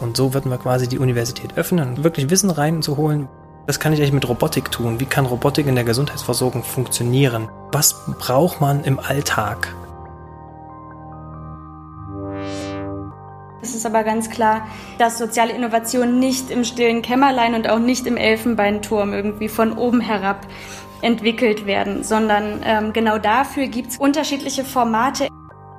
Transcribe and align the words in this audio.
Und 0.00 0.16
so 0.16 0.34
würden 0.34 0.50
wir 0.50 0.58
quasi 0.58 0.88
die 0.88 0.98
Universität 0.98 1.56
öffnen 1.56 1.90
und 1.90 2.04
wirklich 2.04 2.30
Wissen 2.30 2.50
reinzuholen. 2.50 3.28
Was 3.66 3.80
kann 3.80 3.92
ich 3.92 4.00
eigentlich 4.00 4.12
mit 4.12 4.28
Robotik 4.28 4.70
tun? 4.70 5.00
Wie 5.00 5.04
kann 5.04 5.26
Robotik 5.26 5.66
in 5.66 5.74
der 5.74 5.84
Gesundheitsversorgung 5.84 6.62
funktionieren? 6.62 7.48
Was 7.72 8.06
braucht 8.18 8.60
man 8.60 8.84
im 8.84 8.98
Alltag? 8.98 9.74
Es 13.60 13.74
ist 13.74 13.84
aber 13.84 14.04
ganz 14.04 14.30
klar, 14.30 14.66
dass 14.98 15.18
soziale 15.18 15.52
Innovation 15.52 16.18
nicht 16.18 16.50
im 16.50 16.64
stillen 16.64 17.02
Kämmerlein 17.02 17.54
und 17.54 17.68
auch 17.68 17.78
nicht 17.78 18.06
im 18.06 18.16
Elfenbeinturm 18.16 19.12
irgendwie 19.12 19.48
von 19.48 19.76
oben 19.76 20.00
herab 20.00 20.46
entwickelt 21.02 21.66
werden, 21.66 22.02
sondern 22.02 22.60
ähm, 22.64 22.92
genau 22.92 23.18
dafür 23.18 23.66
gibt 23.66 23.90
es 23.92 23.98
unterschiedliche 23.98 24.64
Formate, 24.64 25.28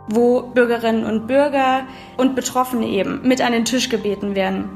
wo 0.10 0.42
Bürgerinnen 0.42 1.06
und 1.06 1.28
Bürger 1.28 1.82
und 2.18 2.36
Betroffene 2.36 2.86
eben 2.88 3.28
mit 3.28 3.42
an 3.42 3.52
den 3.52 3.66
Tisch 3.66 3.90
gebeten 3.90 4.36
werden. 4.36 4.70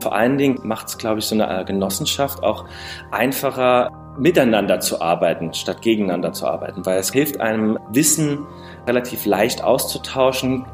Vor 0.00 0.14
allen 0.14 0.36
Dingen 0.36 0.60
macht 0.64 0.88
es, 0.88 0.98
glaube 0.98 1.20
ich, 1.20 1.26
so 1.26 1.40
eine 1.40 1.64
Genossenschaft 1.64 2.42
auch 2.42 2.66
einfacher, 3.10 3.90
miteinander 4.18 4.80
zu 4.80 5.00
arbeiten, 5.00 5.52
statt 5.54 5.82
gegeneinander 5.82 6.32
zu 6.32 6.46
arbeiten, 6.46 6.84
weil 6.86 6.98
es 6.98 7.12
hilft 7.12 7.40
einem, 7.40 7.78
Wissen 7.90 8.46
relativ 8.86 9.26
leicht 9.26 9.64
auszutauschen. 9.64 10.66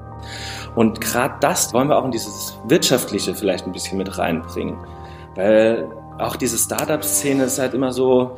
Und 0.74 1.00
gerade 1.00 1.34
das 1.40 1.72
wollen 1.72 1.88
wir 1.88 1.96
auch 1.96 2.04
in 2.04 2.10
dieses 2.10 2.58
Wirtschaftliche 2.66 3.34
vielleicht 3.34 3.66
ein 3.66 3.72
bisschen 3.72 3.98
mit 3.98 4.18
reinbringen. 4.18 4.76
Weil 5.34 5.88
auch 6.18 6.36
diese 6.36 6.58
Startup-Szene 6.58 7.44
ist 7.44 7.58
halt 7.58 7.72
immer 7.72 7.92
so, 7.92 8.36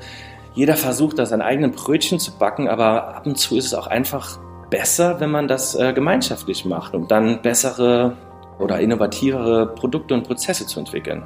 jeder 0.54 0.76
versucht 0.76 1.18
da 1.18 1.24
sein 1.24 1.40
eigenes 1.40 1.74
Brötchen 1.76 2.18
zu 2.18 2.32
backen, 2.32 2.68
aber 2.68 3.16
ab 3.16 3.26
und 3.26 3.38
zu 3.38 3.56
ist 3.56 3.66
es 3.66 3.74
auch 3.74 3.86
einfach 3.86 4.38
besser, 4.68 5.18
wenn 5.20 5.30
man 5.30 5.48
das 5.48 5.74
äh, 5.74 5.92
gemeinschaftlich 5.94 6.64
macht, 6.64 6.94
um 6.94 7.08
dann 7.08 7.40
bessere 7.40 8.16
oder 8.58 8.78
innovativere 8.80 9.74
Produkte 9.74 10.14
und 10.14 10.24
Prozesse 10.24 10.66
zu 10.66 10.78
entwickeln. 10.78 11.22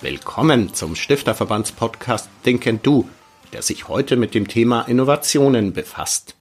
Willkommen 0.00 0.74
zum 0.74 0.96
Stifterverbandspodcast 0.96 2.28
Think 2.42 2.66
and 2.66 2.84
Do, 2.84 3.08
der 3.52 3.62
sich 3.62 3.88
heute 3.88 4.16
mit 4.16 4.34
dem 4.34 4.48
Thema 4.48 4.82
Innovationen 4.82 5.72
befasst. 5.72 6.36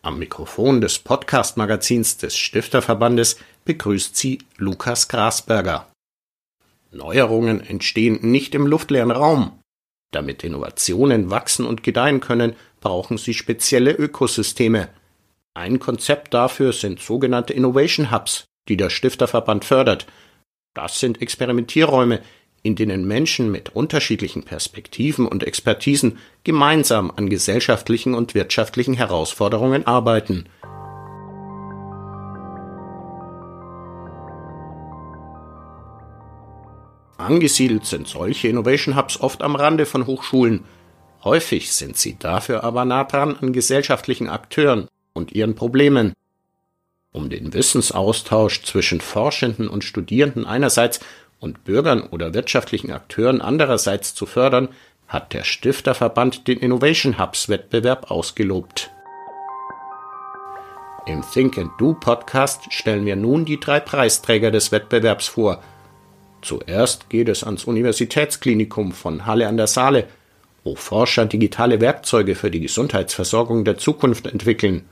Am 0.00 0.18
Mikrofon 0.18 0.80
des 0.80 1.00
Podcast-Magazins 1.00 2.16
des 2.16 2.36
Stifterverbandes 2.36 3.36
begrüßt 3.68 4.16
sie 4.16 4.38
Lukas 4.56 5.08
Grasberger. 5.08 5.86
Neuerungen 6.90 7.60
entstehen 7.60 8.18
nicht 8.22 8.54
im 8.54 8.66
luftleeren 8.66 9.10
Raum. 9.10 9.60
Damit 10.10 10.42
Innovationen 10.42 11.30
wachsen 11.30 11.66
und 11.66 11.82
gedeihen 11.82 12.20
können, 12.20 12.56
brauchen 12.80 13.18
sie 13.18 13.34
spezielle 13.34 13.92
Ökosysteme. 13.92 14.88
Ein 15.52 15.80
Konzept 15.80 16.32
dafür 16.32 16.72
sind 16.72 17.00
sogenannte 17.00 17.52
Innovation 17.52 18.10
Hubs, 18.10 18.46
die 18.70 18.78
der 18.78 18.88
Stifterverband 18.88 19.66
fördert. 19.66 20.06
Das 20.72 20.98
sind 20.98 21.20
Experimentierräume, 21.20 22.22
in 22.62 22.74
denen 22.74 23.06
Menschen 23.06 23.52
mit 23.52 23.76
unterschiedlichen 23.76 24.44
Perspektiven 24.44 25.26
und 25.26 25.44
Expertisen 25.44 26.16
gemeinsam 26.42 27.12
an 27.14 27.28
gesellschaftlichen 27.28 28.14
und 28.14 28.34
wirtschaftlichen 28.34 28.94
Herausforderungen 28.94 29.86
arbeiten. 29.86 30.46
Angesiedelt 37.18 37.84
sind 37.84 38.06
solche 38.06 38.46
Innovation 38.46 38.96
Hubs 38.96 39.20
oft 39.20 39.42
am 39.42 39.56
Rande 39.56 39.86
von 39.86 40.06
Hochschulen. 40.06 40.64
Häufig 41.24 41.72
sind 41.72 41.96
sie 41.96 42.16
dafür 42.16 42.62
aber 42.62 42.84
nah 42.84 43.04
dran 43.04 43.36
an 43.36 43.52
gesellschaftlichen 43.52 44.28
Akteuren 44.28 44.86
und 45.12 45.32
ihren 45.32 45.56
Problemen. 45.56 46.12
Um 47.12 47.28
den 47.28 47.52
Wissensaustausch 47.52 48.62
zwischen 48.62 49.00
Forschenden 49.00 49.68
und 49.68 49.82
Studierenden 49.82 50.46
einerseits 50.46 51.00
und 51.40 51.64
Bürgern 51.64 52.02
oder 52.04 52.34
wirtschaftlichen 52.34 52.92
Akteuren 52.92 53.40
andererseits 53.40 54.14
zu 54.14 54.24
fördern, 54.24 54.68
hat 55.08 55.32
der 55.32 55.42
Stifterverband 55.42 56.46
den 56.46 56.58
Innovation 56.58 57.18
Hubs 57.18 57.48
Wettbewerb 57.48 58.12
ausgelobt. 58.12 58.90
Im 61.06 61.24
Think 61.32 61.58
and 61.58 61.72
Do 61.78 61.94
Podcast 61.94 62.72
stellen 62.72 63.06
wir 63.06 63.16
nun 63.16 63.44
die 63.44 63.58
drei 63.58 63.80
Preisträger 63.80 64.52
des 64.52 64.70
Wettbewerbs 64.70 65.26
vor. 65.26 65.62
Zuerst 66.42 67.10
geht 67.10 67.28
es 67.28 67.42
ans 67.42 67.64
Universitätsklinikum 67.64 68.92
von 68.92 69.26
Halle 69.26 69.48
an 69.48 69.56
der 69.56 69.66
Saale, 69.66 70.06
wo 70.64 70.74
Forscher 70.74 71.26
digitale 71.26 71.80
Werkzeuge 71.80 72.34
für 72.34 72.50
die 72.50 72.60
Gesundheitsversorgung 72.60 73.64
der 73.64 73.78
Zukunft 73.78 74.26
entwickeln. 74.26 74.84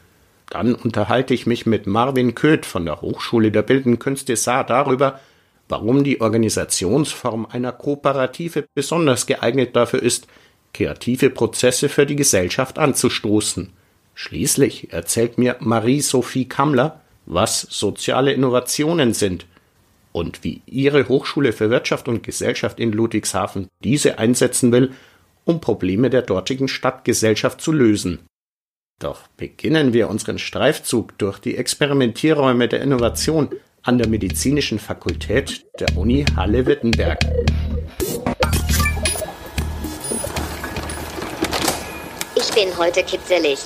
Dann 0.50 0.74
unterhalte 0.74 1.34
ich 1.34 1.46
mich 1.46 1.66
mit 1.66 1.86
Marvin 1.86 2.34
Köth 2.34 2.66
von 2.66 2.84
der 2.84 3.00
Hochschule 3.00 3.50
der 3.50 3.62
Bildenden 3.62 3.98
Künste 3.98 4.36
Saar 4.36 4.64
darüber, 4.64 5.20
warum 5.68 6.04
die 6.04 6.20
Organisationsform 6.20 7.46
einer 7.46 7.72
Kooperative 7.72 8.66
besonders 8.74 9.26
geeignet 9.26 9.74
dafür 9.74 10.02
ist, 10.02 10.28
kreative 10.72 11.30
Prozesse 11.30 11.88
für 11.88 12.06
die 12.06 12.16
Gesellschaft 12.16 12.78
anzustoßen. 12.78 13.72
Schließlich 14.14 14.92
erzählt 14.92 15.38
mir 15.38 15.56
Marie-Sophie 15.60 16.48
Kammler, 16.48 17.00
was 17.26 17.62
soziale 17.62 18.32
Innovationen 18.32 19.14
sind 19.14 19.46
und 20.16 20.44
wie 20.44 20.62
ihre 20.64 21.08
Hochschule 21.08 21.52
für 21.52 21.68
Wirtschaft 21.68 22.08
und 22.08 22.22
Gesellschaft 22.22 22.80
in 22.80 22.90
Ludwigshafen 22.90 23.68
diese 23.84 24.18
einsetzen 24.18 24.72
will, 24.72 24.92
um 25.44 25.60
Probleme 25.60 26.08
der 26.08 26.22
dortigen 26.22 26.68
Stadtgesellschaft 26.68 27.60
zu 27.60 27.70
lösen. 27.70 28.20
Doch 28.98 29.28
beginnen 29.36 29.92
wir 29.92 30.08
unseren 30.08 30.38
Streifzug 30.38 31.18
durch 31.18 31.38
die 31.38 31.58
Experimentierräume 31.58 32.66
der 32.66 32.80
Innovation 32.80 33.50
an 33.82 33.98
der 33.98 34.08
Medizinischen 34.08 34.78
Fakultät 34.78 35.66
der 35.78 35.94
Uni 35.98 36.24
Halle-Wittenberg. 36.34 37.18
Ich 42.36 42.50
bin 42.54 42.74
heute 42.78 43.02
kitzelig. 43.02 43.58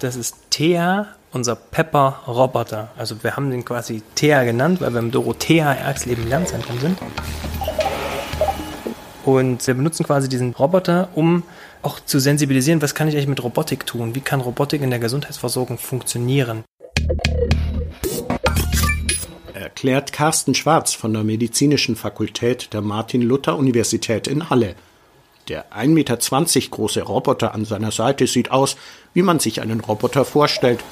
Das 0.00 0.16
ist 0.16 0.50
Thea, 0.50 1.15
unser 1.36 1.54
Pepper-Roboter. 1.54 2.90
Also 2.96 3.22
wir 3.22 3.36
haben 3.36 3.50
den 3.50 3.64
quasi 3.64 4.02
Thea 4.16 4.42
genannt, 4.42 4.80
weil 4.80 4.92
wir 4.92 4.98
im 4.98 5.12
Dorothea 5.12 5.72
Erxleben 5.72 6.28
Lernzentrum 6.28 6.80
sind. 6.80 6.98
Und 9.24 9.66
wir 9.66 9.74
benutzen 9.74 10.04
quasi 10.04 10.28
diesen 10.28 10.54
Roboter, 10.54 11.08
um 11.14 11.44
auch 11.82 12.00
zu 12.00 12.18
sensibilisieren, 12.18 12.82
was 12.82 12.94
kann 12.94 13.06
ich 13.06 13.14
eigentlich 13.14 13.28
mit 13.28 13.42
Robotik 13.42 13.86
tun? 13.86 14.14
Wie 14.14 14.20
kann 14.20 14.40
Robotik 14.40 14.82
in 14.82 14.90
der 14.90 14.98
Gesundheitsversorgung 14.98 15.78
funktionieren? 15.78 16.64
erklärt 19.54 20.12
Carsten 20.12 20.54
Schwarz 20.54 20.94
von 20.94 21.12
der 21.12 21.22
Medizinischen 21.22 21.96
Fakultät 21.96 22.72
der 22.72 22.80
Martin-Luther-Universität 22.80 24.26
in 24.26 24.48
Halle. 24.48 24.74
Der 25.48 25.70
1,20 25.72 25.88
Meter 25.88 26.16
große 26.70 27.02
Roboter 27.02 27.54
an 27.54 27.64
seiner 27.64 27.90
Seite 27.90 28.26
sieht 28.26 28.50
aus, 28.50 28.76
wie 29.12 29.22
man 29.22 29.38
sich 29.38 29.60
einen 29.60 29.80
Roboter 29.80 30.24
vorstellt. 30.24 30.82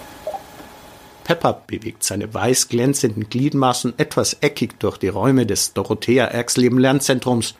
Pepper 1.24 1.62
bewegt 1.66 2.04
seine 2.04 2.32
weiß 2.32 2.68
glänzenden 2.68 3.28
Gliedmaßen 3.28 3.94
etwas 3.96 4.34
eckig 4.40 4.78
durch 4.78 4.98
die 4.98 5.08
Räume 5.08 5.46
des 5.46 5.72
Dorothea 5.72 6.26
Erxleben 6.26 6.78
Lernzentrums. 6.78 7.54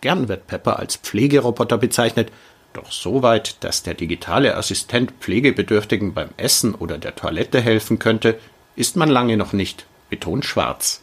Gern 0.00 0.28
wird 0.28 0.46
Pepper 0.46 0.78
als 0.78 0.96
Pflegeroboter 0.96 1.78
bezeichnet, 1.78 2.30
doch 2.74 2.92
so 2.92 3.22
weit, 3.22 3.56
dass 3.64 3.82
der 3.82 3.94
digitale 3.94 4.56
Assistent 4.56 5.12
Pflegebedürftigen 5.20 6.12
beim 6.14 6.28
Essen 6.36 6.74
oder 6.74 6.98
der 6.98 7.16
Toilette 7.16 7.60
helfen 7.60 7.98
könnte, 7.98 8.38
ist 8.76 8.96
man 8.96 9.08
lange 9.08 9.36
noch 9.36 9.52
nicht 9.52 9.86
betont 10.10 10.44
Schwarz. 10.44 11.02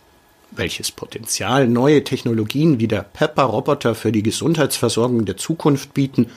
Welches 0.51 0.91
Potenzial 0.91 1.67
neue 1.67 2.03
Technologien 2.03 2.79
wie 2.79 2.87
der 2.87 3.01
Pepper-Roboter 3.01 3.95
für 3.95 4.11
die 4.11 4.23
Gesundheitsversorgung 4.23 5.25
der 5.25 5.35
Zukunft 5.35 5.93
bieten, 5.93 6.31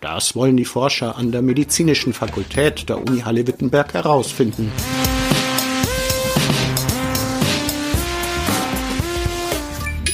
das 0.00 0.36
wollen 0.36 0.56
die 0.56 0.64
Forscher 0.64 1.16
an 1.16 1.32
der 1.32 1.42
Medizinischen 1.42 2.12
Fakultät 2.12 2.88
der 2.88 2.98
Uni 2.98 3.20
Halle-Wittenberg 3.20 3.94
herausfinden. 3.94 4.70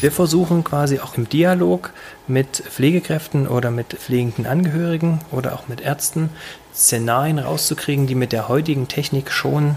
Wir 0.00 0.12
versuchen 0.12 0.64
quasi 0.64 1.00
auch 1.00 1.16
im 1.16 1.28
Dialog 1.28 1.92
mit 2.26 2.56
Pflegekräften 2.56 3.46
oder 3.46 3.70
mit 3.70 3.94
pflegenden 3.94 4.46
Angehörigen 4.46 5.20
oder 5.30 5.54
auch 5.54 5.66
mit 5.68 5.80
Ärzten 5.80 6.28
Szenarien 6.74 7.38
rauszukriegen, 7.38 8.06
die 8.06 8.14
mit 8.14 8.32
der 8.32 8.48
heutigen 8.48 8.88
Technik 8.88 9.30
schon 9.30 9.76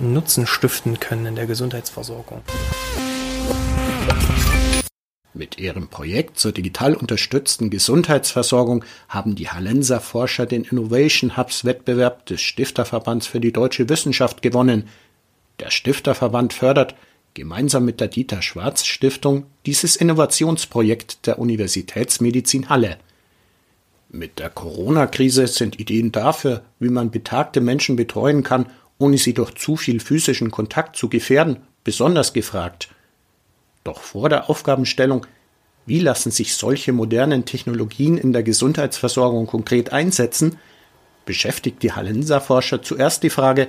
Nutzen 0.00 0.46
stiften 0.46 0.98
können 0.98 1.26
in 1.26 1.36
der 1.36 1.46
Gesundheitsversorgung. 1.46 2.40
Mit 5.32 5.60
ihrem 5.60 5.86
Projekt 5.86 6.38
zur 6.40 6.50
digital 6.50 6.94
unterstützten 6.94 7.70
Gesundheitsversorgung 7.70 8.84
haben 9.08 9.36
die 9.36 9.48
Hallenser 9.48 10.00
Forscher 10.00 10.44
den 10.44 10.64
Innovation 10.64 11.36
Hubs 11.36 11.64
Wettbewerb 11.64 12.26
des 12.26 12.40
Stifterverbands 12.40 13.28
für 13.28 13.38
die 13.38 13.52
deutsche 13.52 13.88
Wissenschaft 13.88 14.42
gewonnen. 14.42 14.88
Der 15.60 15.70
Stifterverband 15.70 16.52
fördert 16.52 16.96
gemeinsam 17.34 17.84
mit 17.84 18.00
der 18.00 18.08
Dieter 18.08 18.42
Schwarz 18.42 18.84
Stiftung 18.84 19.46
dieses 19.66 19.94
Innovationsprojekt 19.94 21.26
der 21.28 21.38
Universitätsmedizin 21.38 22.68
Halle. 22.68 22.98
Mit 24.08 24.40
der 24.40 24.50
Corona-Krise 24.50 25.46
sind 25.46 25.78
Ideen 25.78 26.10
dafür, 26.10 26.64
wie 26.80 26.88
man 26.88 27.12
betagte 27.12 27.60
Menschen 27.60 27.94
betreuen 27.94 28.42
kann, 28.42 28.66
ohne 28.98 29.16
sie 29.16 29.32
durch 29.32 29.54
zu 29.54 29.76
viel 29.76 30.00
physischen 30.00 30.50
Kontakt 30.50 30.96
zu 30.96 31.08
gefährden, 31.08 31.58
besonders 31.84 32.32
gefragt. 32.32 32.88
Doch 33.84 34.00
vor 34.00 34.28
der 34.28 34.50
Aufgabenstellung, 34.50 35.26
wie 35.86 36.00
lassen 36.00 36.30
sich 36.30 36.54
solche 36.54 36.92
modernen 36.92 37.44
Technologien 37.46 38.18
in 38.18 38.32
der 38.32 38.42
Gesundheitsversorgung 38.42 39.46
konkret 39.46 39.92
einsetzen, 39.92 40.58
beschäftigt 41.24 41.82
die 41.82 41.92
Hallenser-Forscher 41.92 42.82
zuerst 42.82 43.22
die 43.22 43.30
Frage, 43.30 43.68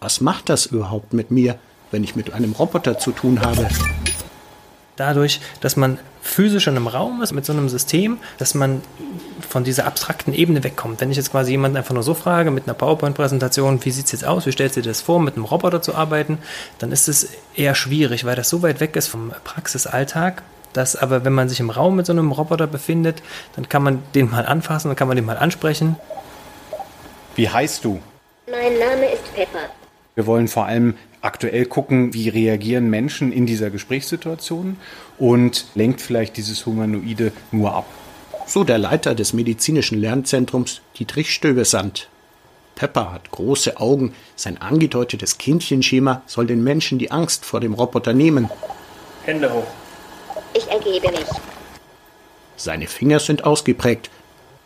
was 0.00 0.20
macht 0.20 0.48
das 0.48 0.66
überhaupt 0.66 1.12
mit 1.12 1.30
mir, 1.30 1.58
wenn 1.90 2.04
ich 2.04 2.16
mit 2.16 2.32
einem 2.32 2.52
Roboter 2.52 2.98
zu 2.98 3.12
tun 3.12 3.40
habe? 3.40 3.68
Dadurch, 4.96 5.40
dass 5.60 5.76
man 5.76 5.98
physisch 6.22 6.66
in 6.66 6.76
einem 6.76 6.86
Raum 6.86 7.20
ist 7.22 7.32
mit 7.32 7.44
so 7.44 7.52
einem 7.52 7.68
System, 7.68 8.18
dass 8.38 8.54
man 8.54 8.80
von 9.54 9.62
dieser 9.62 9.86
abstrakten 9.86 10.34
Ebene 10.34 10.64
wegkommt. 10.64 11.00
Wenn 11.00 11.12
ich 11.12 11.16
jetzt 11.16 11.30
quasi 11.30 11.52
jemanden 11.52 11.76
einfach 11.76 11.94
nur 11.94 12.02
so 12.02 12.14
frage 12.14 12.50
mit 12.50 12.64
einer 12.64 12.74
PowerPoint-Präsentation, 12.74 13.84
wie 13.84 13.92
sieht 13.92 14.06
es 14.06 14.10
jetzt 14.10 14.24
aus, 14.24 14.46
wie 14.46 14.50
stellst 14.50 14.76
du 14.76 14.82
dir 14.82 14.88
das 14.88 15.00
vor, 15.00 15.20
mit 15.20 15.36
einem 15.36 15.44
Roboter 15.44 15.80
zu 15.80 15.94
arbeiten, 15.94 16.38
dann 16.80 16.90
ist 16.90 17.06
es 17.06 17.28
eher 17.54 17.76
schwierig, 17.76 18.24
weil 18.24 18.34
das 18.34 18.48
so 18.48 18.62
weit 18.62 18.80
weg 18.80 18.96
ist 18.96 19.06
vom 19.06 19.30
Praxisalltag, 19.44 20.42
dass 20.72 20.96
aber 20.96 21.24
wenn 21.24 21.34
man 21.34 21.48
sich 21.48 21.60
im 21.60 21.70
Raum 21.70 21.94
mit 21.94 22.04
so 22.04 22.12
einem 22.12 22.32
Roboter 22.32 22.66
befindet, 22.66 23.22
dann 23.54 23.68
kann 23.68 23.84
man 23.84 24.02
den 24.16 24.28
mal 24.28 24.44
anfassen, 24.44 24.88
dann 24.88 24.96
kann 24.96 25.06
man 25.06 25.16
den 25.16 25.24
mal 25.24 25.38
ansprechen. 25.38 25.94
Wie 27.36 27.48
heißt 27.48 27.84
du? 27.84 28.00
Mein 28.50 28.76
Name 28.76 29.06
ist 29.12 29.32
Pepper. 29.36 29.70
Wir 30.16 30.26
wollen 30.26 30.48
vor 30.48 30.66
allem 30.66 30.94
aktuell 31.20 31.66
gucken, 31.66 32.12
wie 32.12 32.28
reagieren 32.28 32.90
Menschen 32.90 33.32
in 33.32 33.46
dieser 33.46 33.70
Gesprächssituation 33.70 34.78
und 35.16 35.66
lenkt 35.76 36.00
vielleicht 36.00 36.38
dieses 36.38 36.66
Humanoide 36.66 37.30
nur 37.52 37.72
ab. 37.72 37.86
So 38.54 38.62
der 38.62 38.78
Leiter 38.78 39.16
des 39.16 39.32
medizinischen 39.32 40.00
Lernzentrums 40.00 40.80
Dietrich 40.96 41.34
Stöbesand. 41.34 42.08
Pepper 42.76 43.12
hat 43.12 43.32
große 43.32 43.78
Augen, 43.78 44.14
sein 44.36 44.62
angedeutetes 44.62 45.38
Kindchenschema 45.38 46.22
soll 46.26 46.46
den 46.46 46.62
Menschen 46.62 47.00
die 47.00 47.10
Angst 47.10 47.44
vor 47.44 47.58
dem 47.58 47.74
Roboter 47.74 48.12
nehmen. 48.12 48.48
Hände 49.24 49.52
hoch. 49.52 49.66
Ich 50.56 50.68
ergebe 50.68 51.10
mich. 51.10 51.26
Seine 52.54 52.86
Finger 52.86 53.18
sind 53.18 53.42
ausgeprägt, 53.42 54.08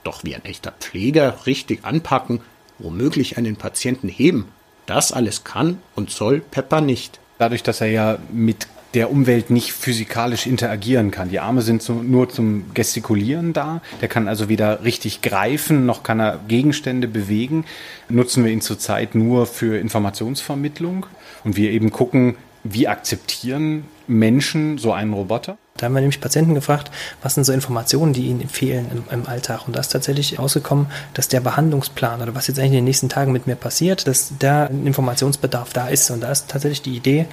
doch 0.05 0.23
wie 0.23 0.35
ein 0.35 0.45
echter 0.45 0.73
Pfleger 0.73 1.47
richtig 1.47 1.87
anpacken, 1.87 2.43
womöglich 2.79 3.39
einen 3.39 3.57
Patienten 3.57 4.11
heben, 4.11 4.49
das 4.85 5.13
alles 5.13 5.45
kann 5.45 5.81
und 5.95 6.11
soll 6.11 6.41
Pepper 6.41 6.83
nicht. 6.83 7.21
Dadurch, 7.39 7.63
dass 7.63 7.81
er 7.81 7.89
ja 7.89 8.19
mit 8.31 8.67
der 8.95 9.11
Umwelt 9.11 9.51
nicht 9.51 9.73
physikalisch 9.73 10.47
interagieren 10.47 11.11
kann. 11.11 11.29
Die 11.29 11.41
Arme 11.41 11.63
sind 11.63 11.83
so, 11.83 11.95
nur 11.95 12.29
zum 12.29 12.73
Gestikulieren 12.75 13.53
da. 13.53 13.83
Der 14.01 14.09
kann 14.09 14.29
also 14.29 14.49
weder 14.49 14.85
richtig 14.85 15.21
greifen, 15.21 15.85
noch 15.85 16.03
kann 16.03 16.21
er 16.21 16.41
Gegenstände 16.49 17.07
bewegen. 17.07 17.65
Nutzen 18.09 18.45
wir 18.45 18.53
ihn 18.53 18.63
zurzeit 18.63 19.15
nur 19.15 19.47
für 19.47 19.79
Informationsvermittlung. 19.79 21.07
Und 21.45 21.57
wir 21.57 21.71
eben 21.71 21.91
gucken, 21.91 22.37
wie 22.65 22.89
akzeptieren 22.89 23.85
Menschen 24.07 24.79
so 24.79 24.93
einen 24.93 25.13
Roboter? 25.13 25.59
Da 25.77 25.87
haben 25.87 25.95
wir 25.95 26.01
nämlich 26.01 26.21
Patienten 26.21 26.55
gefragt, 26.55 26.91
was 27.23 27.35
sind 27.35 27.45
so 27.45 27.53
Informationen, 27.53 28.13
die 28.13 28.27
ihnen 28.27 28.49
fehlen 28.49 28.91
im, 28.91 29.05
im, 29.13 29.27
Alltag. 29.29 29.67
Und 29.67 29.77
da 29.77 29.81
ist 29.81 29.91
tatsächlich 29.91 30.39
rausgekommen, 30.39 30.87
dass 31.15 31.29
der 31.29 31.41
Behandlungsplan 31.41 32.21
oder 32.21 32.35
was 32.35 32.49
jetzt 32.49 32.59
eigentlich 32.59 32.71
in 32.71 32.79
den 32.79 32.85
nächsten 32.85 33.09
Tagen 33.09 33.31
mit 33.31 33.47
mir 33.47 33.55
passiert, 33.55 34.09
dass 34.09 34.33
da 34.39 34.67
ein 34.67 34.87
Informationsbedarf 34.87 35.73
da 35.73 35.89
ist. 35.89 36.11
Und 36.11 36.23
da 36.23 36.33
ist 36.33 36.51
tatsächlich 36.51 36.83
die 36.83 36.97
Idee, 36.97 37.27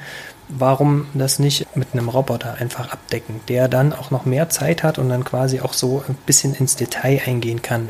warum 0.50 1.08
das 1.14 1.40
nicht 1.40 1.76
mit 1.76 1.90
einem 1.94 2.10
Roboter 2.10 2.56
einfach 2.60 2.92
abdecken, 2.92 3.42
der 3.48 3.68
dann 3.68 3.94
auch 3.94 4.12
noch 4.12 4.26
mehr 4.26 4.50
Zeit 4.50 4.84
hat 4.84 4.98
und 5.00 5.10
dann 5.10 5.24
quasi 5.24 5.62
auch 5.62 5.74
so 5.74 6.04
ein 6.08 6.16
bisschen 6.26 6.54
ins 6.56 6.76
Detail 6.76 7.22
eingehen 7.26 7.62
kann. 7.62 7.90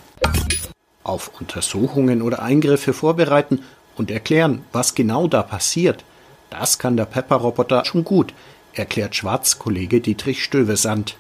Auf 1.04 1.32
Untersuchungen 1.40 2.22
oder 2.22 2.42
Eingriffe 2.42 2.94
vorbereiten 2.94 3.62
und 3.96 4.12
erklären, 4.12 4.64
was 4.72 4.96
genau 4.96 5.28
da 5.28 5.44
passiert. 5.44 6.04
Das 6.50 6.80
kann 6.80 6.98
der 6.98 7.06
Pepper-Roboter 7.06 7.86
schon 7.86 8.04
gut 8.04 8.34
erklärt 8.78 9.16
Schwarz-Kollege 9.16 10.02
Dietrich 10.02 10.44
Stövesand. 10.44 11.18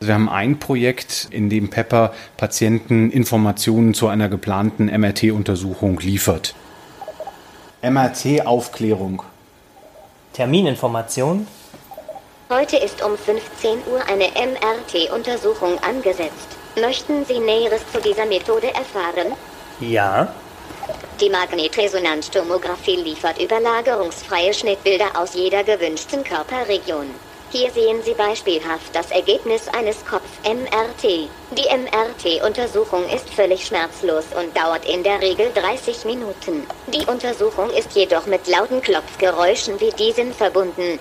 Wir 0.00 0.14
haben 0.14 0.28
ein 0.28 0.58
Projekt, 0.58 1.28
in 1.30 1.48
dem 1.48 1.70
Pepper 1.70 2.12
Patienten 2.36 3.10
Informationen 3.10 3.94
zu 3.94 4.08
einer 4.08 4.28
geplanten 4.28 4.86
MRT-Untersuchung 4.86 6.00
liefert. 6.00 6.54
MRT-Aufklärung. 7.82 9.22
Termininformation. 10.36 11.46
Heute 12.50 12.76
ist 12.76 13.02
um 13.02 13.16
15 13.16 13.78
Uhr 13.90 14.06
eine 14.06 14.26
MRT-Untersuchung 14.26 15.78
angesetzt. 15.78 16.48
Möchten 16.78 17.24
Sie 17.24 17.38
Näheres 17.38 17.80
zu 17.90 18.02
dieser 18.02 18.26
Methode 18.26 18.66
erfahren? 18.74 19.32
Ja. 19.80 20.34
Die 21.22 21.30
Magnetresonanztomographie 21.30 22.96
liefert 22.96 23.40
überlagerungsfreie 23.40 24.52
Schnittbilder 24.52 25.18
aus 25.18 25.32
jeder 25.32 25.64
gewünschten 25.64 26.22
Körperregion. 26.22 27.06
Hier 27.56 27.70
sehen 27.70 28.02
Sie 28.02 28.12
beispielhaft 28.12 28.94
das 28.94 29.10
Ergebnis 29.10 29.66
eines 29.68 30.04
Kopf-MRT. 30.04 31.30
Die 31.52 31.68
MRT-Untersuchung 31.74 33.08
ist 33.08 33.30
völlig 33.30 33.64
schmerzlos 33.64 34.26
und 34.38 34.54
dauert 34.54 34.84
in 34.84 35.02
der 35.02 35.22
Regel 35.22 35.50
30 35.54 36.04
Minuten. 36.04 36.66
Die 36.88 37.06
Untersuchung 37.06 37.70
ist 37.70 37.94
jedoch 37.94 38.26
mit 38.26 38.46
lauten 38.46 38.82
Klopfgeräuschen 38.82 39.80
wie 39.80 39.90
diesen 39.92 40.34
verbunden. 40.34 40.98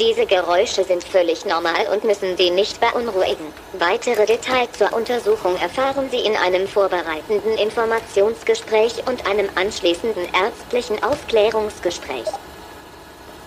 Diese 0.00 0.24
Geräusche 0.24 0.84
sind 0.84 1.04
völlig 1.04 1.44
normal 1.44 1.86
und 1.92 2.04
müssen 2.04 2.36
Sie 2.38 2.50
nicht 2.50 2.80
beunruhigen. 2.80 3.44
Weitere 3.78 4.24
Details 4.24 4.72
zur 4.72 4.92
Untersuchung 4.94 5.54
erfahren 5.56 6.08
Sie 6.10 6.20
in 6.20 6.34
einem 6.34 6.66
vorbereitenden 6.66 7.58
Informationsgespräch 7.58 9.06
und 9.06 9.26
einem 9.26 9.48
anschließenden 9.54 10.24
ärztlichen 10.32 11.02
Aufklärungsgespräch. 11.02 12.24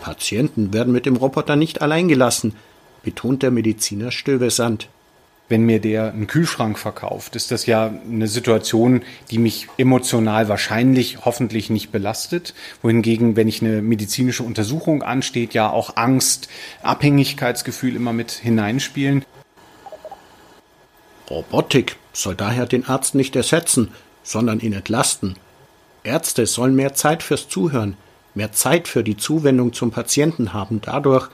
Patienten 0.01 0.71
werden 0.71 0.93
mit 0.93 1.07
dem 1.07 1.15
Roboter 1.15 1.55
nicht 1.55 1.81
allein 1.81 2.07
gelassen, 2.07 2.55
betont 3.01 3.41
der 3.41 3.49
Mediziner 3.49 4.11
Stövesand 4.11 4.87
wenn 5.47 5.63
mir 5.63 5.79
der 5.79 6.11
einen 6.11 6.27
Kühlschrank 6.27 6.79
verkauft, 6.79 7.35
ist 7.35 7.51
das 7.51 7.65
ja 7.67 7.93
eine 8.09 8.27
Situation, 8.27 9.03
die 9.29 9.37
mich 9.37 9.67
emotional 9.77 10.49
wahrscheinlich 10.49 11.23
hoffentlich 11.23 11.69
nicht 11.69 11.91
belastet. 11.91 12.55
Wohingegen, 12.81 13.35
wenn 13.35 13.47
ich 13.47 13.61
eine 13.61 13.81
medizinische 13.81 14.43
Untersuchung 14.43 15.03
ansteht, 15.03 15.53
ja 15.53 15.69
auch 15.69 15.97
Angst, 15.97 16.49
Abhängigkeitsgefühl 16.81 17.95
immer 17.95 18.13
mit 18.13 18.31
hineinspielen. 18.31 19.23
Robotik 21.29 21.97
soll 22.13 22.35
daher 22.35 22.65
den 22.65 22.85
Arzt 22.85 23.13
nicht 23.13 23.35
ersetzen, 23.35 23.91
sondern 24.23 24.59
ihn 24.59 24.73
entlasten. 24.73 25.35
Ärzte 26.03 26.45
sollen 26.45 26.75
mehr 26.75 26.93
Zeit 26.93 27.23
fürs 27.23 27.49
Zuhören, 27.49 27.97
mehr 28.33 28.51
Zeit 28.51 28.87
für 28.87 29.03
die 29.03 29.17
Zuwendung 29.17 29.73
zum 29.73 29.91
Patienten 29.91 30.53
haben 30.53 30.81
dadurch, 30.81 31.29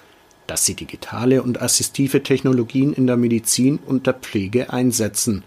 dass 0.51 0.65
sie 0.65 0.73
digitale 0.73 1.43
und 1.43 1.61
assistive 1.61 2.23
Technologien 2.23 2.91
in 2.91 3.07
der 3.07 3.15
Medizin 3.15 3.79
und 3.85 4.05
der 4.05 4.15
Pflege 4.15 4.73
einsetzen. 4.73 5.45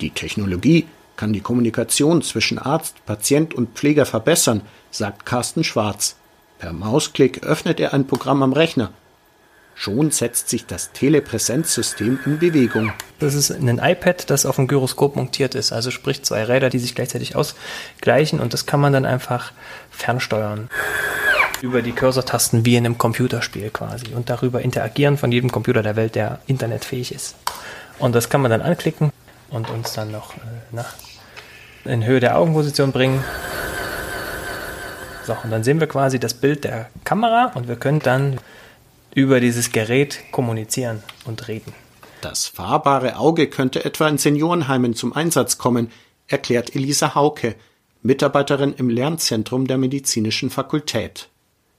Die 0.00 0.08
Technologie 0.08 0.86
kann 1.16 1.34
die 1.34 1.42
Kommunikation 1.42 2.22
zwischen 2.22 2.58
Arzt, 2.58 3.04
Patient 3.04 3.52
und 3.52 3.76
Pfleger 3.76 4.06
verbessern, 4.06 4.62
sagt 4.90 5.26
Carsten 5.26 5.64
Schwarz. 5.64 6.16
Per 6.58 6.72
Mausklick 6.72 7.42
öffnet 7.42 7.78
er 7.78 7.92
ein 7.92 8.06
Programm 8.06 8.42
am 8.42 8.54
Rechner 8.54 8.90
Schon 9.74 10.12
setzt 10.12 10.48
sich 10.48 10.66
das 10.66 10.92
Telepräsenzsystem 10.92 12.20
in 12.24 12.38
Bewegung. 12.38 12.92
Das 13.18 13.34
ist 13.34 13.50
ein 13.50 13.78
iPad, 13.78 14.30
das 14.30 14.46
auf 14.46 14.56
dem 14.56 14.68
Gyroskop 14.68 15.16
montiert 15.16 15.54
ist. 15.54 15.72
Also 15.72 15.90
sprich 15.90 16.22
zwei 16.22 16.44
Räder, 16.44 16.70
die 16.70 16.78
sich 16.78 16.94
gleichzeitig 16.94 17.34
ausgleichen 17.34 18.38
und 18.38 18.52
das 18.52 18.66
kann 18.66 18.80
man 18.80 18.92
dann 18.92 19.04
einfach 19.04 19.52
fernsteuern. 19.90 20.70
Über 21.60 21.82
die 21.82 21.92
Cursor-Tasten 21.92 22.64
wie 22.64 22.76
in 22.76 22.86
einem 22.86 22.98
Computerspiel 22.98 23.70
quasi 23.70 24.14
und 24.14 24.30
darüber 24.30 24.62
interagieren 24.62 25.18
von 25.18 25.32
jedem 25.32 25.50
Computer 25.50 25.82
der 25.82 25.96
Welt, 25.96 26.14
der 26.14 26.38
internetfähig 26.46 27.12
ist. 27.12 27.36
Und 27.98 28.14
das 28.14 28.28
kann 28.28 28.42
man 28.42 28.50
dann 28.50 28.62
anklicken 28.62 29.12
und 29.50 29.70
uns 29.70 29.92
dann 29.92 30.10
noch 30.10 30.34
äh, 30.34 30.40
na, 30.72 30.84
in 31.84 32.04
Höhe 32.04 32.20
der 32.20 32.38
Augenposition 32.38 32.92
bringen. 32.92 33.22
So, 35.26 35.36
und 35.42 35.50
dann 35.50 35.64
sehen 35.64 35.80
wir 35.80 35.86
quasi 35.86 36.18
das 36.18 36.34
Bild 36.34 36.64
der 36.64 36.90
Kamera 37.04 37.52
und 37.54 37.66
wir 37.66 37.76
können 37.76 38.00
dann 38.00 38.38
über 39.14 39.40
dieses 39.40 39.72
Gerät 39.72 40.20
kommunizieren 40.30 41.02
und 41.24 41.48
reden. 41.48 41.72
Das 42.20 42.46
fahrbare 42.46 43.16
Auge 43.16 43.48
könnte 43.48 43.84
etwa 43.84 44.08
in 44.08 44.18
Seniorenheimen 44.18 44.94
zum 44.94 45.12
Einsatz 45.12 45.58
kommen, 45.58 45.90
erklärt 46.26 46.74
Elisa 46.74 47.14
Hauke, 47.14 47.54
Mitarbeiterin 48.02 48.74
im 48.74 48.90
Lernzentrum 48.90 49.66
der 49.66 49.78
medizinischen 49.78 50.50
Fakultät. 50.50 51.28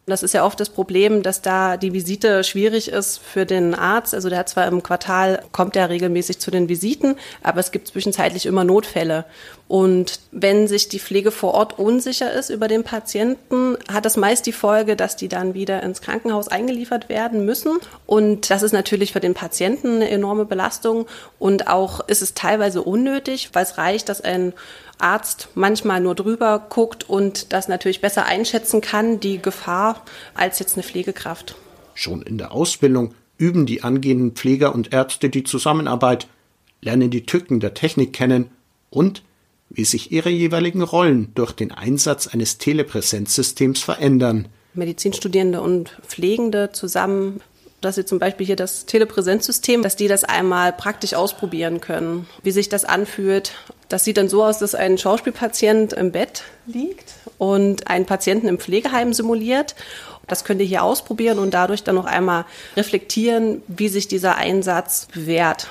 Das 0.07 0.21
ist 0.21 0.35
ja 0.35 0.45
oft 0.45 0.59
das 0.59 0.69
Problem, 0.69 1.23
dass 1.23 1.41
da 1.41 1.77
die 1.77 1.91
Visite 1.91 2.43
schwierig 2.43 2.89
ist 2.89 3.17
für 3.17 3.47
den 3.47 3.73
Arzt. 3.73 4.13
Also 4.13 4.29
der 4.29 4.37
hat 4.37 4.49
zwar 4.49 4.67
im 4.67 4.83
Quartal, 4.83 5.41
kommt 5.51 5.75
er 5.75 5.89
regelmäßig 5.89 6.37
zu 6.37 6.51
den 6.51 6.69
Visiten, 6.69 7.15
aber 7.41 7.59
es 7.59 7.71
gibt 7.71 7.87
zwischenzeitlich 7.87 8.45
immer 8.45 8.63
Notfälle. 8.63 9.25
Und 9.67 10.19
wenn 10.31 10.67
sich 10.67 10.89
die 10.89 10.99
Pflege 10.99 11.31
vor 11.31 11.55
Ort 11.55 11.79
unsicher 11.79 12.31
ist 12.31 12.51
über 12.51 12.67
den 12.67 12.83
Patienten, 12.83 13.77
hat 13.91 14.05
das 14.05 14.15
meist 14.15 14.45
die 14.45 14.51
Folge, 14.51 14.95
dass 14.95 15.15
die 15.15 15.27
dann 15.27 15.55
wieder 15.55 15.81
ins 15.81 16.01
Krankenhaus 16.01 16.49
eingeliefert 16.49 17.09
werden 17.09 17.43
müssen. 17.43 17.79
Und 18.05 18.51
das 18.51 18.61
ist 18.61 18.73
natürlich 18.73 19.11
für 19.11 19.19
den 19.21 19.33
Patienten 19.33 19.95
eine 19.95 20.09
enorme 20.11 20.45
Belastung. 20.45 21.07
Und 21.39 21.67
auch 21.67 22.07
ist 22.07 22.21
es 22.21 22.35
teilweise 22.35 22.83
unnötig, 22.83 23.49
weil 23.53 23.63
es 23.63 23.79
reicht, 23.79 24.09
dass 24.09 24.21
ein 24.21 24.53
Arzt 24.97 25.49
manchmal 25.55 26.01
nur 26.01 26.15
drüber 26.15 26.65
guckt 26.69 27.09
und 27.09 27.53
das 27.53 27.67
natürlich 27.67 28.01
besser 28.01 28.25
einschätzen 28.25 28.81
kann, 28.81 29.19
die 29.19 29.41
Gefahr, 29.41 30.03
als 30.33 30.59
jetzt 30.59 30.75
eine 30.75 30.83
Pflegekraft. 30.83 31.55
Schon 31.93 32.21
in 32.21 32.37
der 32.37 32.51
Ausbildung 32.51 33.13
üben 33.37 33.65
die 33.65 33.83
angehenden 33.83 34.31
Pfleger 34.31 34.73
und 34.73 34.93
Ärzte 34.93 35.29
die 35.29 35.43
Zusammenarbeit, 35.43 36.27
lernen 36.81 37.09
die 37.09 37.25
Tücken 37.25 37.59
der 37.59 37.73
Technik 37.73 38.13
kennen 38.13 38.49
und 38.89 39.23
wie 39.69 39.85
sich 39.85 40.11
ihre 40.11 40.29
jeweiligen 40.29 40.81
Rollen 40.81 41.31
durch 41.35 41.51
den 41.51 41.71
Einsatz 41.71 42.27
eines 42.27 42.57
Telepräsenzsystems 42.57 43.81
verändern. 43.81 44.47
Medizinstudierende 44.73 45.61
und 45.61 45.97
Pflegende 46.05 46.71
zusammen, 46.71 47.41
dass 47.81 47.95
sie 47.95 48.05
zum 48.05 48.19
Beispiel 48.19 48.45
hier 48.45 48.55
das 48.55 48.85
Telepräsenzsystem, 48.85 49.81
dass 49.81 49.95
die 49.95 50.07
das 50.07 50.23
einmal 50.23 50.73
praktisch 50.73 51.13
ausprobieren 51.13 51.81
können, 51.81 52.27
wie 52.43 52.51
sich 52.51 52.69
das 52.69 52.85
anfühlt. 52.85 53.53
Das 53.89 54.03
sieht 54.03 54.17
dann 54.17 54.29
so 54.29 54.43
aus, 54.43 54.59
dass 54.59 54.75
ein 54.75 54.97
Schauspielpatient 54.97 55.93
im 55.93 56.11
Bett 56.11 56.43
liegt 56.65 57.13
und 57.37 57.87
einen 57.87 58.05
Patienten 58.05 58.47
im 58.47 58.59
Pflegeheim 58.59 59.13
simuliert. 59.13 59.75
Das 60.27 60.43
könnt 60.43 60.59
ihr 60.59 60.67
hier 60.67 60.83
ausprobieren 60.83 61.37
und 61.37 61.53
dadurch 61.53 61.83
dann 61.83 61.95
noch 61.95 62.05
einmal 62.05 62.45
reflektieren, 62.75 63.61
wie 63.67 63.89
sich 63.89 64.07
dieser 64.07 64.37
Einsatz 64.37 65.07
bewährt. 65.13 65.67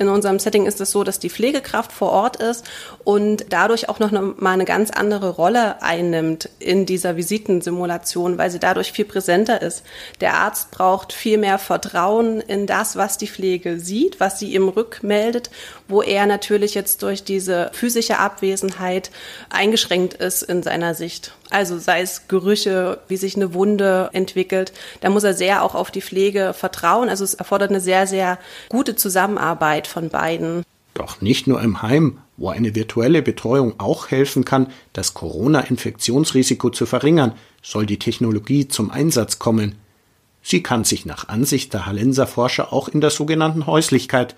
In 0.00 0.08
unserem 0.08 0.38
Setting 0.38 0.64
ist 0.64 0.80
es 0.80 0.92
so, 0.92 1.04
dass 1.04 1.18
die 1.18 1.28
Pflegekraft 1.28 1.92
vor 1.92 2.10
Ort 2.10 2.36
ist 2.36 2.64
und 3.04 3.44
dadurch 3.50 3.90
auch 3.90 3.98
noch 3.98 4.10
mal 4.10 4.52
eine 4.52 4.64
ganz 4.64 4.90
andere 4.90 5.28
Rolle 5.28 5.82
einnimmt 5.82 6.48
in 6.58 6.86
dieser 6.86 7.18
Visitensimulation, 7.18 8.38
weil 8.38 8.50
sie 8.50 8.58
dadurch 8.58 8.92
viel 8.92 9.04
präsenter 9.04 9.60
ist. 9.60 9.82
Der 10.22 10.38
Arzt 10.38 10.70
braucht 10.70 11.12
viel 11.12 11.36
mehr 11.36 11.58
Vertrauen 11.58 12.40
in 12.40 12.66
das, 12.66 12.96
was 12.96 13.18
die 13.18 13.26
Pflege 13.26 13.78
sieht, 13.78 14.20
was 14.20 14.38
sie 14.38 14.54
ihm 14.54 14.70
rückmeldet, 14.70 15.50
wo 15.90 16.02
er 16.02 16.26
natürlich 16.26 16.74
jetzt 16.74 17.02
durch 17.02 17.24
diese 17.24 17.70
physische 17.72 18.18
Abwesenheit 18.18 19.10
eingeschränkt 19.50 20.14
ist 20.14 20.42
in 20.42 20.62
seiner 20.62 20.94
Sicht. 20.94 21.32
Also 21.50 21.78
sei 21.78 22.00
es 22.00 22.28
Gerüche, 22.28 23.00
wie 23.08 23.16
sich 23.16 23.36
eine 23.36 23.54
Wunde 23.54 24.10
entwickelt. 24.12 24.72
Da 25.00 25.10
muss 25.10 25.24
er 25.24 25.34
sehr 25.34 25.62
auch 25.62 25.74
auf 25.74 25.90
die 25.90 26.02
Pflege 26.02 26.54
vertrauen. 26.54 27.08
Also 27.08 27.24
es 27.24 27.34
erfordert 27.34 27.70
eine 27.70 27.80
sehr, 27.80 28.06
sehr 28.06 28.38
gute 28.68 28.96
Zusammenarbeit 28.96 29.86
von 29.86 30.08
beiden. 30.08 30.62
Doch 30.94 31.20
nicht 31.20 31.46
nur 31.46 31.60
im 31.62 31.82
Heim, 31.82 32.18
wo 32.36 32.48
eine 32.48 32.74
virtuelle 32.74 33.22
Betreuung 33.22 33.74
auch 33.78 34.10
helfen 34.10 34.44
kann, 34.44 34.68
das 34.92 35.14
Corona-Infektionsrisiko 35.14 36.70
zu 36.70 36.86
verringern, 36.86 37.32
soll 37.62 37.86
die 37.86 37.98
Technologie 37.98 38.68
zum 38.68 38.90
Einsatz 38.90 39.38
kommen. 39.38 39.76
Sie 40.42 40.62
kann 40.62 40.84
sich 40.84 41.04
nach 41.04 41.28
Ansicht 41.28 41.74
der 41.74 41.86
Hallenser 41.86 42.26
Forscher 42.26 42.72
auch 42.72 42.88
in 42.88 43.00
der 43.00 43.10
sogenannten 43.10 43.66
Häuslichkeit, 43.66 44.36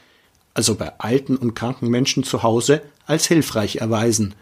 also 0.54 0.74
bei 0.74 0.92
alten 0.98 1.36
und 1.36 1.54
kranken 1.54 1.88
Menschen 1.88 2.24
zu 2.24 2.42
Hause, 2.42 2.82
als 3.06 3.26
hilfreich 3.26 3.76
erweisen. 3.76 4.34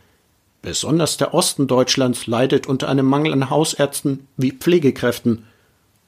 Besonders 0.62 1.16
der 1.16 1.32
Osten 1.32 1.66
Deutschlands 1.66 2.26
leidet 2.26 2.66
unter 2.66 2.88
einem 2.88 3.06
Mangel 3.06 3.32
an 3.32 3.50
Hausärzten 3.50 4.26
wie 4.36 4.52
Pflegekräften. 4.52 5.46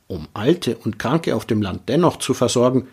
Um 0.09 0.28
Alte 0.35 0.76
und 0.76 0.99
Kranke 0.99 1.35
auf 1.35 1.47
dem 1.47 1.62
Land 1.62 1.88
dennoch 1.88 2.18
zu 2.18 2.35
versorgen, 2.35 2.88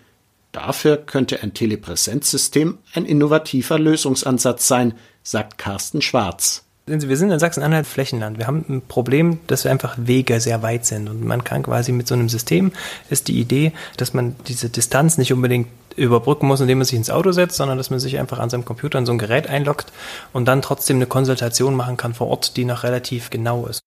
dafür 0.51 0.97
könnte 0.97 1.43
ein 1.43 1.53
Telepräsenzsystem 1.53 2.77
ein 2.93 3.05
innovativer 3.05 3.77
Lösungsansatz 3.77 4.67
sein, 4.67 4.93
sagt 5.21 5.57
Carsten 5.57 6.01
Schwarz 6.01 6.68
wir 6.89 7.17
sind 7.17 7.31
in 7.31 7.39
Sachsen-Anhalt 7.39 7.88
Flächenland. 7.88 8.38
Wir 8.38 8.48
haben 8.48 8.65
ein 8.67 8.81
Problem, 8.81 9.39
dass 9.48 9.63
wir 9.63 9.72
einfach 9.72 9.96
Wege 9.98 10.39
sehr 10.39 10.62
weit 10.62 10.86
sind. 10.86 11.08
Und 11.10 11.24
man 11.24 11.43
kann 11.43 11.63
quasi 11.63 11.91
mit 11.91 12.08
so 12.08 12.15
einem 12.15 12.29
System, 12.29 12.72
ist 13.10 13.27
die 13.27 13.39
Idee, 13.39 13.72
dass 13.98 14.13
man 14.13 14.36
diese 14.48 14.69
Distanz 14.69 15.17
nicht 15.17 15.34
unbedingt 15.34 15.67
überbrücken 15.96 16.48
muss, 16.48 16.62
indem 16.62 16.79
man 16.79 16.86
sich 16.86 16.98
ins 16.98 17.10
Auto 17.10 17.31
setzt, 17.31 17.58
sondern 17.58 17.77
dass 17.77 17.89
man 17.89 18.00
sich 18.00 18.17
einfach 18.19 18.39
an 18.39 18.50
seinem 18.50 18.65
Computer 18.65 18.98
in 19.00 19.05
so 19.05 19.12
ein 19.12 19.17
Gerät 19.17 19.48
einloggt 19.48 19.91
und 20.34 20.46
dann 20.46 20.62
trotzdem 20.62 20.98
eine 20.98 21.05
Konsultation 21.05 21.75
machen 21.75 21.98
kann 21.98 22.13
vor 22.13 22.27
Ort, 22.27 22.58
die 22.58 22.65
noch 22.65 22.84
relativ 22.84 23.29
genau 23.29 23.67
ist. 23.67 23.81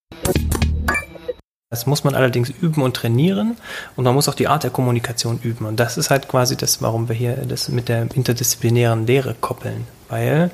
Das 1.71 1.87
muss 1.87 2.05
man 2.05 2.15
allerdings 2.15 2.51
üben 2.51 2.83
und 2.83 2.95
trainieren 2.95 3.57
und 3.97 4.05
man 4.05 4.15
muss 4.15 4.29
auch 4.29 4.35
die 4.35 4.47
Art 4.47 4.63
der 4.63 4.71
Kommunikation 4.71 5.41
üben. 5.43 5.65
Und 5.65 5.81
das 5.81 5.97
ist 5.97 6.11
halt 6.11 6.29
quasi 6.29 6.55
das, 6.55 6.83
warum 6.83 7.09
wir 7.09 7.17
hier 7.17 7.35
das 7.49 7.71
mit 7.71 7.89
der 7.89 8.09
interdisziplinären 8.15 9.07
Lehre 9.07 9.35
koppeln. 9.41 9.87
Weil 10.11 10.51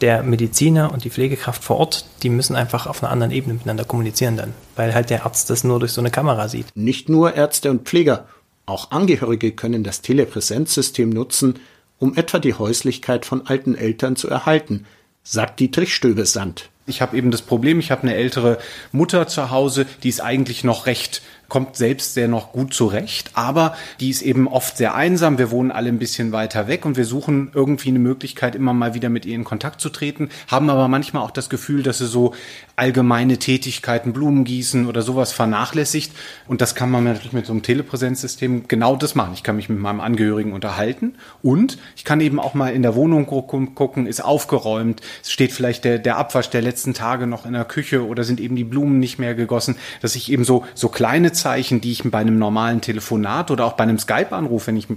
der 0.00 0.22
Mediziner 0.22 0.92
und 0.92 1.04
die 1.04 1.10
Pflegekraft 1.10 1.62
vor 1.62 1.76
Ort, 1.76 2.04
die 2.22 2.28
müssen 2.28 2.56
einfach 2.56 2.86
auf 2.86 3.02
einer 3.02 3.12
anderen 3.12 3.32
Ebene 3.32 3.54
miteinander 3.54 3.84
kommunizieren 3.84 4.36
dann, 4.36 4.54
weil 4.76 4.94
halt 4.94 5.10
der 5.10 5.24
Arzt 5.24 5.50
das 5.50 5.64
nur 5.64 5.80
durch 5.80 5.92
so 5.92 6.00
eine 6.00 6.10
Kamera 6.10 6.48
sieht. 6.48 6.66
Nicht 6.74 7.08
nur 7.08 7.34
Ärzte 7.34 7.70
und 7.70 7.82
Pfleger, 7.82 8.26
auch 8.66 8.90
Angehörige 8.90 9.52
können 9.52 9.84
das 9.84 10.00
Telepräsenzsystem 10.00 11.10
nutzen, 11.10 11.60
um 11.98 12.16
etwa 12.16 12.38
die 12.38 12.54
Häuslichkeit 12.54 13.24
von 13.26 13.46
alten 13.46 13.74
Eltern 13.74 14.16
zu 14.16 14.28
erhalten, 14.28 14.86
sagt 15.22 15.60
Dietrich 15.60 15.94
Stöbesand. 15.94 16.70
Ich 16.86 17.00
habe 17.00 17.16
eben 17.16 17.30
das 17.30 17.42
Problem, 17.42 17.78
ich 17.78 17.90
habe 17.90 18.02
eine 18.02 18.14
ältere 18.14 18.58
Mutter 18.92 19.26
zu 19.26 19.50
Hause, 19.50 19.86
die 20.02 20.10
ist 20.10 20.20
eigentlich 20.20 20.64
noch 20.64 20.86
recht 20.86 21.22
kommt 21.54 21.76
selbst 21.76 22.14
sehr 22.14 22.26
noch 22.26 22.50
gut 22.50 22.74
zurecht, 22.74 23.30
aber 23.34 23.76
die 24.00 24.10
ist 24.10 24.22
eben 24.22 24.48
oft 24.48 24.76
sehr 24.76 24.96
einsam. 24.96 25.38
Wir 25.38 25.52
wohnen 25.52 25.70
alle 25.70 25.88
ein 25.88 26.00
bisschen 26.00 26.32
weiter 26.32 26.66
weg 26.66 26.84
und 26.84 26.96
wir 26.96 27.04
suchen 27.04 27.52
irgendwie 27.54 27.90
eine 27.90 28.00
Möglichkeit, 28.00 28.56
immer 28.56 28.72
mal 28.72 28.94
wieder 28.94 29.08
mit 29.08 29.24
ihr 29.24 29.36
in 29.36 29.44
Kontakt 29.44 29.80
zu 29.80 29.88
treten, 29.88 30.30
haben 30.48 30.68
aber 30.68 30.88
manchmal 30.88 31.22
auch 31.22 31.30
das 31.30 31.48
Gefühl, 31.48 31.84
dass 31.84 31.98
sie 31.98 32.08
so 32.08 32.34
allgemeine 32.76 33.38
Tätigkeiten, 33.38 34.12
Blumen 34.12 34.44
gießen 34.44 34.86
oder 34.86 35.02
sowas 35.02 35.32
vernachlässigt. 35.32 36.12
Und 36.48 36.60
das 36.60 36.74
kann 36.74 36.90
man 36.90 37.04
natürlich 37.04 37.32
mit 37.32 37.46
so 37.46 37.52
einem 37.52 37.62
Telepräsenzsystem 37.62 38.66
genau 38.66 38.96
das 38.96 39.14
machen. 39.14 39.32
Ich 39.34 39.42
kann 39.44 39.56
mich 39.56 39.68
mit 39.68 39.78
meinem 39.78 40.00
Angehörigen 40.00 40.52
unterhalten 40.52 41.14
und 41.42 41.78
ich 41.96 42.04
kann 42.04 42.20
eben 42.20 42.40
auch 42.40 42.54
mal 42.54 42.72
in 42.72 42.82
der 42.82 42.96
Wohnung 42.96 43.26
gucken, 43.26 44.06
ist 44.06 44.24
aufgeräumt, 44.24 45.02
steht 45.24 45.52
vielleicht 45.52 45.84
der, 45.84 45.98
der 45.98 46.16
Abwasch 46.16 46.50
der 46.50 46.62
letzten 46.62 46.94
Tage 46.94 47.26
noch 47.26 47.46
in 47.46 47.52
der 47.52 47.64
Küche 47.64 48.06
oder 48.06 48.24
sind 48.24 48.40
eben 48.40 48.56
die 48.56 48.64
Blumen 48.64 48.98
nicht 48.98 49.18
mehr 49.18 49.34
gegossen, 49.34 49.76
dass 50.02 50.16
ich 50.16 50.32
eben 50.32 50.44
so, 50.44 50.64
so 50.74 50.88
kleine 50.88 51.32
Zeichen, 51.32 51.80
die 51.80 51.92
ich 51.92 52.02
bei 52.04 52.18
einem 52.18 52.38
normalen 52.38 52.80
Telefonat 52.80 53.50
oder 53.50 53.66
auch 53.66 53.74
bei 53.74 53.84
einem 53.84 53.98
Skype-Anruf, 53.98 54.66
wenn 54.66 54.76
ich, 54.76 54.88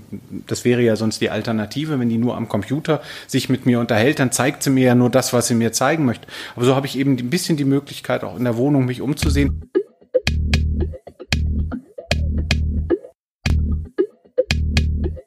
das 0.48 0.66
wäre 0.66 0.82
ja 0.82 0.96
sonst 0.96 1.22
die 1.22 1.30
Alternative, 1.30 2.00
wenn 2.00 2.10
die 2.10 2.18
nur 2.18 2.36
am 2.36 2.50
Computer 2.50 3.02
sich 3.28 3.50
mit 3.50 3.66
mir 3.66 3.80
unterhält, 3.80 4.20
dann 4.20 4.32
zeigt 4.32 4.64
sie 4.64 4.72
mir 4.72 4.88
ja 4.88 4.96
nur 4.96 5.12
das, 5.12 5.32
was 5.32 5.48
sie 5.48 5.56
mir 5.56 5.72
zeigen 5.74 6.06
möchte. 6.06 6.28
Aber 6.56 6.66
so 6.66 6.76
habe 6.76 6.88
ich 6.88 6.98
eben 6.98 7.18
ein 7.18 7.30
bisschen 7.30 7.56
die 7.56 7.67
Möglichkeit, 7.68 8.24
auch 8.24 8.38
in 8.38 8.44
der 8.44 8.58
Wohnung 8.58 8.86
mich 8.86 9.02
umzusehen. 9.02 9.72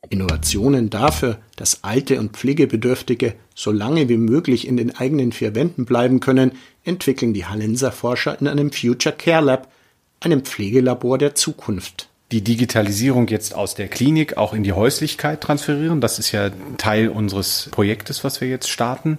Innovationen 0.09 0.91
dafür, 0.91 1.39
dass 1.57 1.85
Alte 1.85 2.19
und 2.19 2.37
Pflegebedürftige 2.37 3.35
so 3.55 3.71
lange 3.71 4.09
wie 4.09 4.17
möglich 4.17 4.67
in 4.67 4.77
den 4.77 4.97
eigenen 4.97 5.33
vier 5.33 5.55
Wänden 5.55 5.85
bleiben 5.85 6.21
können, 6.21 6.53
entwickeln 6.85 7.33
die 7.33 7.47
Hallenser 7.47 7.93
Forscher 7.93 8.39
in 8.41 8.49
einem 8.49 8.73
Future 8.73 9.15
Care 9.17 9.45
Lab, 9.45 9.73
einem 10.21 10.43
Pflegelabor 10.45 11.17
der 11.17 11.35
Zukunft 11.35 12.10
die 12.33 12.43
Digitalisierung 12.43 13.29
jetzt 13.29 13.55
aus 13.55 13.75
der 13.75 13.89
Klinik 13.89 14.37
auch 14.37 14.55
in 14.55 14.63
die 14.63 14.73
Häuslichkeit 14.73 15.41
transferieren. 15.41 16.01
Das 16.01 16.19
ist 16.19 16.31
ja 16.33 16.51
Teil 16.79 17.09
unseres 17.09 17.69
Projektes, 17.73 18.23
was 18.23 18.41
wir 18.41 18.49
jetzt 18.49 18.71
starten. 18.71 19.19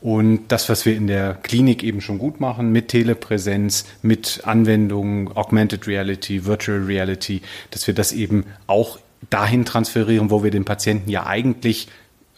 Und 0.00 0.48
das, 0.48 0.68
was 0.68 0.84
wir 0.84 0.96
in 0.96 1.06
der 1.06 1.34
Klinik 1.34 1.84
eben 1.84 2.00
schon 2.00 2.18
gut 2.18 2.40
machen, 2.40 2.72
mit 2.72 2.88
Telepräsenz, 2.88 3.84
mit 4.02 4.40
Anwendungen, 4.44 5.28
Augmented 5.36 5.86
Reality, 5.86 6.44
Virtual 6.44 6.82
Reality, 6.82 7.42
dass 7.70 7.86
wir 7.86 7.94
das 7.94 8.12
eben 8.12 8.44
auch 8.66 8.98
dahin 9.30 9.64
transferieren, 9.64 10.30
wo 10.30 10.42
wir 10.42 10.50
den 10.50 10.64
Patienten 10.64 11.08
ja 11.08 11.26
eigentlich 11.26 11.88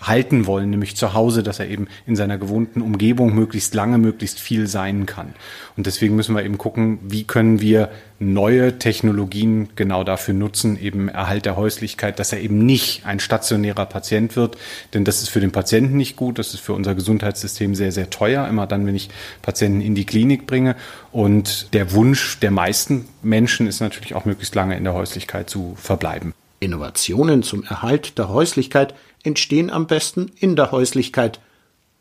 halten 0.06 0.46
wollen, 0.46 0.70
nämlich 0.70 0.96
zu 0.96 1.14
Hause, 1.14 1.42
dass 1.42 1.58
er 1.58 1.68
eben 1.68 1.88
in 2.06 2.16
seiner 2.16 2.38
gewohnten 2.38 2.82
Umgebung 2.82 3.34
möglichst 3.34 3.74
lange, 3.74 3.98
möglichst 3.98 4.40
viel 4.40 4.66
sein 4.66 5.06
kann. 5.06 5.34
Und 5.76 5.86
deswegen 5.86 6.16
müssen 6.16 6.34
wir 6.34 6.44
eben 6.44 6.58
gucken, 6.58 6.98
wie 7.02 7.24
können 7.24 7.60
wir 7.60 7.90
neue 8.18 8.78
Technologien 8.78 9.70
genau 9.76 10.04
dafür 10.04 10.34
nutzen, 10.34 10.80
eben 10.80 11.08
Erhalt 11.08 11.46
der 11.46 11.56
Häuslichkeit, 11.56 12.18
dass 12.18 12.32
er 12.32 12.40
eben 12.40 12.64
nicht 12.64 13.06
ein 13.06 13.20
stationärer 13.20 13.86
Patient 13.86 14.36
wird, 14.36 14.56
denn 14.94 15.04
das 15.04 15.22
ist 15.22 15.28
für 15.28 15.40
den 15.40 15.52
Patienten 15.52 15.96
nicht 15.96 16.16
gut, 16.16 16.38
das 16.38 16.54
ist 16.54 16.60
für 16.60 16.74
unser 16.74 16.94
Gesundheitssystem 16.94 17.74
sehr, 17.74 17.92
sehr 17.92 18.10
teuer, 18.10 18.46
immer 18.48 18.66
dann, 18.66 18.86
wenn 18.86 18.94
ich 18.94 19.10
Patienten 19.42 19.80
in 19.80 19.94
die 19.94 20.06
Klinik 20.06 20.46
bringe. 20.46 20.76
Und 21.12 21.72
der 21.74 21.92
Wunsch 21.92 22.38
der 22.40 22.50
meisten 22.50 23.06
Menschen 23.22 23.66
ist 23.66 23.80
natürlich 23.80 24.14
auch 24.14 24.24
möglichst 24.24 24.54
lange 24.54 24.76
in 24.76 24.84
der 24.84 24.94
Häuslichkeit 24.94 25.50
zu 25.50 25.74
verbleiben. 25.76 26.34
Innovationen 26.60 27.42
zum 27.42 27.62
Erhalt 27.64 28.16
der 28.18 28.28
Häuslichkeit 28.28 28.94
entstehen 29.24 29.70
am 29.70 29.86
besten 29.86 30.30
in 30.38 30.54
der 30.54 30.70
Häuslichkeit 30.70 31.40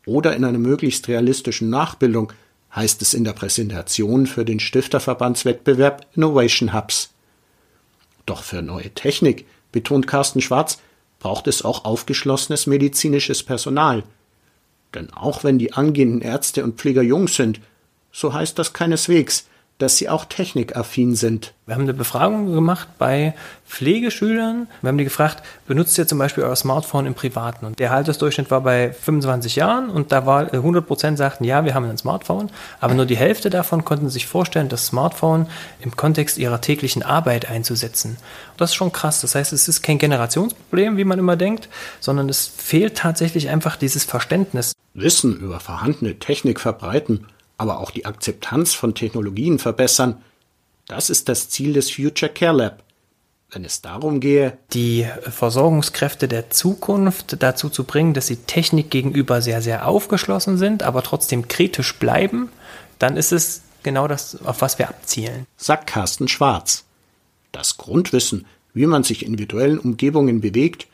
oder 0.06 0.36
in 0.36 0.44
einer 0.44 0.58
möglichst 0.58 1.08
realistischen 1.08 1.70
Nachbildung, 1.70 2.32
heißt 2.74 3.02
es 3.02 3.14
in 3.14 3.24
der 3.24 3.32
Präsentation 3.32 4.26
für 4.26 4.44
den 4.44 4.60
Stifterverbandswettbewerb 4.60 6.06
Innovation 6.14 6.72
Hubs. 6.72 7.10
Doch 8.26 8.42
für 8.42 8.62
neue 8.62 8.90
Technik, 8.90 9.46
betont 9.72 10.06
Carsten 10.06 10.40
Schwarz, 10.40 10.78
braucht 11.18 11.46
es 11.46 11.62
auch 11.62 11.84
aufgeschlossenes 11.84 12.66
medizinisches 12.66 13.42
Personal. 13.42 14.02
Denn 14.94 15.12
auch 15.12 15.42
wenn 15.42 15.58
die 15.58 15.72
angehenden 15.72 16.20
Ärzte 16.20 16.62
und 16.64 16.76
Pfleger 16.76 17.02
jung 17.02 17.28
sind, 17.28 17.60
so 18.12 18.32
heißt 18.32 18.58
das 18.58 18.72
keineswegs, 18.72 19.48
dass 19.78 19.96
sie 19.96 20.08
auch 20.08 20.24
technikaffin 20.24 21.16
sind. 21.16 21.52
Wir 21.66 21.74
haben 21.74 21.82
eine 21.82 21.94
Befragung 21.94 22.52
gemacht 22.54 22.88
bei 22.98 23.34
Pflegeschülern. 23.66 24.68
Wir 24.82 24.88
haben 24.88 24.98
die 24.98 25.04
gefragt, 25.04 25.42
benutzt 25.66 25.98
ihr 25.98 26.06
zum 26.06 26.18
Beispiel 26.18 26.44
euer 26.44 26.54
Smartphone 26.54 27.06
im 27.06 27.14
Privaten? 27.14 27.66
Und 27.66 27.80
der 27.80 27.92
Altersdurchschnitt 27.92 28.50
war 28.52 28.60
bei 28.60 28.92
25 28.92 29.56
Jahren 29.56 29.90
und 29.90 30.12
da 30.12 30.26
war 30.26 30.52
100 30.52 30.86
Prozent 30.86 31.18
sagten, 31.18 31.42
ja, 31.42 31.64
wir 31.64 31.74
haben 31.74 31.88
ein 31.88 31.98
Smartphone. 31.98 32.50
Aber 32.80 32.94
nur 32.94 33.06
die 33.06 33.16
Hälfte 33.16 33.50
davon 33.50 33.84
konnten 33.84 34.10
sich 34.10 34.26
vorstellen, 34.26 34.68
das 34.68 34.86
Smartphone 34.86 35.46
im 35.80 35.96
Kontext 35.96 36.38
ihrer 36.38 36.60
täglichen 36.60 37.02
Arbeit 37.02 37.50
einzusetzen. 37.50 38.10
Und 38.10 38.60
das 38.60 38.70
ist 38.70 38.76
schon 38.76 38.92
krass. 38.92 39.22
Das 39.22 39.34
heißt, 39.34 39.52
es 39.52 39.66
ist 39.66 39.82
kein 39.82 39.98
Generationsproblem, 39.98 40.96
wie 40.98 41.04
man 41.04 41.18
immer 41.18 41.36
denkt, 41.36 41.68
sondern 41.98 42.28
es 42.28 42.46
fehlt 42.46 42.96
tatsächlich 42.96 43.48
einfach 43.48 43.76
dieses 43.76 44.04
Verständnis. 44.04 44.74
Wissen 44.92 45.36
über 45.36 45.58
vorhandene 45.58 46.18
Technik 46.20 46.60
verbreiten 46.60 47.26
aber 47.56 47.78
auch 47.78 47.90
die 47.90 48.06
Akzeptanz 48.06 48.74
von 48.74 48.94
Technologien 48.94 49.58
verbessern, 49.58 50.22
das 50.86 51.10
ist 51.10 51.28
das 51.28 51.48
Ziel 51.48 51.72
des 51.72 51.90
Future 51.90 52.32
Care 52.32 52.56
Lab. 52.56 52.82
Wenn 53.50 53.64
es 53.64 53.82
darum 53.82 54.20
gehe, 54.20 54.58
die 54.72 55.06
Versorgungskräfte 55.22 56.26
der 56.26 56.50
Zukunft 56.50 57.36
dazu 57.40 57.68
zu 57.68 57.84
bringen, 57.84 58.12
dass 58.12 58.26
sie 58.26 58.36
Technik 58.36 58.90
gegenüber 58.90 59.40
sehr, 59.42 59.62
sehr 59.62 59.86
aufgeschlossen 59.86 60.58
sind, 60.58 60.82
aber 60.82 61.02
trotzdem 61.02 61.46
kritisch 61.46 61.94
bleiben, 61.98 62.48
dann 62.98 63.16
ist 63.16 63.32
es 63.32 63.62
genau 63.82 64.08
das, 64.08 64.42
auf 64.44 64.60
was 64.60 64.78
wir 64.78 64.88
abzielen. 64.88 65.46
Sagt 65.56 65.86
Carsten 65.86 66.26
Schwarz. 66.26 66.84
Das 67.52 67.76
Grundwissen, 67.76 68.46
wie 68.72 68.86
man 68.86 69.04
sich 69.04 69.24
in 69.24 69.38
virtuellen 69.38 69.78
Umgebungen 69.78 70.40
bewegt, 70.40 70.88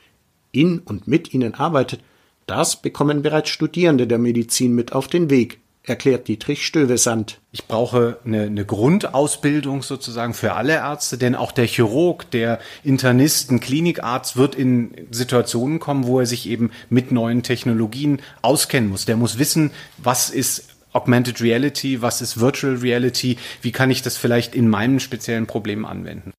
in 0.52 0.80
und 0.80 1.08
mit 1.08 1.32
ihnen 1.32 1.54
arbeitet, 1.54 2.02
das 2.46 2.82
bekommen 2.82 3.22
bereits 3.22 3.48
Studierende 3.48 4.06
der 4.06 4.18
Medizin 4.18 4.74
mit 4.74 4.92
auf 4.92 5.08
den 5.08 5.30
Weg 5.30 5.60
erklärt 5.90 6.28
Dietrich 6.28 6.64
Stövesand. 6.64 7.40
Ich 7.52 7.66
brauche 7.66 8.18
eine, 8.24 8.44
eine, 8.44 8.64
Grundausbildung 8.64 9.82
sozusagen 9.82 10.32
für 10.32 10.54
alle 10.54 10.74
Ärzte, 10.74 11.18
denn 11.18 11.34
auch 11.34 11.52
der 11.52 11.66
Chirurg, 11.66 12.30
der 12.30 12.60
Internist, 12.84 13.50
ein 13.50 13.60
Klinikarzt 13.60 14.36
wird 14.36 14.54
in 14.54 14.94
Situationen 15.10 15.80
kommen, 15.80 16.06
wo 16.06 16.20
er 16.20 16.26
sich 16.26 16.48
eben 16.48 16.70
mit 16.88 17.12
neuen 17.12 17.42
Technologien 17.42 18.22
auskennen 18.40 18.88
muss. 18.88 19.04
Der 19.04 19.16
muss 19.16 19.38
wissen, 19.38 19.72
was 19.98 20.30
ist 20.30 20.68
Augmented 20.92 21.40
Reality, 21.40 22.00
was 22.02 22.22
ist 22.22 22.40
Virtual 22.40 22.76
Reality, 22.76 23.36
wie 23.60 23.72
kann 23.72 23.90
ich 23.90 24.02
das 24.02 24.16
vielleicht 24.16 24.54
in 24.54 24.68
meinem 24.68 25.00
speziellen 25.00 25.46
Problem 25.46 25.84
anwenden. 25.84 26.32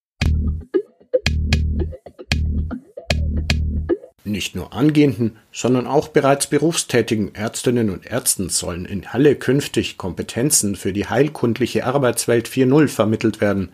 Nicht 4.32 4.56
nur 4.56 4.72
angehenden, 4.72 5.36
sondern 5.52 5.86
auch 5.88 6.08
bereits 6.08 6.48
berufstätigen 6.48 7.36
Ärztinnen 7.36 7.90
und 7.90 8.06
Ärzten 8.06 8.48
sollen 8.48 8.86
in 8.86 9.12
Halle 9.12 9.36
künftig 9.36 9.98
Kompetenzen 9.98 10.78
für 10.78 10.94
die 10.94 11.06
heilkundliche 11.06 11.86
Arbeitswelt 11.86 12.48
4.0 12.48 12.88
vermittelt 12.88 13.42
werden. 13.42 13.74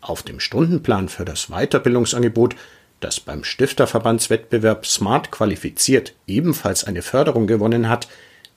Auf 0.00 0.22
dem 0.22 0.40
Stundenplan 0.40 1.10
für 1.10 1.26
das 1.26 1.48
Weiterbildungsangebot, 1.48 2.56
das 3.00 3.20
beim 3.20 3.44
Stifterverbandswettbewerb 3.44 4.86
Smart 4.86 5.30
qualifiziert 5.30 6.14
ebenfalls 6.26 6.84
eine 6.84 7.02
Förderung 7.02 7.46
gewonnen 7.46 7.90
hat, 7.90 8.08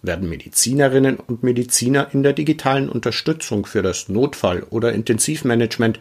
werden 0.01 0.29
Medizinerinnen 0.29 1.17
und 1.17 1.43
Mediziner 1.43 2.07
in 2.13 2.23
der 2.23 2.31
digitalen 2.31 2.87
Unterstützung 2.87 3.65
für 3.65 3.81
das 3.81 4.07
Notfall- 4.07 4.63
oder 4.69 4.93
Intensivmanagement 4.93 5.99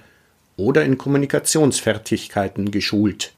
oder 0.57 0.85
in 0.85 0.97
Kommunikationsfertigkeiten 0.97 2.71
geschult. 2.71 3.33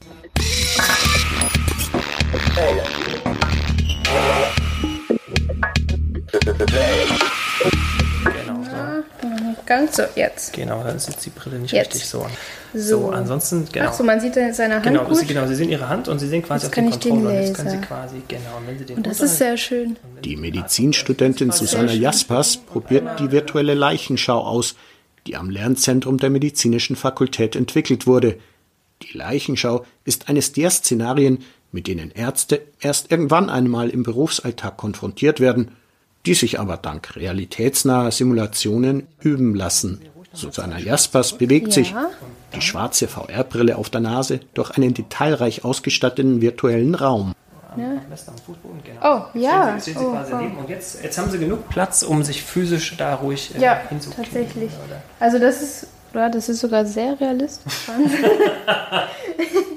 Genau, 8.23 8.63
so. 8.63 9.63
Ganz 9.65 9.97
so, 9.97 10.03
jetzt. 10.15 10.53
Genau, 10.53 10.83
dann 10.83 10.95
ist 10.95 11.09
jetzt 11.09 11.25
die 11.25 11.29
Brille 11.31 11.59
nicht 11.59 11.73
Jetzt. 11.73 11.95
richtig 11.95 12.07
so. 12.07 12.27
So. 12.73 12.99
So, 12.99 13.09
ansonsten, 13.09 13.67
genau. 13.71 13.87
Ach 13.89 13.93
so, 13.93 14.03
man 14.03 14.19
sieht 14.19 14.35
dann 14.35 14.53
seine 14.53 14.75
Hand 14.75 14.83
Genau, 14.83 15.05
gut. 15.05 15.17
Sie, 15.17 15.25
genau, 15.25 15.47
Sie 15.47 15.55
sehen 15.55 15.69
Ihre 15.69 15.89
Hand 15.89 16.07
und 16.07 16.19
Sie 16.19 16.27
sehen 16.27 16.43
quasi 16.43 16.65
Jetzt 16.65 16.71
auf 16.71 16.75
kann 16.75 16.85
den 16.85 16.93
ich 16.93 16.99
den 16.99 17.11
Controller. 17.13 17.41
Jetzt 17.41 17.55
können 17.55 17.69
Sie 17.69 17.77
quasi, 17.77 18.21
genau, 18.27 18.57
und 18.57 18.67
wenn 18.67 18.77
Sie 18.77 18.85
den 18.85 18.97
Und 18.97 19.07
das 19.07 19.19
ist 19.19 19.37
sehr 19.37 19.57
schön. 19.57 19.97
Die 20.23 20.35
Medizinstudentin 20.35 21.51
Susanna 21.51 21.91
Jaspers 21.93 22.57
probiert 22.57 23.19
die 23.19 23.31
virtuelle 23.31 23.73
Leichenschau 23.73 24.39
aus, 24.39 24.75
die 25.25 25.35
am 25.35 25.49
Lernzentrum 25.49 26.17
der 26.17 26.29
medizinischen 26.29 26.95
Fakultät 26.95 27.55
entwickelt 27.55 28.05
wurde. 28.05 28.37
Die 29.03 29.17
Leichenschau 29.17 29.85
ist 30.05 30.29
eines 30.29 30.53
der 30.53 30.69
Szenarien, 30.69 31.43
mit 31.71 31.87
denen 31.87 32.11
Ärzte 32.11 32.61
erst 32.79 33.11
irgendwann 33.11 33.49
einmal 33.49 33.89
im 33.89 34.03
Berufsalltag 34.03 34.77
konfrontiert 34.77 35.39
werden, 35.39 35.71
die 36.25 36.33
sich 36.33 36.59
aber 36.59 36.77
dank 36.77 37.15
realitätsnaher 37.15 38.11
Simulationen 38.11 39.07
üben 39.21 39.55
lassen. 39.55 40.01
Susanna 40.33 40.77
Jaspers 40.77 41.37
bewegt 41.37 41.73
sich, 41.73 41.91
Ja. 41.91 42.09
die 42.55 42.61
schwarze 42.61 43.07
VR-Brille 43.07 43.75
auf 43.77 43.89
der 43.89 44.01
Nase, 44.01 44.39
durch 44.53 44.71
einen 44.71 44.93
detailreich 44.93 45.65
ausgestatteten 45.65 46.41
virtuellen 46.41 46.95
Raum. 46.95 47.33
am 47.71 48.01
Fußboden, 48.45 48.81
genau. 48.83 49.01
Oh, 49.33 49.37
ja. 49.37 49.73
Jetzt 49.75 49.83
stehen 49.83 49.97
Sie 49.99 50.05
Oh, 50.05 50.11
quasi 50.11 50.33
oh. 50.33 50.59
und 50.59 50.69
jetzt, 50.69 51.03
jetzt 51.03 51.17
haben 51.17 51.29
Sie 51.31 51.37
genug 51.39 51.69
Platz, 51.69 52.03
um 52.03 52.23
sich 52.23 52.41
physisch 52.43 52.95
da 52.97 53.15
ruhig 53.15 53.53
äh, 53.55 53.61
Ja, 53.61 53.79
hinzukriegen. 53.89 54.23
tatsächlich. 54.31 54.71
Oder? 54.87 55.01
Also 55.19 55.39
das 55.39 55.61
ist, 55.61 55.87
ja, 56.13 56.29
das 56.29 56.49
ist 56.49 56.59
sogar 56.59 56.85
sehr 56.85 57.19
realistisch. 57.19 57.73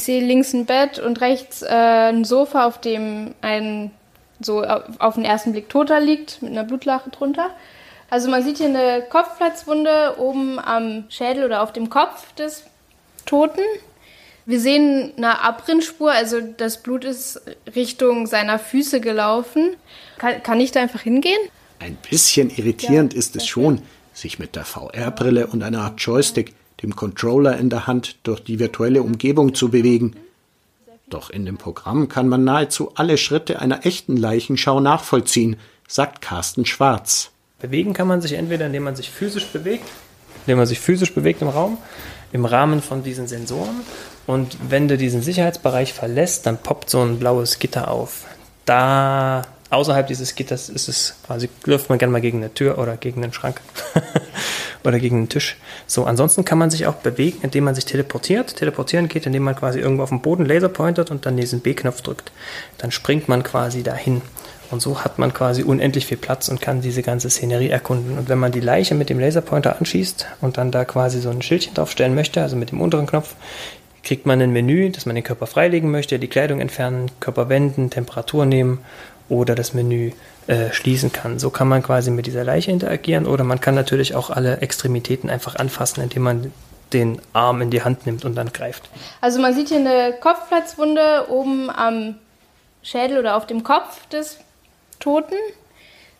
ich 0.00 0.06
sehe 0.06 0.24
links 0.24 0.54
ein 0.54 0.64
Bett 0.64 0.98
und 0.98 1.20
rechts 1.20 1.60
äh, 1.60 1.66
ein 1.68 2.24
Sofa, 2.24 2.66
auf 2.66 2.80
dem 2.80 3.34
ein 3.42 3.90
so 4.40 4.64
auf 4.64 5.16
den 5.16 5.26
ersten 5.26 5.52
Blick 5.52 5.68
Toter 5.68 6.00
liegt, 6.00 6.40
mit 6.40 6.52
einer 6.52 6.64
Blutlache 6.64 7.10
drunter. 7.10 7.50
Also 8.08 8.30
man 8.30 8.42
sieht 8.42 8.56
hier 8.56 8.68
eine 8.68 9.02
Kopfplatzwunde 9.02 10.14
oben 10.18 10.58
am 10.58 11.04
Schädel 11.10 11.44
oder 11.44 11.62
auf 11.62 11.74
dem 11.74 11.90
Kopf 11.90 12.32
des 12.36 12.64
Toten. 13.26 13.60
Wir 14.46 14.58
sehen 14.58 15.12
eine 15.18 15.42
Abrinnspur, 15.42 16.10
also 16.10 16.40
das 16.40 16.82
Blut 16.82 17.04
ist 17.04 17.42
Richtung 17.76 18.26
seiner 18.26 18.58
Füße 18.58 19.02
gelaufen. 19.02 19.76
Kann, 20.16 20.42
kann 20.42 20.60
ich 20.60 20.72
da 20.72 20.80
einfach 20.80 21.02
hingehen? 21.02 21.38
Ein 21.78 21.98
bisschen 22.08 22.48
irritierend 22.48 23.12
ist 23.12 23.36
es 23.36 23.46
schon, 23.46 23.82
sich 24.14 24.38
mit 24.38 24.56
der 24.56 24.64
VR-Brille 24.64 25.46
und 25.48 25.62
einer 25.62 25.82
Art 25.82 26.00
Joystick, 26.00 26.54
dem 26.82 26.96
Controller 26.96 27.56
in 27.58 27.70
der 27.70 27.86
Hand, 27.86 28.16
durch 28.22 28.42
die 28.42 28.58
virtuelle 28.58 29.02
Umgebung 29.02 29.54
zu 29.54 29.68
bewegen. 29.68 30.16
Doch 31.08 31.30
in 31.30 31.44
dem 31.44 31.58
Programm 31.58 32.08
kann 32.08 32.28
man 32.28 32.44
nahezu 32.44 32.92
alle 32.94 33.18
Schritte 33.18 33.60
einer 33.60 33.84
echten 33.84 34.16
Leichenschau 34.16 34.80
nachvollziehen, 34.80 35.56
sagt 35.88 36.22
Carsten 36.22 36.66
Schwarz. 36.66 37.30
Bewegen 37.60 37.92
kann 37.92 38.06
man 38.06 38.22
sich 38.22 38.34
entweder, 38.34 38.66
indem 38.66 38.84
man 38.84 38.96
sich 38.96 39.10
physisch 39.10 39.46
bewegt, 39.46 39.84
indem 40.46 40.58
man 40.58 40.66
sich 40.66 40.80
physisch 40.80 41.12
bewegt 41.12 41.42
im 41.42 41.48
Raum, 41.48 41.78
im 42.32 42.44
Rahmen 42.44 42.80
von 42.80 43.02
diesen 43.02 43.26
Sensoren. 43.26 43.80
Und 44.26 44.56
wenn 44.68 44.88
du 44.88 44.96
diesen 44.96 45.20
Sicherheitsbereich 45.20 45.92
verlässt, 45.92 46.46
dann 46.46 46.58
poppt 46.58 46.88
so 46.88 47.00
ein 47.00 47.18
blaues 47.18 47.58
Gitter 47.58 47.90
auf. 47.90 48.24
Da 48.64 49.42
außerhalb 49.70 50.06
dieses 50.06 50.34
Gitters 50.34 50.68
ist 50.68 50.88
es 50.88 51.14
quasi, 51.26 51.48
läuft 51.64 51.88
man 51.88 51.98
gerne 51.98 52.12
mal 52.12 52.20
gegen 52.20 52.38
eine 52.38 52.52
Tür 52.52 52.78
oder 52.78 52.96
gegen 52.96 53.22
einen 53.22 53.32
Schrank 53.32 53.60
oder 54.84 54.98
gegen 54.98 55.16
einen 55.16 55.28
Tisch. 55.28 55.56
So, 55.86 56.04
ansonsten 56.04 56.44
kann 56.44 56.58
man 56.58 56.70
sich 56.70 56.86
auch 56.86 56.94
bewegen, 56.94 57.38
indem 57.42 57.64
man 57.64 57.74
sich 57.74 57.84
teleportiert. 57.84 58.56
Teleportieren 58.56 59.08
geht, 59.08 59.26
indem 59.26 59.44
man 59.44 59.56
quasi 59.56 59.78
irgendwo 59.78 60.02
auf 60.02 60.08
dem 60.08 60.20
Boden 60.20 60.44
Laser 60.44 60.68
pointert 60.68 61.10
und 61.10 61.24
dann 61.24 61.36
diesen 61.36 61.60
B-Knopf 61.60 62.02
drückt. 62.02 62.32
Dann 62.78 62.90
springt 62.90 63.28
man 63.28 63.42
quasi 63.42 63.82
dahin. 63.82 64.22
Und 64.70 64.80
so 64.80 65.02
hat 65.02 65.18
man 65.18 65.34
quasi 65.34 65.64
unendlich 65.64 66.06
viel 66.06 66.16
Platz 66.16 66.48
und 66.48 66.60
kann 66.60 66.80
diese 66.80 67.02
ganze 67.02 67.28
Szenerie 67.28 67.70
erkunden. 67.70 68.18
Und 68.18 68.28
wenn 68.28 68.38
man 68.38 68.52
die 68.52 68.60
Leiche 68.60 68.94
mit 68.94 69.10
dem 69.10 69.18
Laserpointer 69.18 69.78
anschießt 69.78 70.26
und 70.40 70.58
dann 70.58 70.70
da 70.70 70.84
quasi 70.84 71.20
so 71.20 71.30
ein 71.30 71.42
Schildchen 71.42 71.74
draufstellen 71.74 72.14
möchte, 72.14 72.40
also 72.40 72.54
mit 72.54 72.70
dem 72.70 72.80
unteren 72.80 73.06
Knopf, 73.06 73.34
kriegt 74.04 74.26
man 74.26 74.40
ein 74.40 74.52
Menü, 74.52 74.90
dass 74.90 75.06
man 75.06 75.16
den 75.16 75.24
Körper 75.24 75.46
freilegen 75.46 75.90
möchte, 75.90 76.20
die 76.20 76.28
Kleidung 76.28 76.60
entfernen, 76.60 77.10
Körper 77.18 77.48
wenden, 77.48 77.90
Temperatur 77.90 78.46
nehmen 78.46 78.78
oder 79.30 79.54
das 79.54 79.72
Menü 79.72 80.12
äh, 80.46 80.72
schließen 80.72 81.12
kann. 81.12 81.38
So 81.38 81.48
kann 81.50 81.68
man 81.68 81.82
quasi 81.82 82.10
mit 82.10 82.26
dieser 82.26 82.44
Leiche 82.44 82.70
interagieren 82.70 83.26
oder 83.26 83.44
man 83.44 83.60
kann 83.60 83.74
natürlich 83.74 84.14
auch 84.14 84.28
alle 84.28 84.58
Extremitäten 84.58 85.30
einfach 85.30 85.56
anfassen, 85.56 86.02
indem 86.02 86.22
man 86.22 86.52
den 86.92 87.20
Arm 87.32 87.62
in 87.62 87.70
die 87.70 87.82
Hand 87.82 88.04
nimmt 88.04 88.24
und 88.24 88.34
dann 88.34 88.52
greift. 88.52 88.90
Also 89.20 89.40
man 89.40 89.54
sieht 89.54 89.68
hier 89.68 89.78
eine 89.78 90.12
Kopfplatzwunde 90.20 91.26
oben 91.30 91.70
am 91.70 92.16
Schädel 92.82 93.18
oder 93.18 93.36
auf 93.36 93.46
dem 93.46 93.62
Kopf 93.62 94.06
des 94.08 94.38
Toten. 94.98 95.36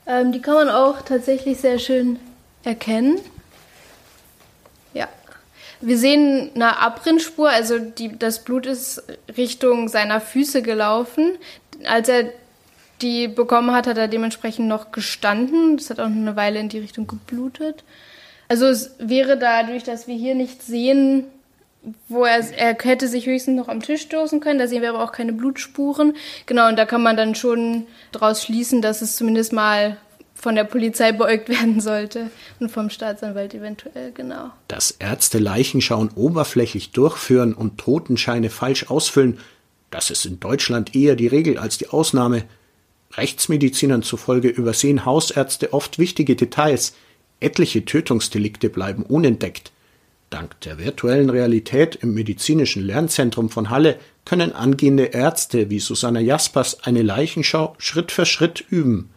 Ähm, 0.06 0.32
die 0.32 0.40
kann 0.40 0.54
man 0.54 0.70
auch 0.70 1.02
tatsächlich 1.02 1.58
sehr 1.58 1.78
schön 1.78 2.18
erkennen. 2.62 3.18
Ja. 4.94 5.08
Wir 5.80 5.98
sehen 5.98 6.50
eine 6.54 6.78
Abrinnspur, 6.78 7.48
also 7.48 7.78
die, 7.78 8.16
das 8.18 8.44
Blut 8.44 8.66
ist 8.66 9.02
Richtung 9.36 9.88
seiner 9.88 10.20
Füße 10.20 10.62
gelaufen. 10.62 11.36
Als 11.86 12.08
er 12.08 12.24
die 13.02 13.28
bekommen 13.28 13.72
hat, 13.72 13.86
hat 13.86 13.98
er 13.98 14.08
dementsprechend 14.08 14.68
noch 14.68 14.92
gestanden. 14.92 15.76
Das 15.76 15.90
hat 15.90 16.00
auch 16.00 16.06
eine 16.06 16.36
Weile 16.36 16.60
in 16.60 16.68
die 16.68 16.78
Richtung 16.78 17.06
geblutet. 17.06 17.84
Also 18.48 18.66
es 18.66 18.94
wäre 18.98 19.38
dadurch, 19.38 19.84
dass 19.84 20.08
wir 20.08 20.16
hier 20.16 20.34
nicht 20.34 20.62
sehen, 20.62 21.24
wo 22.08 22.24
er, 22.24 22.44
er 22.56 22.76
hätte 22.80 23.08
sich 23.08 23.26
höchstens 23.26 23.56
noch 23.56 23.68
am 23.68 23.80
Tisch 23.80 24.02
stoßen 24.02 24.40
können. 24.40 24.58
Da 24.58 24.66
sehen 24.66 24.82
wir 24.82 24.90
aber 24.90 25.04
auch 25.04 25.12
keine 25.12 25.32
Blutspuren. 25.32 26.14
Genau, 26.46 26.68
und 26.68 26.76
da 26.76 26.84
kann 26.84 27.02
man 27.02 27.16
dann 27.16 27.34
schon 27.34 27.86
daraus 28.12 28.42
schließen, 28.42 28.82
dass 28.82 29.02
es 29.02 29.16
zumindest 29.16 29.52
mal 29.52 29.96
von 30.34 30.54
der 30.54 30.64
Polizei 30.64 31.12
beäugt 31.12 31.48
werden 31.60 31.80
sollte 31.80 32.30
und 32.58 32.70
vom 32.70 32.90
Staatsanwalt 32.90 33.54
eventuell, 33.54 34.12
genau. 34.12 34.50
Dass 34.68 34.90
Ärzte 34.90 35.38
Leichenschauen 35.38 36.10
oberflächlich 36.14 36.92
durchführen 36.92 37.54
und 37.54 37.78
Totenscheine 37.78 38.50
falsch 38.50 38.90
ausfüllen, 38.90 39.38
das 39.90 40.10
ist 40.10 40.24
in 40.24 40.40
Deutschland 40.40 40.94
eher 40.94 41.16
die 41.16 41.26
Regel 41.26 41.58
als 41.58 41.78
die 41.78 41.88
Ausnahme. 41.88 42.44
Rechtsmedizinern 43.14 44.02
zufolge 44.02 44.48
übersehen 44.48 45.04
Hausärzte 45.04 45.72
oft 45.72 45.98
wichtige 45.98 46.36
Details. 46.36 46.94
Etliche 47.40 47.84
Tötungsdelikte 47.84 48.68
bleiben 48.68 49.02
unentdeckt. 49.02 49.72
Dank 50.30 50.60
der 50.60 50.78
virtuellen 50.78 51.28
Realität 51.28 51.96
im 51.96 52.14
medizinischen 52.14 52.84
Lernzentrum 52.84 53.50
von 53.50 53.68
Halle 53.68 53.98
können 54.24 54.52
angehende 54.52 55.06
Ärzte 55.06 55.70
wie 55.70 55.80
Susanna 55.80 56.20
Jaspers 56.20 56.84
eine 56.84 57.02
Leichenschau 57.02 57.74
Schritt 57.78 58.12
für 58.12 58.26
Schritt 58.26 58.64
üben. 58.70 59.10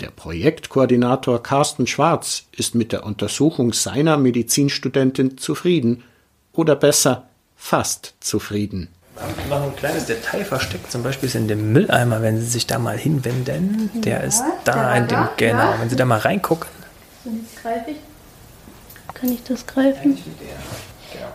Der 0.00 0.10
Projektkoordinator 0.10 1.42
Carsten 1.42 1.86
Schwarz 1.86 2.46
ist 2.52 2.74
mit 2.74 2.90
der 2.92 3.04
Untersuchung 3.04 3.74
seiner 3.74 4.16
Medizinstudentin 4.16 5.36
zufrieden 5.36 6.04
oder 6.52 6.74
besser 6.74 7.28
fast 7.54 8.14
zufrieden. 8.20 8.88
Noch 9.48 9.62
ein 9.62 9.76
kleines 9.76 10.06
Detail 10.06 10.44
versteckt, 10.44 10.90
zum 10.90 11.02
Beispiel 11.04 11.28
ist 11.28 11.36
in 11.36 11.46
dem 11.46 11.72
Mülleimer, 11.72 12.20
wenn 12.22 12.38
Sie 12.40 12.46
sich 12.46 12.66
da 12.66 12.78
mal 12.78 12.98
hinwenden, 12.98 13.90
der 14.02 14.18
ja, 14.18 14.24
ist 14.24 14.42
da 14.64 14.96
in 14.96 15.06
dem, 15.06 15.08
da, 15.08 15.30
genau, 15.36 15.58
ja. 15.58 15.80
wenn 15.80 15.88
Sie 15.88 15.96
da 15.96 16.04
mal 16.04 16.18
reingucken. 16.18 16.68
So, 17.24 17.30
jetzt 17.30 17.62
greife 17.62 17.90
ich. 17.92 17.96
Kann 19.14 19.32
ich 19.32 19.42
das 19.44 19.64
greifen? 19.66 20.18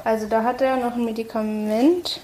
Also 0.04 0.28
da 0.28 0.44
hat 0.44 0.62
er 0.62 0.76
noch 0.76 0.96
ein 0.96 1.06
Medikament, 1.06 2.20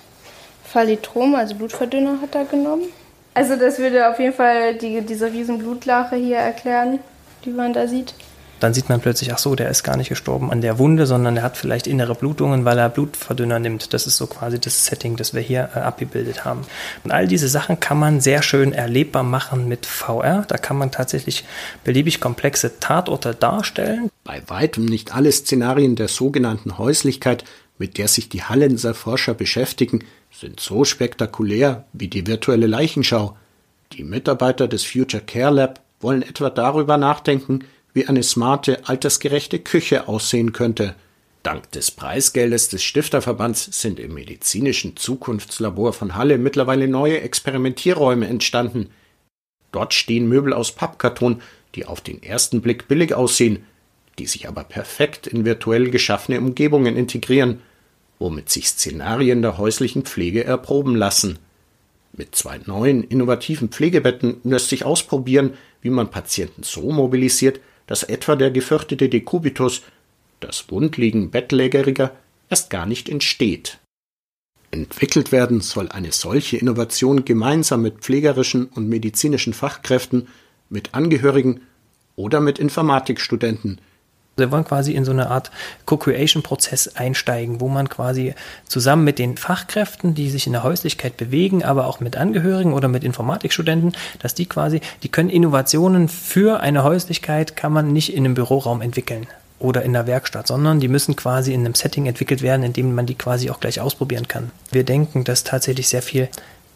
Phalitrom, 0.66 1.36
also 1.36 1.56
Blutverdünner 1.56 2.20
hat 2.22 2.36
er 2.36 2.46
genommen. 2.46 2.90
Also 3.34 3.56
das 3.56 3.80
würde 3.80 4.10
auf 4.10 4.20
jeden 4.20 4.34
Fall 4.34 4.76
die, 4.76 5.02
diese 5.02 5.32
riesen 5.32 5.60
Blutlache 5.60 6.18
hier 6.18 6.38
erklären, 6.38 7.00
die 7.46 7.52
man 7.52 7.72
da 7.72 7.88
sieht 7.88 8.14
dann 8.60 8.74
sieht 8.74 8.90
man 8.90 9.02
plötzlich, 9.02 9.34
ach 9.34 9.38
so, 9.38 9.56
der 9.56 9.70
ist 9.70 9.84
gar 9.84 9.98
nicht 9.98 10.10
gestorben 10.10 10.52
an 10.52 10.62
der 10.62 10.80
Wunde, 10.80 11.06
sondern 11.06 11.38
er 11.38 11.44
hat 11.44 11.58
vielleicht 11.58 11.88
innere 11.88 12.16
Blutungen, 12.16 12.66
weil 12.66 12.78
er 12.78 12.90
Blutverdünner 12.90 13.60
nimmt. 13.60 13.94
Das 13.94 14.08
ist 14.08 14.18
so 14.18 14.28
quasi 14.28 14.60
das 14.60 14.86
Setting, 14.86 15.16
das 15.16 15.34
wir 15.34 15.42
hier 15.42 15.70
äh, 15.76 15.80
abgebildet 15.80 16.46
haben. 16.46 16.62
Und 17.04 17.12
all 17.12 17.28
diese 17.28 17.50
Sachen 17.50 17.80
kann 17.80 18.00
man 18.00 18.22
sehr 18.22 18.42
schön 18.42 18.72
erlebbar 18.74 19.24
machen 19.24 19.68
mit 19.68 19.86
VR. 19.86 20.46
Da 20.48 20.58
kann 20.58 20.78
man 20.78 20.92
tatsächlich 20.92 21.46
beliebig 21.84 22.20
komplexe 22.20 22.80
Tatorte 22.80 23.36
darstellen. 23.36 24.10
Bei 24.24 24.42
weitem 24.48 24.86
nicht 24.86 25.14
alle 25.14 25.32
Szenarien 25.32 25.96
der 25.96 26.08
sogenannten 26.08 26.78
Häuslichkeit, 26.78 27.44
mit 27.78 27.98
der 27.98 28.08
sich 28.08 28.30
die 28.30 28.44
Hallenser 28.44 28.94
Forscher 28.94 29.34
beschäftigen, 29.34 30.06
sind 30.32 30.60
so 30.60 30.86
spektakulär 30.86 31.86
wie 31.94 32.08
die 32.08 32.26
virtuelle 32.26 32.68
Leichenschau. 32.68 33.36
Die 33.94 34.04
Mitarbeiter 34.04 34.68
des 34.68 34.86
Future 34.86 35.24
Care 35.24 35.54
Lab 35.54 35.82
wollen 36.00 36.22
etwa 36.22 36.50
darüber 36.50 36.98
nachdenken, 36.98 37.60
wie 37.96 38.08
eine 38.08 38.22
smarte, 38.24 38.88
altersgerechte 38.88 39.58
Küche 39.58 40.08
aussehen 40.08 40.52
könnte. 40.52 40.96
Dank 41.44 41.72
des 41.72 41.92
Preisgeldes 41.92 42.68
des 42.68 42.84
Stifterverbands 42.84 43.70
sind 43.82 44.00
im 44.00 44.14
medizinischen 44.14 44.98
Zukunftslabor 44.98 45.94
von 45.94 46.16
Halle 46.16 46.38
mittlerweile 46.38 46.90
neue 46.90 47.22
Experimentierräume 47.22 48.28
entstanden. 48.28 48.90
Dort 49.72 49.94
stehen 49.94 50.28
Möbel 50.28 50.52
aus 50.52 50.74
Pappkarton, 50.74 51.42
die 51.74 51.86
auf 51.86 52.02
den 52.02 52.22
ersten 52.22 52.62
Blick 52.62 52.90
billig 52.90 53.14
aussehen, 53.14 53.64
die 54.20 54.26
sich 54.26 54.48
aber 54.48 54.66
perfekt 54.66 55.26
in 55.26 55.46
virtuell 55.46 55.90
geschaffene 55.90 56.40
Umgebungen 56.40 56.98
integrieren, 56.98 57.62
womit 58.20 58.50
sich 58.50 58.68
Szenarien 58.68 59.42
der 59.42 59.58
häuslichen 59.58 60.04
Pflege 60.04 60.44
erproben 60.44 60.96
lassen. 60.98 61.40
Mit 62.12 62.36
zwei 62.36 62.60
neuen 62.66 63.04
innovativen 63.04 63.70
Pflegebetten 63.70 64.38
lässt 64.44 64.70
sich 64.70 64.84
ausprobieren, 64.84 65.54
wie 65.82 65.90
man 65.90 66.12
Patienten 66.12 66.64
so 66.64 66.92
mobilisiert, 66.92 67.62
dass 67.88 68.04
etwa 68.04 68.36
der 68.36 68.52
gefürchtete 68.52 69.10
Dekubitus, 69.10 69.84
das 70.40 70.70
Wundliegen 70.70 71.32
Bettlägeriger, 71.32 72.12
erst 72.50 72.70
gar 72.70 72.86
nicht 72.86 73.10
entsteht. 73.10 73.80
Entwickelt 74.72 75.32
werden 75.32 75.62
soll 75.62 75.90
eine 75.90 76.12
solche 76.12 76.58
Innovation 76.58 77.24
gemeinsam 77.24 77.82
mit 77.82 78.00
pflegerischen 78.00 78.66
und 78.66 78.90
medizinischen 78.90 79.54
Fachkräften, 79.54 80.28
mit 80.70 80.94
Angehörigen 80.94 81.62
oder 82.16 82.42
mit 82.42 82.60
Informatikstudenten, 82.60 83.80
wir 84.38 84.52
wollen 84.52 84.66
quasi 84.66 84.94
in 84.94 85.06
so 85.06 85.12
eine 85.12 85.30
Art 85.30 85.52
Co-Creation-Prozess 85.86 86.96
einsteigen, 86.96 87.62
wo 87.62 87.70
man 87.70 87.90
quasi 87.90 88.34
zusammen 88.68 89.04
mit 89.04 89.20
den 89.20 89.38
Fachkräften, 89.38 90.14
die 90.14 90.30
sich 90.30 90.48
in 90.48 90.54
der 90.54 90.64
Häuslichkeit 90.64 91.18
bewegen, 91.18 91.64
aber 91.64 91.88
auch 91.88 92.00
mit 92.00 92.18
Angehörigen 92.18 92.74
oder 92.74 92.88
mit 92.88 93.04
Informatikstudenten, 93.04 93.96
dass 94.20 94.34
die 94.34 94.46
quasi, 94.46 94.82
die 95.04 95.10
können 95.10 95.30
Innovationen 95.30 96.10
für 96.10 96.60
eine 96.60 96.84
Häuslichkeit, 96.84 97.56
kann 97.56 97.72
man 97.72 97.94
nicht 97.94 98.14
in 98.14 98.26
einem 98.26 98.34
Büroraum 98.34 98.82
entwickeln 98.82 99.28
oder 99.60 99.84
in 99.84 99.94
der 99.94 100.06
Werkstatt, 100.06 100.48
sondern 100.48 100.80
die 100.80 100.90
müssen 100.90 101.16
quasi 101.16 101.54
in 101.54 101.62
einem 101.62 101.76
Setting 101.76 102.06
entwickelt 102.06 102.42
werden, 102.42 102.64
in 102.64 102.74
dem 102.74 102.94
man 102.94 103.06
die 103.06 103.16
quasi 103.16 103.50
auch 103.50 103.60
gleich 103.60 103.80
ausprobieren 103.80 104.28
kann. 104.28 104.52
Wir 104.72 104.84
denken, 104.84 105.24
dass 105.24 105.44
tatsächlich 105.44 105.88
sehr 105.88 106.02
viel 106.02 106.28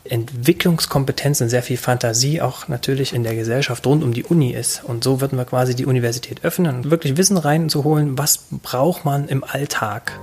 Entwicklungskompetenz 0.09 1.41
und 1.41 1.49
sehr 1.49 1.63
viel 1.63 1.77
Fantasie 1.77 2.41
auch 2.41 2.67
natürlich 2.67 3.13
in 3.13 3.23
der 3.23 3.35
Gesellschaft 3.35 3.85
rund 3.85 4.03
um 4.03 4.13
die 4.13 4.23
Uni 4.23 4.51
ist. 4.51 4.83
Und 4.83 5.03
so 5.03 5.21
würden 5.21 5.37
wir 5.37 5.45
quasi 5.45 5.75
die 5.75 5.85
Universität 5.85 6.43
öffnen 6.43 6.75
und 6.75 6.91
wirklich 6.91 7.17
Wissen 7.17 7.37
reinzuholen, 7.37 8.17
was 8.17 8.45
braucht 8.63 9.05
man 9.05 9.27
im 9.27 9.43
Alltag. 9.43 10.19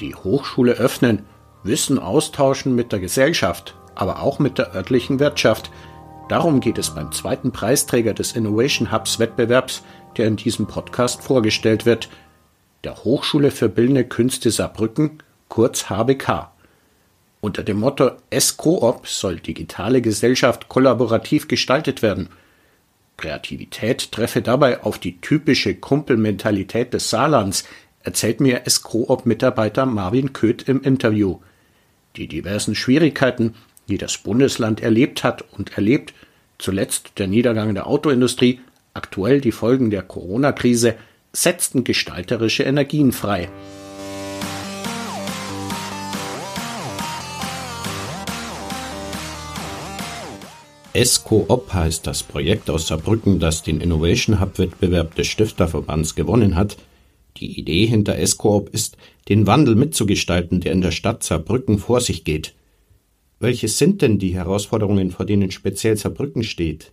Die 0.00 0.14
Hochschule 0.14 0.72
öffnen, 0.72 1.26
Wissen 1.62 1.98
austauschen 1.98 2.74
mit 2.74 2.90
der 2.90 3.00
Gesellschaft, 3.00 3.76
aber 3.94 4.22
auch 4.22 4.38
mit 4.38 4.58
der 4.58 4.74
örtlichen 4.74 5.20
Wirtschaft– 5.20 5.70
Darum 6.30 6.60
geht 6.60 6.78
es 6.78 6.90
beim 6.90 7.10
zweiten 7.10 7.50
Preisträger 7.50 8.14
des 8.14 8.36
Innovation 8.36 8.92
Hubs 8.92 9.18
Wettbewerbs, 9.18 9.82
der 10.16 10.28
in 10.28 10.36
diesem 10.36 10.68
Podcast 10.68 11.24
vorgestellt 11.24 11.86
wird, 11.86 12.08
der 12.84 13.02
Hochschule 13.02 13.50
für 13.50 13.68
Bildende 13.68 14.04
Künste 14.04 14.52
Saarbrücken, 14.52 15.24
kurz 15.48 15.90
HBK. 15.90 16.52
Unter 17.40 17.64
dem 17.64 17.80
Motto 17.80 18.12
S-Coop 18.30 19.08
soll 19.08 19.40
digitale 19.40 20.00
Gesellschaft 20.02 20.68
kollaborativ 20.68 21.48
gestaltet 21.48 22.00
werden. 22.00 22.28
Kreativität 23.16 24.12
treffe 24.12 24.40
dabei 24.40 24.84
auf 24.84 25.00
die 25.00 25.20
typische 25.20 25.74
Kumpelmentalität 25.74 26.94
des 26.94 27.10
Saarlands, 27.10 27.64
erzählt 28.04 28.40
mir 28.40 28.68
S-Coop-Mitarbeiter 28.68 29.84
Marvin 29.84 30.32
Köth 30.32 30.68
im 30.68 30.80
Interview. 30.82 31.40
Die 32.14 32.28
diversen 32.28 32.76
Schwierigkeiten, 32.76 33.56
die 33.90 33.98
das 33.98 34.18
Bundesland 34.18 34.80
erlebt 34.80 35.22
hat 35.24 35.44
und 35.52 35.76
erlebt, 35.76 36.14
zuletzt 36.58 37.12
der 37.18 37.26
Niedergang 37.26 37.74
der 37.74 37.86
Autoindustrie, 37.86 38.60
aktuell 38.94 39.40
die 39.40 39.52
Folgen 39.52 39.90
der 39.90 40.02
Corona-Krise, 40.02 40.94
setzten 41.32 41.84
gestalterische 41.84 42.62
Energien 42.62 43.12
frei. 43.12 43.48
ESCO-OP 50.92 51.72
heißt 51.72 52.04
das 52.06 52.24
Projekt 52.24 52.68
aus 52.68 52.88
Saarbrücken, 52.88 53.38
das 53.38 53.62
den 53.62 53.80
Innovation 53.80 54.40
Hub-Wettbewerb 54.40 55.14
des 55.14 55.28
Stifterverbands 55.28 56.16
gewonnen 56.16 56.56
hat. 56.56 56.76
Die 57.36 57.58
Idee 57.58 57.86
hinter 57.86 58.18
ESCO-OP 58.18 58.70
ist, 58.70 58.96
den 59.28 59.46
Wandel 59.46 59.76
mitzugestalten, 59.76 60.60
der 60.60 60.72
in 60.72 60.80
der 60.80 60.90
Stadt 60.90 61.22
Saarbrücken 61.22 61.78
vor 61.78 62.00
sich 62.00 62.24
geht. 62.24 62.54
Welches 63.42 63.78
sind 63.78 64.02
denn 64.02 64.18
die 64.18 64.34
Herausforderungen, 64.34 65.10
vor 65.10 65.24
denen 65.24 65.50
speziell 65.50 65.96
Saarbrücken 65.96 66.42
steht? 66.42 66.92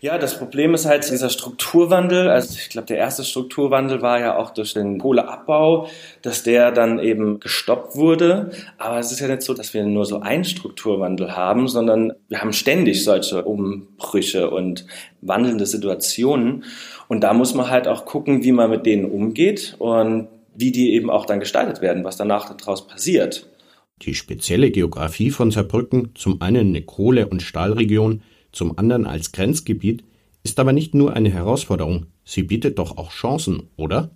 Ja, 0.00 0.18
das 0.18 0.36
Problem 0.36 0.74
ist 0.74 0.84
halt 0.86 1.08
dieser 1.08 1.28
Strukturwandel. 1.28 2.28
Also 2.28 2.56
ich 2.58 2.70
glaube, 2.70 2.86
der 2.86 2.96
erste 2.96 3.22
Strukturwandel 3.22 4.02
war 4.02 4.18
ja 4.18 4.36
auch 4.36 4.50
durch 4.50 4.74
den 4.74 4.98
Kohleabbau, 4.98 5.88
dass 6.22 6.42
der 6.42 6.72
dann 6.72 6.98
eben 6.98 7.38
gestoppt 7.38 7.94
wurde. 7.94 8.50
Aber 8.78 8.98
es 8.98 9.12
ist 9.12 9.20
ja 9.20 9.28
nicht 9.28 9.42
so, 9.42 9.54
dass 9.54 9.72
wir 9.72 9.84
nur 9.84 10.06
so 10.06 10.20
einen 10.20 10.44
Strukturwandel 10.44 11.36
haben, 11.36 11.68
sondern 11.68 12.14
wir 12.28 12.40
haben 12.40 12.54
ständig 12.54 13.04
solche 13.04 13.44
Umbrüche 13.44 14.50
und 14.50 14.86
wandelnde 15.20 15.66
Situationen. 15.66 16.64
Und 17.06 17.20
da 17.20 17.32
muss 17.32 17.54
man 17.54 17.70
halt 17.70 17.86
auch 17.86 18.06
gucken, 18.06 18.42
wie 18.42 18.52
man 18.52 18.70
mit 18.70 18.86
denen 18.86 19.04
umgeht 19.04 19.76
und 19.78 20.28
wie 20.56 20.72
die 20.72 20.94
eben 20.94 21.10
auch 21.10 21.26
dann 21.26 21.40
gestaltet 21.40 21.80
werden, 21.80 22.02
was 22.02 22.16
danach 22.16 22.56
daraus 22.56 22.88
passiert. 22.88 23.49
Die 24.02 24.14
spezielle 24.14 24.70
Geografie 24.70 25.30
von 25.30 25.50
Saarbrücken, 25.50 26.14
zum 26.14 26.40
einen 26.40 26.68
eine 26.68 26.82
Kohle- 26.82 27.28
und 27.28 27.42
Stahlregion, 27.42 28.22
zum 28.52 28.78
anderen 28.78 29.06
als 29.06 29.32
Grenzgebiet, 29.32 30.04
ist 30.42 30.58
aber 30.58 30.72
nicht 30.72 30.94
nur 30.94 31.12
eine 31.12 31.30
Herausforderung, 31.30 32.06
sie 32.24 32.42
bietet 32.42 32.78
doch 32.78 32.96
auch 32.96 33.10
Chancen, 33.10 33.68
oder? 33.76 34.10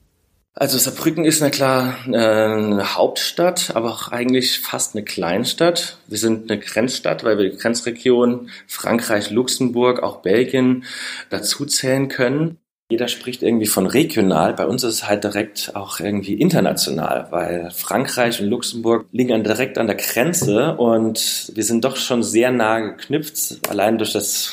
Also 0.56 0.78
Saarbrücken 0.78 1.24
ist 1.24 1.40
na 1.40 1.50
klar 1.50 1.96
äh, 2.06 2.16
eine 2.16 2.94
Hauptstadt, 2.94 3.72
aber 3.74 3.90
auch 3.90 4.08
eigentlich 4.08 4.60
fast 4.60 4.94
eine 4.94 5.04
Kleinstadt. 5.04 5.98
Wir 6.06 6.16
sind 6.16 6.48
eine 6.50 6.60
Grenzstadt, 6.60 7.24
weil 7.24 7.38
wir 7.38 7.50
die 7.50 7.56
Grenzregion 7.56 8.50
Frankreich, 8.68 9.30
Luxemburg, 9.30 10.02
auch 10.02 10.22
Belgien 10.22 10.84
dazu 11.28 11.66
zählen 11.66 12.08
können. 12.08 12.58
Jeder 12.90 13.08
spricht 13.08 13.42
irgendwie 13.42 13.66
von 13.66 13.86
regional. 13.86 14.52
Bei 14.52 14.66
uns 14.66 14.84
ist 14.84 14.94
es 14.94 15.08
halt 15.08 15.24
direkt 15.24 15.74
auch 15.74 16.00
irgendwie 16.00 16.34
international, 16.34 17.28
weil 17.30 17.70
Frankreich 17.70 18.42
und 18.42 18.48
Luxemburg 18.48 19.06
liegen 19.10 19.42
direkt 19.42 19.78
an 19.78 19.86
der 19.86 19.96
Grenze 19.96 20.76
und 20.76 21.50
wir 21.54 21.64
sind 21.64 21.82
doch 21.82 21.96
schon 21.96 22.22
sehr 22.22 22.50
nah 22.50 22.80
geknüpft. 22.80 23.66
Allein 23.70 23.96
durch 23.96 24.12
das, 24.12 24.52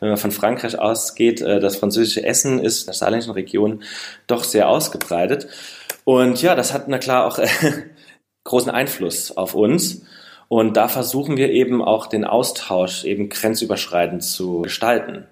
wenn 0.00 0.08
man 0.08 0.16
von 0.16 0.32
Frankreich 0.32 0.78
ausgeht, 0.78 1.42
äh, 1.42 1.60
das 1.60 1.76
französische 1.76 2.24
Essen 2.24 2.60
ist 2.60 2.82
in 2.82 2.86
der 2.86 2.94
saarländischen 2.94 3.34
Region 3.34 3.82
doch 4.26 4.42
sehr 4.42 4.70
ausgebreitet. 4.70 5.46
Und 6.04 6.40
ja, 6.40 6.54
das 6.54 6.72
hat 6.72 6.88
na 6.88 6.96
klar 6.96 7.26
auch 7.26 7.38
großen 8.44 8.70
Einfluss 8.70 9.36
auf 9.36 9.54
uns. 9.54 10.00
Und 10.48 10.78
da 10.78 10.88
versuchen 10.88 11.36
wir 11.36 11.50
eben 11.50 11.82
auch 11.82 12.06
den 12.06 12.24
Austausch 12.24 13.04
eben 13.04 13.28
grenzüberschreitend 13.28 14.22
zu 14.22 14.62
gestalten 14.62 15.26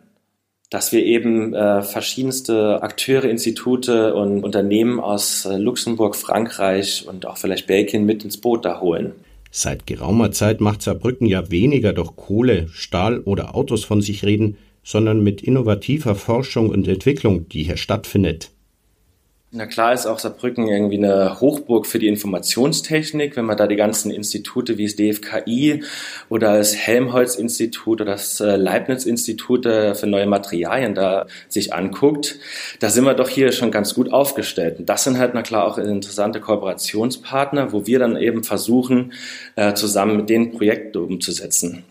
dass 0.74 0.90
wir 0.90 1.04
eben 1.04 1.54
äh, 1.54 1.82
verschiedenste 1.82 2.82
Akteure, 2.82 3.26
Institute 3.26 4.12
und 4.12 4.42
Unternehmen 4.42 4.98
aus 4.98 5.44
äh, 5.44 5.56
Luxemburg, 5.56 6.16
Frankreich 6.16 7.06
und 7.08 7.26
auch 7.26 7.38
vielleicht 7.38 7.68
Belgien 7.68 8.04
mit 8.04 8.24
ins 8.24 8.38
Boot 8.38 8.64
da 8.64 8.80
holen. 8.80 9.12
Seit 9.52 9.86
geraumer 9.86 10.32
Zeit 10.32 10.60
macht 10.60 10.82
Saarbrücken 10.82 11.28
ja 11.28 11.48
weniger 11.48 11.92
durch 11.92 12.16
Kohle, 12.16 12.66
Stahl 12.72 13.20
oder 13.20 13.54
Autos 13.54 13.84
von 13.84 14.02
sich 14.02 14.24
reden, 14.24 14.56
sondern 14.82 15.22
mit 15.22 15.42
innovativer 15.42 16.16
Forschung 16.16 16.70
und 16.70 16.88
Entwicklung, 16.88 17.48
die 17.48 17.62
hier 17.62 17.76
stattfindet. 17.76 18.50
Na 19.56 19.66
klar 19.66 19.94
ist 19.94 20.06
auch 20.06 20.18
Saarbrücken 20.18 20.66
irgendwie 20.66 20.96
eine 20.96 21.40
Hochburg 21.40 21.86
für 21.86 22.00
die 22.00 22.08
Informationstechnik, 22.08 23.36
wenn 23.36 23.44
man 23.44 23.56
da 23.56 23.68
die 23.68 23.76
ganzen 23.76 24.10
Institute 24.10 24.78
wie 24.78 24.86
das 24.86 24.96
DFKI 24.96 25.84
oder 26.28 26.58
das 26.58 26.74
Helmholtz-Institut 26.74 28.00
oder 28.00 28.10
das 28.10 28.40
äh, 28.40 28.56
Leibniz-Institut 28.56 29.62
für 29.64 30.06
neue 30.08 30.26
Materialien 30.26 30.96
da 30.96 31.26
sich 31.48 31.72
anguckt, 31.72 32.40
da 32.80 32.90
sind 32.90 33.04
wir 33.04 33.14
doch 33.14 33.28
hier 33.28 33.52
schon 33.52 33.70
ganz 33.70 33.94
gut 33.94 34.12
aufgestellt. 34.12 34.80
Und 34.80 34.88
das 34.88 35.04
sind 35.04 35.18
halt 35.18 35.34
na 35.34 35.42
klar 35.42 35.66
auch 35.66 35.78
interessante 35.78 36.40
Kooperationspartner, 36.40 37.72
wo 37.72 37.86
wir 37.86 38.00
dann 38.00 38.16
eben 38.16 38.42
versuchen, 38.42 39.12
äh, 39.54 39.74
zusammen 39.74 40.16
mit 40.16 40.30
denen 40.30 40.50
Projekte 40.50 41.00
umzusetzen. 41.00 41.84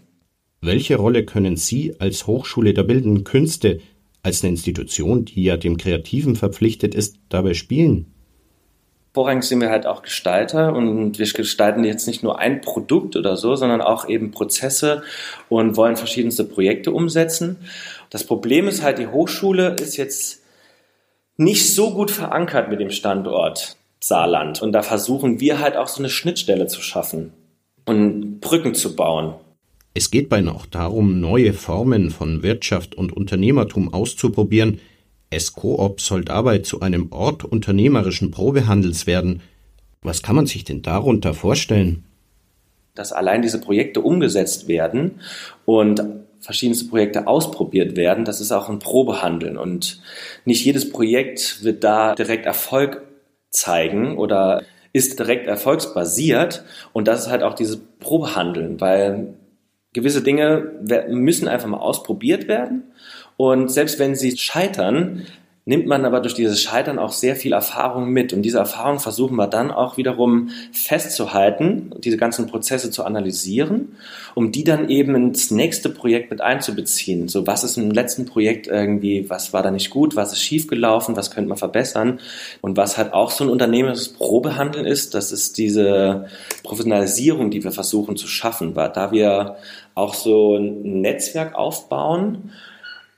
Welche 0.59 0.97
Rolle 0.97 1.23
können 1.23 1.55
Sie 1.55 1.95
als 1.99 2.27
Hochschule 2.27 2.73
der 2.73 2.83
Bildenden 2.83 3.23
Künste 3.23 3.79
als 4.23 4.41
eine 4.41 4.51
Institution, 4.51 5.25
die 5.25 5.43
ja 5.43 5.57
dem 5.57 5.77
Kreativen 5.77 6.35
verpflichtet 6.35 6.95
ist, 6.95 7.17
dabei 7.29 7.53
spielen? 7.53 8.07
Vorrangig 9.13 9.43
sind 9.43 9.61
wir 9.61 9.69
halt 9.69 9.85
auch 9.85 10.01
Gestalter 10.01 10.73
und 10.73 11.19
wir 11.19 11.27
gestalten 11.27 11.83
jetzt 11.83 12.07
nicht 12.07 12.23
nur 12.23 12.39
ein 12.39 12.61
Produkt 12.61 13.15
oder 13.15 13.37
so, 13.37 13.55
sondern 13.55 13.81
auch 13.81 14.09
eben 14.09 14.31
Prozesse 14.31 15.03
und 15.49 15.77
wollen 15.77 15.97
verschiedenste 15.97 16.45
Projekte 16.45 16.91
umsetzen. 16.91 17.57
Das 18.09 18.23
Problem 18.23 18.67
ist 18.67 18.81
halt, 18.81 18.97
die 18.97 19.07
Hochschule 19.07 19.75
ist 19.79 19.97
jetzt 19.97 20.41
nicht 21.37 21.75
so 21.75 21.93
gut 21.93 22.09
verankert 22.09 22.69
mit 22.69 22.79
dem 22.79 22.89
Standort 22.89 23.77
Saarland 23.99 24.63
und 24.63 24.71
da 24.71 24.81
versuchen 24.81 25.39
wir 25.39 25.59
halt 25.59 25.77
auch 25.77 25.87
so 25.87 25.99
eine 25.99 26.09
Schnittstelle 26.09 26.65
zu 26.65 26.81
schaffen 26.81 27.33
und 27.85 28.39
Brücken 28.39 28.73
zu 28.73 28.95
bauen. 28.95 29.35
Es 29.93 30.09
geht 30.09 30.29
beinahe 30.29 30.55
auch 30.55 30.65
darum, 30.65 31.19
neue 31.19 31.53
Formen 31.53 32.09
von 32.09 32.41
Wirtschaft 32.41 32.95
und 32.95 33.13
Unternehmertum 33.13 33.93
auszuprobieren. 33.93 34.79
S-Coop 35.29 36.01
soll 36.01 36.25
dabei 36.25 36.59
zu 36.59 36.81
einem 36.81 37.11
Ort 37.11 37.43
unternehmerischen 37.45 38.31
Probehandels 38.31 39.05
werden. 39.05 39.41
Was 40.01 40.23
kann 40.23 40.35
man 40.35 40.47
sich 40.47 40.63
denn 40.63 40.81
darunter 40.81 41.33
vorstellen? 41.33 42.05
Dass 42.95 43.11
allein 43.11 43.41
diese 43.41 43.61
Projekte 43.61 44.01
umgesetzt 44.01 44.67
werden 44.67 45.21
und 45.65 46.03
verschiedenste 46.39 46.85
Projekte 46.89 47.27
ausprobiert 47.27 47.95
werden, 47.95 48.25
das 48.25 48.41
ist 48.41 48.51
auch 48.51 48.69
ein 48.69 48.79
Probehandeln. 48.79 49.57
Und 49.57 50.01
nicht 50.45 50.65
jedes 50.65 50.89
Projekt 50.89 51.63
wird 51.63 51.83
da 51.83 52.15
direkt 52.15 52.45
Erfolg 52.45 53.03
zeigen 53.49 54.17
oder 54.17 54.63
ist 54.91 55.17
direkt 55.19 55.47
erfolgsbasiert. 55.47 56.63
Und 56.93 57.07
das 57.07 57.21
ist 57.21 57.29
halt 57.29 57.43
auch 57.43 57.53
dieses 57.53 57.79
Probehandeln, 57.99 58.81
weil 58.81 59.35
gewisse 59.93 60.21
Dinge 60.21 60.71
müssen 61.09 61.47
einfach 61.47 61.67
mal 61.67 61.77
ausprobiert 61.77 62.47
werden. 62.47 62.83
Und 63.37 63.71
selbst 63.71 63.99
wenn 63.99 64.15
sie 64.15 64.37
scheitern, 64.37 65.25
nimmt 65.65 65.87
man 65.87 66.03
aber 66.03 66.19
durch 66.19 66.33
dieses 66.33 66.61
Scheitern 66.61 66.99
auch 66.99 67.13
sehr 67.13 67.37
viel 67.37 67.53
Erfahrung 67.53 68.09
mit. 68.09 68.33
Und 68.33 68.41
diese 68.41 68.57
Erfahrung 68.57 68.99
versuchen 68.99 69.35
wir 69.37 69.47
dann 69.47 69.71
auch 69.71 69.95
wiederum 69.95 70.49
festzuhalten, 70.73 71.91
diese 71.99 72.17
ganzen 72.17 72.47
Prozesse 72.47 72.91
zu 72.91 73.05
analysieren, 73.05 73.95
um 74.35 74.51
die 74.51 74.65
dann 74.65 74.89
eben 74.89 75.15
ins 75.15 75.51
nächste 75.51 75.89
Projekt 75.89 76.31
mit 76.31 76.41
einzubeziehen. 76.41 77.29
So, 77.29 77.47
was 77.47 77.63
ist 77.63 77.77
im 77.77 77.91
letzten 77.91 78.25
Projekt 78.25 78.67
irgendwie, 78.67 79.29
was 79.29 79.53
war 79.53 79.63
da 79.63 79.71
nicht 79.71 79.89
gut, 79.89 80.17
was 80.17 80.33
ist 80.33 80.41
schiefgelaufen, 80.41 81.15
was 81.15 81.31
könnte 81.31 81.47
man 81.47 81.57
verbessern? 81.57 82.19
Und 82.61 82.75
was 82.75 82.97
halt 82.97 83.13
auch 83.13 83.31
so 83.31 83.45
ein 83.45 83.49
unternehmerisches 83.49 84.09
Probehandeln 84.09 84.85
ist, 84.85 85.13
das 85.13 85.31
ist 85.31 85.57
diese 85.57 86.25
Professionalisierung, 86.63 87.51
die 87.51 87.63
wir 87.63 87.71
versuchen 87.71 88.17
zu 88.17 88.27
schaffen, 88.27 88.75
weil 88.75 88.89
da 88.89 89.11
wir 89.11 89.55
auch 89.95 90.13
so 90.13 90.57
ein 90.57 91.01
Netzwerk 91.01 91.55
aufbauen, 91.55 92.51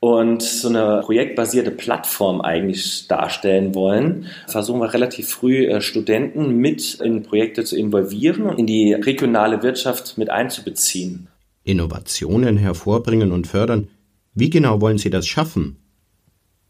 und 0.06 0.44
so 0.44 0.68
eine 0.68 1.02
projektbasierte 1.04 1.72
Plattform 1.72 2.40
eigentlich 2.40 3.08
darstellen 3.08 3.74
wollen, 3.74 4.28
versuchen 4.46 4.80
wir 4.80 4.94
relativ 4.94 5.30
früh 5.30 5.66
äh, 5.66 5.82
Studenten 5.82 6.58
mit 6.58 6.94
in 7.02 7.24
Projekte 7.24 7.64
zu 7.64 7.76
involvieren 7.76 8.44
und 8.44 8.60
in 8.60 8.68
die 8.68 8.94
regionale 8.94 9.64
Wirtschaft 9.64 10.20
mit 10.20 10.30
einzubeziehen. 10.30 11.28
Innovationen 11.64 12.56
hervorbringen 12.58 13.32
und 13.32 13.48
fördern. 13.48 13.88
Wie 14.36 14.52
genau 14.52 14.80
wollen 14.80 15.00
Sie 15.00 15.10
das 15.10 15.26
schaffen? 15.26 15.78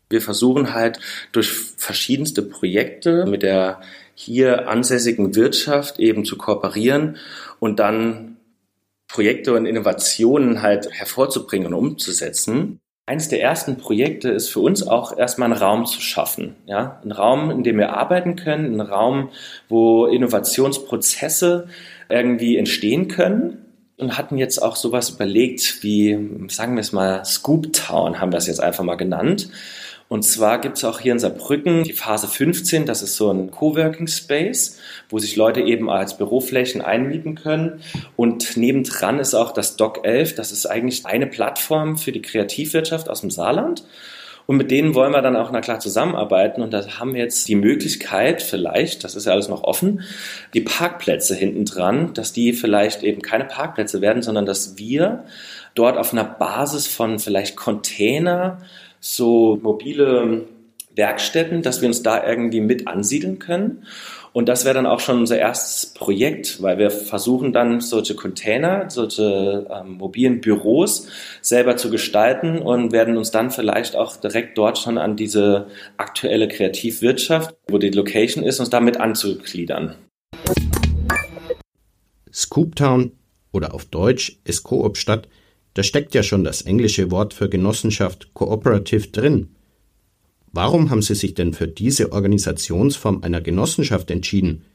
Wir 0.10 0.22
versuchen 0.22 0.74
halt 0.74 1.02
durch 1.34 1.50
verschiedenste 1.50 2.42
Projekte 2.42 3.26
mit 3.26 3.44
der 3.44 3.82
hier 4.14 4.70
ansässigen 4.70 5.36
Wirtschaft 5.36 6.00
eben 6.00 6.24
zu 6.24 6.38
kooperieren 6.38 7.18
und 7.60 7.80
dann 7.80 8.38
Projekte 9.10 9.54
und 9.56 9.66
Innovationen 9.66 10.62
halt 10.62 10.90
hervorzubringen 10.90 11.74
und 11.74 11.74
umzusetzen. 11.74 12.80
Eines 13.08 13.30
der 13.30 13.40
ersten 13.40 13.78
Projekte 13.78 14.30
ist 14.30 14.50
für 14.50 14.62
uns 14.62 14.86
auch 14.86 15.16
erstmal 15.16 15.52
einen 15.52 15.62
Raum 15.62 15.86
zu 15.86 16.02
schaffen. 16.02 16.56
Ja? 16.66 17.00
Ein 17.04 17.12
Raum, 17.12 17.52
in 17.52 17.64
dem 17.64 17.78
wir 17.78 17.96
arbeiten 17.96 18.36
können, 18.36 18.74
ein 18.74 18.82
Raum, 18.82 19.30
wo 19.70 20.08
Innovationsprozesse 20.08 21.68
irgendwie 22.10 22.58
entstehen 22.58 23.08
können. 23.08 23.62
Und 23.98 24.18
hatten 24.18 24.38
jetzt 24.38 24.62
auch 24.62 24.76
sowas 24.76 25.12
überlegt 25.12 25.82
wie, 25.82 26.20
sagen 26.50 26.76
wir 26.76 26.82
es 26.82 26.92
mal, 26.92 27.24
Scoop 27.24 27.72
Town 27.72 28.20
haben 28.20 28.34
wir 28.34 28.40
es 28.40 28.48
jetzt 28.48 28.60
einfach 28.60 28.84
mal 28.84 28.96
genannt. 28.96 29.48
Und 30.08 30.24
zwar 30.24 30.60
gibt 30.62 30.78
es 30.78 30.84
auch 30.84 31.00
hier 31.00 31.14
in 31.14 31.20
Saarbrücken 31.20 31.84
die 31.84 31.94
Phase 31.94 32.28
15, 32.28 32.86
das 32.86 33.02
ist 33.02 33.16
so 33.16 33.32
ein 33.32 33.50
Coworking 33.50 34.08
Space, 34.08 34.80
wo 35.10 35.18
sich 35.18 35.36
Leute 35.36 35.62
eben 35.62 35.90
als 35.90 36.18
Büroflächen 36.18 36.82
einmieten 36.82 37.34
können. 37.36 37.82
Und 38.16 38.56
nebendran 38.56 39.20
ist 39.20 39.34
auch 39.34 39.52
das 39.52 39.78
Doc 39.78 40.06
11, 40.06 40.36
das 40.36 40.52
ist 40.52 40.68
eigentlich 40.68 41.08
eine 41.08 41.26
Plattform 41.26 41.98
für 41.98 42.12
die 42.12 42.22
Kreativwirtschaft 42.22 43.10
aus 43.10 43.22
dem 43.22 43.32
Saarland. 43.32 43.84
Und 44.48 44.58
mit 44.58 44.70
denen 44.70 44.94
wollen 44.94 45.12
wir 45.12 45.24
dann 45.24 45.36
auch, 45.36 45.52
na 45.52 45.62
klar, 45.62 45.80
zusammenarbeiten. 45.80 46.62
Und 46.62 46.72
da 46.72 46.86
haben 47.00 47.16
wir 47.16 47.22
jetzt 47.22 47.48
die 47.48 47.56
Möglichkeit, 47.56 48.44
vielleicht, 48.44 49.04
das 49.04 49.16
ist 49.16 49.26
ja 49.26 49.32
alles 49.32 49.48
noch 49.48 49.64
offen, 49.64 50.02
die 50.54 50.62
Parkplätze 50.62 51.34
hinten 51.34 51.66
dran, 51.66 52.14
dass 52.14 52.32
die 52.32 52.54
vielleicht 52.54 53.02
eben 53.02 53.24
keine 53.24 53.46
Parkplätze 53.46 54.02
werden, 54.02 54.22
sondern 54.22 54.46
dass 54.46 54.78
wir 54.78 55.24
dort 55.74 55.98
auf 55.98 56.14
einer 56.14 56.24
Basis 56.24 56.86
von 56.86 57.18
vielleicht 57.18 57.56
Container, 57.56 58.60
so 59.06 59.60
mobile 59.62 60.46
Werkstätten, 60.96 61.62
dass 61.62 61.82
wir 61.82 61.88
uns 61.88 62.02
da 62.02 62.26
irgendwie 62.26 62.62
mit 62.62 62.88
ansiedeln 62.88 63.38
können. 63.38 63.86
Und 64.34 64.50
das 64.50 64.66
wäre 64.66 64.74
dann 64.74 64.88
auch 64.88 65.00
schon 65.00 65.20
unser 65.20 65.38
erstes 65.38 65.94
Projekt, 65.94 66.62
weil 66.62 66.78
wir 66.78 66.90
versuchen 66.90 67.54
dann 67.54 67.80
solche 67.82 68.16
Container, 68.16 68.90
solche 68.90 69.68
ähm, 69.72 69.94
mobilen 69.94 70.42
Büros 70.42 71.08
selber 71.42 71.78
zu 71.78 71.90
gestalten 71.90 72.60
und 72.60 72.92
werden 72.92 73.16
uns 73.16 73.32
dann 73.32 73.52
vielleicht 73.52 73.96
auch 73.96 74.18
direkt 74.18 74.58
dort 74.58 74.78
schon 74.78 74.98
an 74.98 75.16
diese 75.16 75.68
aktuelle 75.98 76.48
Kreativwirtschaft, 76.48 77.56
wo 77.70 77.78
die 77.78 77.92
Location 77.92 78.44
ist, 78.44 78.60
uns 78.60 78.72
damit 78.72 78.98
anzugliedern. 78.98 79.96
Scooptown 82.34 83.12
oder 83.54 83.74
auf 83.74 83.86
Deutsch 83.86 84.40
ist 84.44 84.64
Koop-Stadt 84.64 85.30
da 85.76 85.84
steckt 85.84 86.16
ja 86.16 86.24
schon 86.24 86.44
das 86.44 86.64
englische 86.64 87.12
Wort 87.12 87.34
für 87.34 87.48
Genossenschaft 87.48 88.34
Cooperative 88.34 89.08
drin. 89.10 89.56
Warum 90.52 90.90
haben 90.90 91.02
Sie 91.02 91.16
sich 91.16 91.36
denn 91.36 91.54
für 91.54 91.68
diese 91.68 92.12
Organisationsform 92.12 93.22
einer 93.24 93.42
Genossenschaft 93.42 94.10
entschieden? 94.10 94.66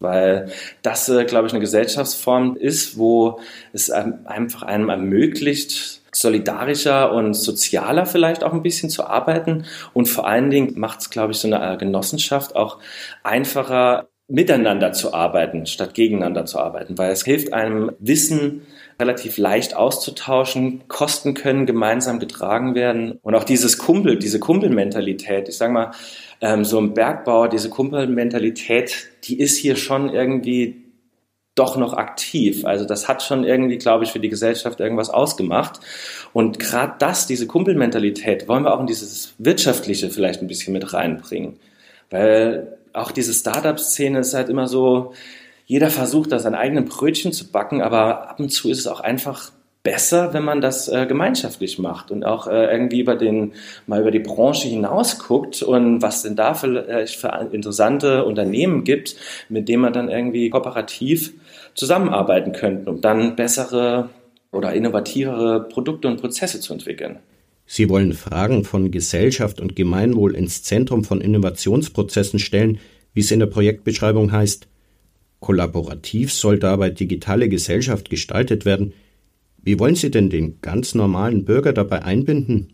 weil 0.00 0.50
das, 0.82 1.08
äh, 1.08 1.24
glaube 1.24 1.48
ich, 1.48 1.52
eine 1.52 1.60
Gesellschaftsform 1.60 2.56
ist, 2.56 2.98
wo 2.98 3.40
es 3.72 3.90
einfach 3.90 4.62
einem 4.62 4.88
ermöglicht, 4.90 6.02
solidarischer 6.12 7.12
und 7.12 7.34
sozialer 7.34 8.06
vielleicht 8.06 8.44
auch 8.44 8.52
ein 8.52 8.62
bisschen 8.62 8.90
zu 8.90 9.04
arbeiten. 9.04 9.64
Und 9.94 10.08
vor 10.08 10.26
allen 10.26 10.50
Dingen 10.50 10.78
macht 10.78 11.00
es, 11.00 11.10
glaube 11.10 11.32
ich, 11.32 11.38
so 11.38 11.52
eine 11.52 11.76
Genossenschaft 11.78 12.56
auch 12.56 12.78
einfacher, 13.22 14.08
miteinander 14.28 14.92
zu 14.92 15.14
arbeiten, 15.14 15.66
statt 15.66 15.94
gegeneinander 15.94 16.44
zu 16.44 16.58
arbeiten, 16.58 16.98
weil 16.98 17.10
es 17.10 17.24
hilft 17.24 17.54
einem 17.54 17.92
Wissen 17.98 18.66
relativ 19.00 19.38
leicht 19.38 19.76
auszutauschen, 19.76 20.82
Kosten 20.88 21.34
können 21.34 21.66
gemeinsam 21.66 22.18
getragen 22.18 22.74
werden 22.74 23.18
und 23.22 23.34
auch 23.34 23.44
dieses 23.44 23.78
Kumpel, 23.78 24.18
diese 24.18 24.40
Kumpelmentalität, 24.40 25.48
ich 25.48 25.56
sage 25.56 25.72
mal, 25.72 25.92
ähm, 26.40 26.64
so 26.64 26.80
ein 26.80 26.94
Bergbauer, 26.94 27.48
diese 27.48 27.70
Kumpelmentalität, 27.70 29.08
die 29.24 29.38
ist 29.38 29.56
hier 29.56 29.76
schon 29.76 30.08
irgendwie 30.08 30.84
doch 31.54 31.76
noch 31.76 31.92
aktiv. 31.92 32.64
Also 32.64 32.84
das 32.84 33.08
hat 33.08 33.22
schon 33.22 33.44
irgendwie, 33.44 33.78
glaube 33.78 34.04
ich, 34.04 34.12
für 34.12 34.20
die 34.20 34.28
Gesellschaft 34.28 34.78
irgendwas 34.80 35.10
ausgemacht. 35.10 35.80
Und 36.32 36.58
gerade 36.58 36.94
das, 36.98 37.26
diese 37.26 37.46
Kumpelmentalität, 37.46 38.46
wollen 38.46 38.64
wir 38.64 38.74
auch 38.74 38.80
in 38.80 38.86
dieses 38.86 39.34
Wirtschaftliche 39.38 40.10
vielleicht 40.10 40.40
ein 40.40 40.46
bisschen 40.46 40.72
mit 40.72 40.92
reinbringen. 40.92 41.58
Weil 42.10 42.78
auch 42.92 43.10
diese 43.10 43.34
Startup-Szene 43.34 44.20
ist 44.20 44.34
halt 44.34 44.48
immer 44.48 44.68
so, 44.68 45.12
jeder 45.68 45.90
versucht 45.90 46.32
da 46.32 46.38
sein 46.38 46.54
eigenen 46.54 46.86
Brötchen 46.86 47.30
zu 47.30 47.52
backen, 47.52 47.82
aber 47.82 48.30
ab 48.30 48.40
und 48.40 48.48
zu 48.48 48.70
ist 48.70 48.78
es 48.78 48.86
auch 48.86 49.00
einfach 49.00 49.52
besser, 49.82 50.32
wenn 50.32 50.42
man 50.42 50.62
das 50.62 50.88
äh, 50.88 51.04
gemeinschaftlich 51.06 51.78
macht 51.78 52.10
und 52.10 52.24
auch 52.24 52.46
äh, 52.46 52.72
irgendwie 52.72 53.00
über 53.00 53.16
den, 53.16 53.52
mal 53.86 54.00
über 54.00 54.10
die 54.10 54.18
Branche 54.18 54.66
hinaus 54.66 55.18
guckt 55.18 55.62
und 55.62 56.00
was 56.00 56.22
denn 56.22 56.36
da 56.36 56.54
vielleicht 56.54 57.16
für 57.16 57.48
interessante 57.52 58.24
Unternehmen 58.24 58.82
gibt, 58.82 59.16
mit 59.50 59.68
denen 59.68 59.82
man 59.82 59.92
dann 59.92 60.08
irgendwie 60.08 60.48
kooperativ 60.48 61.34
zusammenarbeiten 61.74 62.52
könnte, 62.52 62.90
um 62.90 63.02
dann 63.02 63.36
bessere 63.36 64.08
oder 64.50 64.72
innovativere 64.72 65.68
Produkte 65.68 66.08
und 66.08 66.18
Prozesse 66.18 66.60
zu 66.60 66.72
entwickeln. 66.72 67.18
Sie 67.66 67.90
wollen 67.90 68.14
Fragen 68.14 68.64
von 68.64 68.90
Gesellschaft 68.90 69.60
und 69.60 69.76
Gemeinwohl 69.76 70.34
ins 70.34 70.62
Zentrum 70.62 71.04
von 71.04 71.20
Innovationsprozessen 71.20 72.38
stellen, 72.38 72.78
wie 73.12 73.20
es 73.20 73.30
in 73.30 73.40
der 73.40 73.46
Projektbeschreibung 73.46 74.32
heißt. 74.32 74.66
Kollaborativ 75.40 76.32
soll 76.32 76.58
dabei 76.58 76.90
digitale 76.90 77.48
Gesellschaft 77.48 78.10
gestaltet 78.10 78.64
werden– 78.64 78.92
wie 79.68 79.78
wollen 79.78 79.96
Sie 79.96 80.10
denn 80.10 80.30
den 80.30 80.62
ganz 80.62 80.94
normalen 80.94 81.44
Bürger 81.44 81.74
dabei 81.74 82.02
einbinden? 82.02 82.72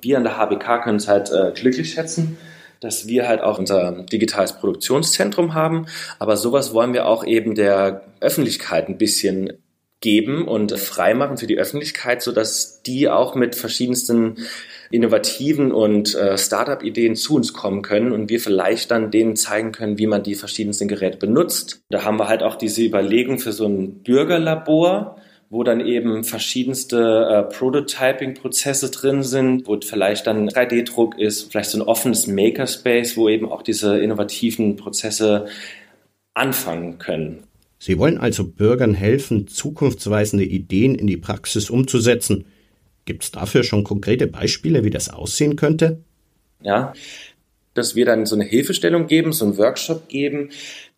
Wir 0.00 0.16
an 0.16 0.24
der 0.24 0.36
HBK 0.36 0.82
können 0.82 0.96
es 0.96 1.06
halt 1.06 1.30
äh, 1.30 1.52
glücklich 1.54 1.92
schätzen, 1.92 2.36
dass 2.80 3.06
wir 3.06 3.28
halt 3.28 3.40
auch 3.40 3.60
unser 3.60 4.04
digitales 4.10 4.54
Produktionszentrum 4.54 5.54
haben. 5.54 5.86
Aber 6.18 6.36
sowas 6.36 6.74
wollen 6.74 6.94
wir 6.94 7.06
auch 7.06 7.24
eben 7.24 7.54
der 7.54 8.02
Öffentlichkeit 8.20 8.88
ein 8.88 8.98
bisschen 8.98 9.52
geben 10.00 10.48
und 10.48 10.72
freimachen 10.78 11.38
für 11.38 11.46
die 11.46 11.58
Öffentlichkeit, 11.58 12.22
sodass 12.22 12.82
die 12.82 13.08
auch 13.08 13.34
mit 13.34 13.54
verschiedensten 13.54 14.38
innovativen 14.90 15.72
und 15.72 16.14
äh, 16.14 16.38
Startup-Ideen 16.38 17.16
zu 17.16 17.36
uns 17.36 17.52
kommen 17.52 17.82
können 17.82 18.12
und 18.12 18.30
wir 18.30 18.40
vielleicht 18.40 18.90
dann 18.90 19.10
denen 19.10 19.36
zeigen 19.36 19.72
können, 19.72 19.98
wie 19.98 20.06
man 20.06 20.22
die 20.22 20.34
verschiedensten 20.34 20.88
Geräte 20.88 21.18
benutzt. 21.18 21.82
Da 21.90 22.04
haben 22.04 22.18
wir 22.18 22.28
halt 22.28 22.42
auch 22.42 22.56
diese 22.56 22.82
Überlegung 22.82 23.38
für 23.38 23.52
so 23.52 23.66
ein 23.66 24.02
Bürgerlabor, 24.02 25.16
wo 25.48 25.62
dann 25.62 25.80
eben 25.80 26.24
verschiedenste 26.24 26.98
äh, 26.98 27.54
Prototyping-Prozesse 27.54 28.90
drin 28.90 29.22
sind, 29.22 29.66
wo 29.66 29.78
vielleicht 29.80 30.26
dann 30.26 30.48
3D-Druck 30.48 31.18
ist, 31.18 31.50
vielleicht 31.50 31.70
so 31.70 31.78
ein 31.78 31.82
offenes 31.82 32.26
Makerspace, 32.26 33.16
wo 33.16 33.28
eben 33.28 33.50
auch 33.50 33.62
diese 33.62 33.98
innovativen 33.98 34.76
Prozesse 34.76 35.46
anfangen 36.34 36.98
können. 36.98 37.44
Sie 37.78 37.98
wollen 37.98 38.18
also 38.18 38.44
Bürgern 38.44 38.94
helfen, 38.94 39.46
zukunftsweisende 39.46 40.44
Ideen 40.44 40.94
in 40.94 41.06
die 41.06 41.16
Praxis 41.16 41.70
umzusetzen. 41.70 42.46
Gibt 43.06 43.24
es 43.24 43.30
dafür 43.32 43.64
schon 43.64 43.82
konkrete 43.82 44.26
Beispiele, 44.26 44.84
wie 44.84 44.90
das 44.90 45.08
aussehen 45.08 45.56
könnte? 45.56 46.00
Ja, 46.60 46.92
dass 47.72 47.94
wir 47.96 48.04
dann 48.04 48.26
so 48.26 48.34
eine 48.34 48.44
Hilfestellung 48.44 49.06
geben, 49.06 49.32
so 49.32 49.46
einen 49.46 49.56
Workshop 49.56 50.08
geben. 50.08 50.50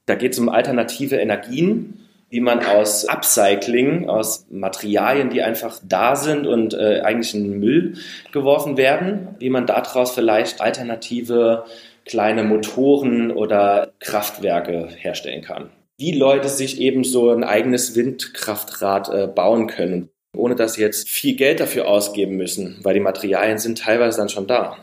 Da 0.07 0.17
geht 0.17 0.33
es 0.33 0.39
um 0.41 0.49
alternative 0.49 1.17
Energien 1.17 2.09
wie 2.31 2.41
man 2.41 2.65
aus 2.65 3.07
Upcycling, 3.07 4.09
aus 4.09 4.47
Materialien, 4.51 5.31
die 5.31 5.43
einfach 5.43 5.81
da 5.83 6.15
sind 6.15 6.47
und 6.47 6.75
äh, 6.75 7.01
eigentlich 7.01 7.35
in 7.35 7.59
Müll 7.59 7.95
geworfen 8.33 8.77
werden, 8.77 9.29
wie 9.39 9.51
man 9.51 9.67
daraus 9.67 10.13
vielleicht 10.13 10.61
alternative 10.61 11.65
kleine 12.05 12.45
Motoren 12.45 13.31
oder 13.31 13.93
Kraftwerke 14.01 14.89
herstellen 14.95 15.43
kann. 15.43 15.71
Wie 15.97 16.13
Leute 16.13 16.49
sich 16.49 16.81
eben 16.81 17.03
so 17.03 17.31
ein 17.31 17.45
eigenes 17.45 17.97
Windkraftrad 17.97 19.09
äh, 19.09 19.27
bauen 19.27 19.67
können, 19.67 20.11
ohne 20.37 20.55
dass 20.55 20.75
sie 20.75 20.83
jetzt 20.83 21.09
viel 21.09 21.37
Geld 21.37 21.61
dafür 21.61 21.89
ausgeben 21.89 22.37
müssen, 22.37 22.79
weil 22.83 22.95
die 22.95 23.01
Materialien 23.01 23.59
sind 23.59 23.79
teilweise 23.79 24.19
dann 24.19 24.29
schon 24.29 24.47
da. 24.47 24.77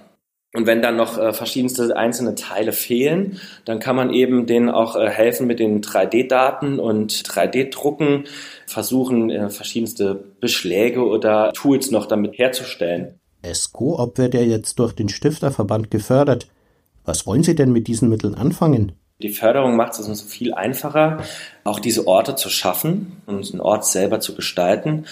Und 0.55 0.67
wenn 0.67 0.81
dann 0.81 0.95
noch 0.95 1.17
äh, 1.17 1.33
verschiedenste 1.33 1.97
einzelne 1.97 2.33
Teile 2.35 2.71
fehlen, 2.71 3.39
dann 3.65 3.79
kann 3.79 3.97
man 3.97 4.13
eben 4.13 4.45
denen 4.45 4.69
auch 4.69 4.95
äh, 4.95 5.09
helfen 5.09 5.47
mit 5.47 5.59
den 5.59 5.81
3D-Daten 5.81 6.79
und 6.79 7.11
3D-Drucken, 7.11 8.23
versuchen 8.65 9.29
äh, 9.29 9.49
verschiedenste 9.49 10.15
Beschläge 10.39 11.05
oder 11.05 11.51
Tools 11.51 11.91
noch 11.91 12.05
damit 12.05 12.37
herzustellen. 12.37 13.19
ESCO-Op 13.41 14.17
wird 14.17 14.33
ja 14.33 14.41
jetzt 14.41 14.79
durch 14.79 14.93
den 14.93 15.09
Stifterverband 15.09 15.91
gefördert. 15.91 16.47
Was 17.03 17.27
wollen 17.27 17.43
Sie 17.43 17.55
denn 17.55 17.73
mit 17.73 17.87
diesen 17.87 18.07
Mitteln 18.07 18.33
anfangen? 18.33 18.93
Die 19.21 19.29
Förderung 19.29 19.77
macht 19.77 19.93
es 19.93 20.07
uns 20.07 20.21
viel 20.21 20.53
einfacher, 20.53 21.23
auch 21.63 21.79
diese 21.79 22.05
Orte 22.05 22.35
zu 22.35 22.49
schaffen 22.49 23.21
und 23.25 23.53
den 23.53 23.61
Ort 23.61 23.85
selber 23.85 24.19
zu 24.19 24.35
gestalten. 24.35 25.05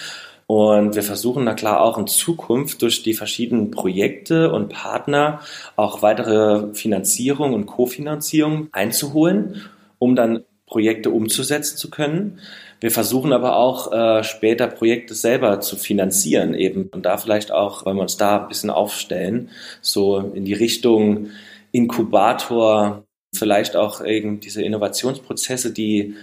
Und 0.46 0.96
wir 0.96 1.04
versuchen 1.04 1.46
na 1.46 1.54
klar 1.54 1.82
auch 1.82 1.98
in 1.98 2.08
Zukunft 2.08 2.82
durch 2.82 3.02
die 3.02 3.14
verschiedenen 3.14 3.72
Projekte 3.72 4.52
und 4.52 4.70
Partner 4.70 5.40
auch 5.78 6.02
weitere 6.02 6.74
Finanzierung 6.74 7.54
und 7.54 7.66
Kofinanzierung 7.66 8.68
einzuholen, 8.74 9.62
um 10.00 10.18
dann 10.18 10.44
Projekte 10.66 11.10
umzusetzen 11.10 11.78
zu 11.78 11.90
können. 11.90 12.40
Wir 12.82 12.92
versuchen 12.92 13.32
aber 13.32 13.56
auch 13.56 13.94
äh, 13.94 14.24
später 14.26 14.68
Projekte 14.68 15.14
selber 15.14 15.62
zu 15.62 15.78
finanzieren 15.78 16.54
eben 16.56 16.90
und 16.92 17.06
da 17.06 17.18
vielleicht 17.18 17.52
auch, 17.52 17.86
weil 17.86 17.94
wir 17.94 18.02
uns 18.02 18.18
da 18.18 18.42
ein 18.42 18.50
bisschen 18.50 18.70
aufstellen, 18.70 19.50
so 19.82 20.20
in 20.20 20.44
die 20.44 20.54
Richtung 20.54 21.30
Inkubator, 21.72 23.06
vielleicht 23.36 23.76
auch 23.76 24.04
eben 24.04 24.40
diese 24.40 24.62
Innovationsprozesse, 24.62 25.72
die 25.72 26.16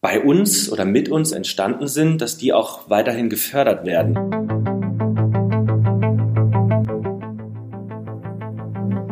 bei 0.00 0.20
uns 0.20 0.70
oder 0.70 0.84
mit 0.84 1.08
uns 1.08 1.32
entstanden 1.32 1.86
sind, 1.86 2.20
dass 2.20 2.36
die 2.36 2.52
auch 2.52 2.90
weiterhin 2.90 3.30
gefördert 3.30 3.86
werden. 3.86 4.16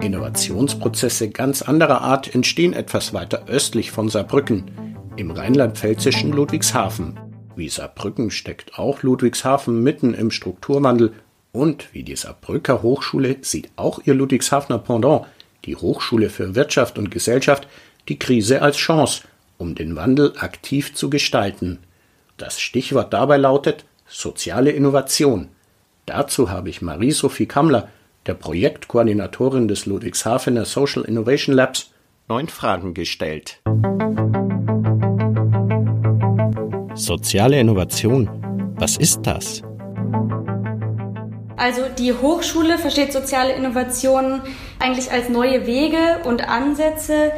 Innovationsprozesse 0.03 1.31
ganz 1.31 1.63
anderer 1.63 2.01
Art 2.01 2.35
entstehen 2.35 2.73
etwas 2.73 3.15
weiter 3.15 3.45
östlich 3.47 3.91
von 3.91 4.09
Saarbrücken, 4.09 4.65
im 5.17 5.31
rheinland-pfälzischen 5.31 6.33
Ludwigshafen. 6.33 7.21
Wie 7.55 7.69
Saarbrücken 7.69 8.31
steckt 8.31 8.79
auch 8.79 9.03
Ludwigshafen 9.03 9.83
mitten 9.83 10.15
im 10.15 10.31
Strukturwandel 10.31 11.13
und 11.53 11.93
wie 11.93 12.03
die 12.03 12.17
Saarbrücker 12.17 12.83
Hochschule 12.83 13.37
sieht 13.43 13.71
auch 13.77 14.01
ihr 14.05 14.15
Ludwigshafener 14.15 14.79
Pendant, 14.79 15.27
die 15.65 15.77
Hochschule 15.77 16.31
für 16.31 16.55
Wirtschaft 16.55 16.99
und 16.99 17.11
Gesellschaft, 17.11 17.69
die 18.09 18.19
Krise 18.19 18.63
als 18.63 18.77
Chance 18.77 19.23
um 19.61 19.75
den 19.75 19.95
Wandel 19.95 20.33
aktiv 20.39 20.95
zu 20.95 21.11
gestalten. 21.11 21.79
Das 22.37 22.61
Stichwort 22.61 23.13
dabei 23.13 23.37
lautet 23.37 23.85
soziale 24.09 24.71
Innovation. 24.71 25.49
Dazu 26.07 26.51
habe 26.51 26.71
ich 26.71 26.83
Marie-Sophie 26.83 27.47
Kammler, 27.47 27.89
der 28.27 28.35
Projektkoordinatorin 28.35 29.69
des 29.69 29.87
Ludwigshafener 29.87 30.65
Social 30.65 31.05
Innovation 31.05 31.55
Labs, 31.55 31.91
neun 32.29 32.49
Fragen 32.49 32.95
gestellt. 32.95 33.61
Soziale 36.95 37.61
Innovation, 37.61 38.29
was 38.77 38.97
ist 38.97 39.21
das? 39.23 39.63
Also 41.61 41.83
die 41.99 42.15
Hochschule 42.15 42.79
versteht 42.79 43.13
soziale 43.13 43.53
Innovationen 43.53 44.41
eigentlich 44.79 45.13
als 45.13 45.29
neue 45.29 45.67
Wege 45.67 46.21
und 46.25 46.49
Ansätze, 46.49 47.33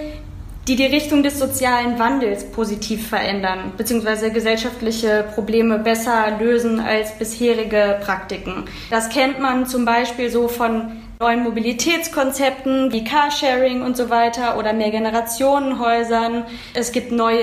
die 0.68 0.76
die 0.76 0.86
Richtung 0.86 1.24
des 1.24 1.40
sozialen 1.40 1.98
Wandels 1.98 2.44
positiv 2.44 3.08
verändern, 3.08 3.72
beziehungsweise 3.76 4.30
gesellschaftliche 4.30 5.24
Probleme 5.34 5.80
besser 5.80 6.38
lösen 6.38 6.78
als 6.78 7.18
bisherige 7.18 7.98
Praktiken. 8.04 8.66
Das 8.90 9.08
kennt 9.08 9.40
man 9.40 9.66
zum 9.66 9.84
Beispiel 9.84 10.30
so 10.30 10.46
von 10.46 11.02
neuen 11.18 11.42
Mobilitätskonzepten 11.42 12.92
wie 12.92 13.02
Carsharing 13.02 13.82
und 13.82 13.96
so 13.96 14.08
weiter 14.08 14.56
oder 14.56 14.72
Mehrgenerationenhäusern. 14.72 16.44
Es 16.74 16.92
gibt 16.92 17.10
neue 17.10 17.42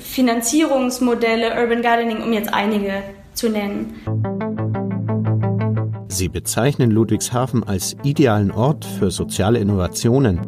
Finanzierungsmodelle, 0.00 1.60
Urban 1.60 1.82
Gardening, 1.82 2.22
um 2.22 2.32
jetzt 2.32 2.54
einige 2.54 3.02
zu 3.34 3.48
nennen. 3.48 4.57
Sie 6.08 6.28
bezeichnen 6.28 6.90
Ludwigshafen 6.90 7.62
als 7.64 7.96
idealen 8.02 8.50
Ort 8.50 8.84
für 8.84 9.10
soziale 9.10 9.58
Innovationen. 9.58 10.40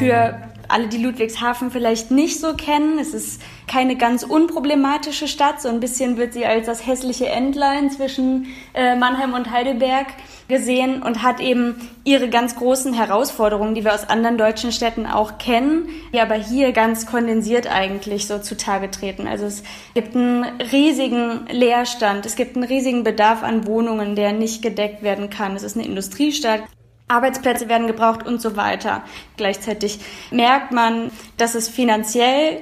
Für 0.00 0.40
alle, 0.68 0.88
die 0.88 0.96
Ludwigshafen 0.96 1.70
vielleicht 1.70 2.10
nicht 2.10 2.40
so 2.40 2.54
kennen, 2.54 2.98
es 2.98 3.12
ist 3.12 3.42
keine 3.66 3.96
ganz 3.96 4.22
unproblematische 4.22 5.28
Stadt. 5.28 5.60
So 5.60 5.68
ein 5.68 5.78
bisschen 5.78 6.16
wird 6.16 6.32
sie 6.32 6.46
als 6.46 6.66
das 6.66 6.86
hässliche 6.86 7.28
Endlein 7.28 7.90
zwischen 7.90 8.46
äh, 8.72 8.96
Mannheim 8.96 9.34
und 9.34 9.50
Heidelberg 9.50 10.06
gesehen 10.50 11.02
und 11.02 11.22
hat 11.22 11.40
eben 11.40 11.76
ihre 12.04 12.28
ganz 12.28 12.56
großen 12.56 12.92
Herausforderungen, 12.92 13.74
die 13.74 13.84
wir 13.84 13.94
aus 13.94 14.10
anderen 14.10 14.36
deutschen 14.36 14.72
Städten 14.72 15.06
auch 15.06 15.38
kennen, 15.38 15.88
die 16.12 16.20
aber 16.20 16.34
hier 16.34 16.72
ganz 16.72 17.06
kondensiert 17.06 17.66
eigentlich 17.66 18.26
so 18.26 18.38
zutage 18.38 18.90
treten. 18.90 19.26
Also 19.26 19.46
es 19.46 19.62
gibt 19.94 20.14
einen 20.14 20.44
riesigen 20.72 21.46
Leerstand, 21.50 22.26
es 22.26 22.36
gibt 22.36 22.56
einen 22.56 22.64
riesigen 22.64 23.02
Bedarf 23.02 23.42
an 23.42 23.66
Wohnungen, 23.66 24.14
der 24.14 24.32
nicht 24.32 24.60
gedeckt 24.60 25.02
werden 25.02 25.30
kann. 25.30 25.56
Es 25.56 25.62
ist 25.62 25.78
eine 25.78 25.86
Industriestadt. 25.86 26.64
Arbeitsplätze 27.08 27.68
werden 27.68 27.86
gebraucht 27.86 28.26
und 28.26 28.40
so 28.40 28.56
weiter. 28.56 29.02
Gleichzeitig 29.36 29.98
merkt 30.30 30.72
man, 30.72 31.10
dass 31.38 31.54
es 31.54 31.68
finanziell 31.68 32.60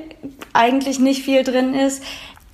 eigentlich 0.53 1.01
nicht 1.01 1.23
viel 1.23 1.43
drin 1.43 1.75
ist 1.75 2.03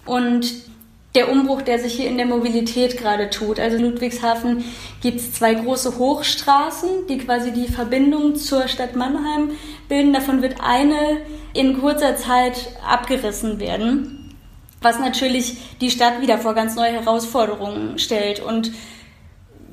und 0.05 0.74
der 1.15 1.31
Umbruch, 1.31 1.63
der 1.63 1.79
sich 1.79 1.95
hier 1.95 2.09
in 2.09 2.17
der 2.17 2.27
Mobilität 2.27 2.97
gerade 2.97 3.31
tut. 3.31 3.61
Also 3.61 3.77
in 3.77 3.85
Ludwigshafen 3.85 4.65
gibt 5.01 5.21
es 5.21 5.33
zwei 5.33 5.55
große 5.55 5.97
Hochstraßen, 5.99 7.07
die 7.09 7.19
quasi 7.19 7.53
die 7.53 7.69
Verbindung 7.69 8.35
zur 8.35 8.67
Stadt 8.67 8.97
Mannheim 8.97 9.53
bilden. 9.89 10.13
Davon 10.13 10.43
wird 10.43 10.57
eine 10.61 11.19
in 11.53 11.81
kurzer 11.81 12.17
Zeit 12.17 12.69
abgerissen 12.85 13.61
werden, 13.61 14.35
was 14.83 14.99
natürlich 14.99 15.77
die 15.81 15.91
Stadt 15.91 16.21
wieder 16.21 16.39
vor 16.39 16.55
ganz 16.55 16.75
neue 16.75 16.93
Herausforderungen 16.93 17.99
stellt 17.99 18.41
und 18.41 18.73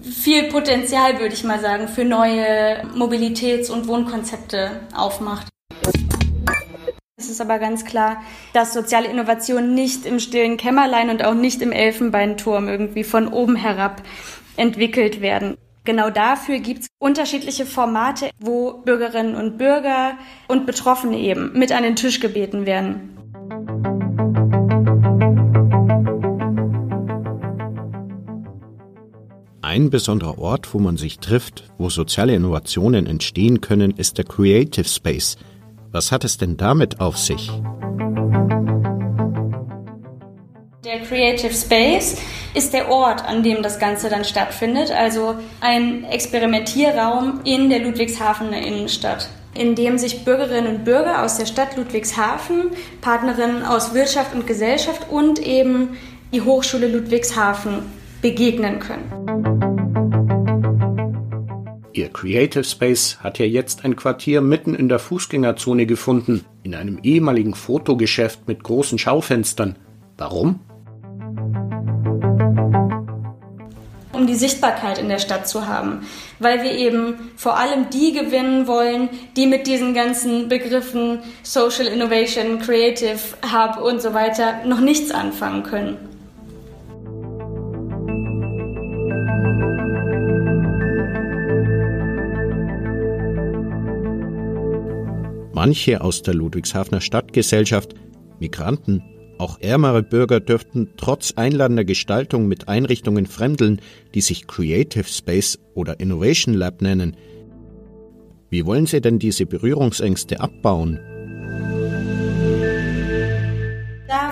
viel 0.03 0.43
Potenzial, 0.43 1.19
würde 1.19 1.33
ich 1.33 1.43
mal 1.43 1.59
sagen, 1.59 1.87
für 1.87 2.05
neue 2.05 2.83
Mobilitäts- 2.95 3.69
und 3.69 3.87
Wohnkonzepte 3.87 4.81
aufmacht. 4.95 5.50
Es 7.21 7.29
ist 7.29 7.39
aber 7.39 7.59
ganz 7.59 7.85
klar, 7.85 8.23
dass 8.51 8.73
soziale 8.73 9.07
Innovationen 9.07 9.75
nicht 9.75 10.07
im 10.07 10.19
stillen 10.19 10.57
Kämmerlein 10.57 11.11
und 11.11 11.23
auch 11.23 11.35
nicht 11.35 11.61
im 11.61 11.71
Elfenbeinturm 11.71 12.67
irgendwie 12.67 13.03
von 13.03 13.27
oben 13.27 13.55
herab 13.55 14.01
entwickelt 14.57 15.21
werden. 15.21 15.55
Genau 15.83 16.09
dafür 16.09 16.57
gibt 16.57 16.81
es 16.81 16.87
unterschiedliche 16.97 17.67
Formate, 17.67 18.31
wo 18.39 18.73
Bürgerinnen 18.73 19.35
und 19.35 19.59
Bürger 19.59 20.17
und 20.47 20.65
Betroffene 20.65 21.19
eben 21.19 21.51
mit 21.53 21.71
an 21.71 21.83
den 21.83 21.95
Tisch 21.95 22.19
gebeten 22.21 22.65
werden. 22.65 23.15
Ein 29.61 29.91
besonderer 29.91 30.39
Ort, 30.39 30.73
wo 30.73 30.79
man 30.79 30.97
sich 30.97 31.19
trifft, 31.19 31.71
wo 31.77 31.91
soziale 31.91 32.33
Innovationen 32.33 33.05
entstehen 33.05 33.61
können, 33.61 33.91
ist 33.91 34.17
der 34.17 34.25
Creative 34.25 34.85
Space. 34.85 35.37
Was 35.91 36.11
hat 36.11 36.23
es 36.23 36.37
denn 36.37 36.57
damit 36.57 36.99
auf 37.01 37.17
sich? 37.17 37.51
Der 40.85 41.01
Creative 41.07 41.53
Space 41.53 42.17
ist 42.53 42.73
der 42.73 42.89
Ort, 42.89 43.23
an 43.25 43.43
dem 43.43 43.61
das 43.61 43.77
Ganze 43.77 44.09
dann 44.09 44.23
stattfindet, 44.23 44.91
also 44.91 45.35
ein 45.59 46.03
Experimentierraum 46.05 47.41
in 47.43 47.69
der 47.69 47.79
Ludwigshafener 47.79 48.57
Innenstadt 48.57 49.29
in 49.53 49.75
dem 49.75 49.97
sich 49.97 50.23
Bürgerinnen 50.23 50.77
und 50.77 50.85
Bürger 50.85 51.23
aus 51.23 51.37
der 51.37 51.45
Stadt 51.45 51.75
Ludwigshafen, 51.75 52.71
Partnerinnen 53.01 53.63
aus 53.63 53.93
Wirtschaft 53.93 54.33
und 54.33 54.47
Gesellschaft 54.47 55.09
und 55.09 55.39
eben 55.39 55.97
die 56.31 56.41
Hochschule 56.41 56.87
Ludwigshafen 56.87 57.79
begegnen 58.21 58.79
können. 58.79 59.70
Ihr 61.93 62.09
Creative 62.09 62.63
Space 62.63 63.17
hat 63.19 63.37
ja 63.37 63.45
jetzt 63.45 63.83
ein 63.83 63.95
Quartier 63.95 64.41
mitten 64.41 64.75
in 64.75 64.87
der 64.87 64.99
Fußgängerzone 64.99 65.85
gefunden, 65.85 66.45
in 66.63 66.73
einem 66.73 66.99
ehemaligen 67.03 67.53
Fotogeschäft 67.53 68.47
mit 68.47 68.63
großen 68.63 68.97
Schaufenstern. 68.97 69.75
Warum? 70.17 70.59
um 74.13 74.27
die 74.27 74.35
Sichtbarkeit 74.35 74.99
in 74.99 75.09
der 75.09 75.17
Stadt 75.17 75.47
zu 75.47 75.67
haben, 75.67 76.05
weil 76.37 76.61
wir 76.61 76.73
eben 76.73 77.31
vor 77.35 77.57
allem 77.57 77.89
die 77.89 78.13
gewinnen 78.13 78.67
wollen, 78.67 79.09
die 79.35 79.47
mit 79.47 79.65
diesen 79.65 79.95
ganzen 79.95 80.47
Begriffen 80.47 81.19
Social 81.41 81.87
Innovation, 81.87 82.59
Creative 82.59 83.17
Hub 83.51 83.81
und 83.81 83.99
so 83.99 84.13
weiter 84.13 84.63
noch 84.63 84.79
nichts 84.79 85.09
anfangen 85.09 85.63
können. 85.63 86.10
Manche 95.63 96.01
aus 96.01 96.23
der 96.23 96.33
Ludwigshafener 96.33 97.01
Stadtgesellschaft, 97.01 97.93
Migranten, 98.39 99.03
auch 99.37 99.59
ärmere 99.59 100.01
Bürger 100.01 100.39
dürften 100.39 100.89
trotz 100.97 101.33
einladender 101.35 101.85
Gestaltung 101.85 102.47
mit 102.47 102.67
Einrichtungen 102.67 103.27
fremdeln, 103.27 103.79
die 104.15 104.21
sich 104.21 104.47
Creative 104.47 105.03
Space 105.03 105.59
oder 105.75 105.99
Innovation 105.99 106.55
Lab 106.55 106.81
nennen. 106.81 107.15
Wie 108.49 108.65
wollen 108.65 108.87
Sie 108.87 109.01
denn 109.01 109.19
diese 109.19 109.45
Berührungsängste 109.45 110.39
abbauen? 110.39 110.99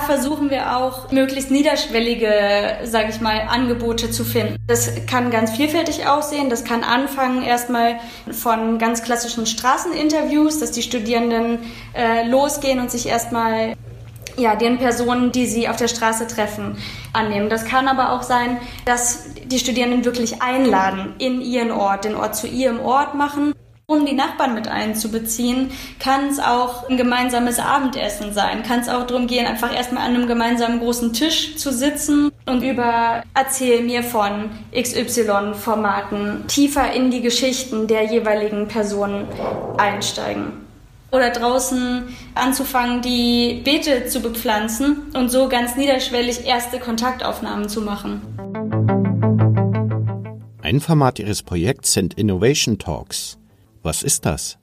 Versuchen 0.09 0.49
wir 0.49 0.75
auch 0.75 1.11
möglichst 1.11 1.51
niederschwellige, 1.51 2.79
sage 2.83 3.09
ich 3.11 3.21
mal, 3.21 3.41
Angebote 3.47 4.09
zu 4.09 4.23
finden. 4.23 4.55
Das 4.65 5.05
kann 5.05 5.29
ganz 5.29 5.51
vielfältig 5.51 6.07
aussehen. 6.07 6.49
Das 6.49 6.63
kann 6.63 6.83
anfangen 6.83 7.43
erstmal 7.43 7.99
von 8.31 8.79
ganz 8.79 9.03
klassischen 9.03 9.45
Straßeninterviews, 9.45 10.59
dass 10.59 10.71
die 10.71 10.81
Studierenden 10.81 11.59
äh, 11.93 12.27
losgehen 12.27 12.79
und 12.79 12.89
sich 12.89 13.07
erstmal 13.07 13.75
ja, 14.35 14.55
den 14.55 14.79
Personen, 14.79 15.31
die 15.31 15.45
sie 15.45 15.69
auf 15.69 15.75
der 15.75 15.87
Straße 15.87 16.25
treffen, 16.25 16.77
annehmen. 17.13 17.49
Das 17.49 17.65
kann 17.65 17.87
aber 17.87 18.13
auch 18.13 18.23
sein, 18.23 18.57
dass 18.85 19.25
die 19.45 19.59
Studierenden 19.59 20.05
wirklich 20.05 20.41
einladen 20.41 21.13
in 21.19 21.39
ihren 21.39 21.69
Ort, 21.69 22.05
den 22.05 22.15
Ort 22.15 22.35
zu 22.35 22.47
ihrem 22.47 22.79
Ort 22.79 23.13
machen 23.13 23.53
um 23.89 24.05
die 24.05 24.13
Nachbarn 24.13 24.53
mit 24.53 24.67
einzubeziehen, 24.67 25.71
kann 25.99 26.27
es 26.27 26.39
auch 26.39 26.87
ein 26.87 26.95
gemeinsames 26.95 27.57
Abendessen 27.57 28.33
sein. 28.33 28.61
Kann 28.61 28.81
es 28.81 28.87
auch 28.87 29.07
darum 29.07 29.25
gehen, 29.25 29.47
einfach 29.47 29.75
erstmal 29.75 30.07
an 30.07 30.15
einem 30.15 30.27
gemeinsamen 30.27 30.79
großen 30.79 31.11
Tisch 31.11 31.55
zu 31.57 31.73
sitzen 31.73 32.31
und 32.45 32.61
über 32.61 33.23
Erzähl 33.33 33.81
mir 33.81 34.03
von 34.03 34.51
XY-Formaten 34.79 36.45
tiefer 36.47 36.93
in 36.93 37.09
die 37.09 37.21
Geschichten 37.21 37.87
der 37.87 38.03
jeweiligen 38.03 38.67
Personen 38.67 39.27
einsteigen. 39.77 40.51
Oder 41.11 41.31
draußen 41.31 42.03
anzufangen, 42.35 43.01
die 43.01 43.61
Beete 43.63 44.05
zu 44.05 44.21
bepflanzen 44.21 45.11
und 45.15 45.29
so 45.29 45.49
ganz 45.49 45.75
niederschwellig 45.75 46.45
erste 46.45 46.77
Kontaktaufnahmen 46.77 47.67
zu 47.67 47.81
machen. 47.81 48.21
Ein 50.61 50.79
Format 50.79 51.17
Ihres 51.17 51.41
Projekts 51.41 51.93
sind 51.93 52.13
Innovation 52.13 52.77
Talks. 52.77 53.38
Was 53.89 54.03
ist 54.03 54.23
das? 54.23 54.59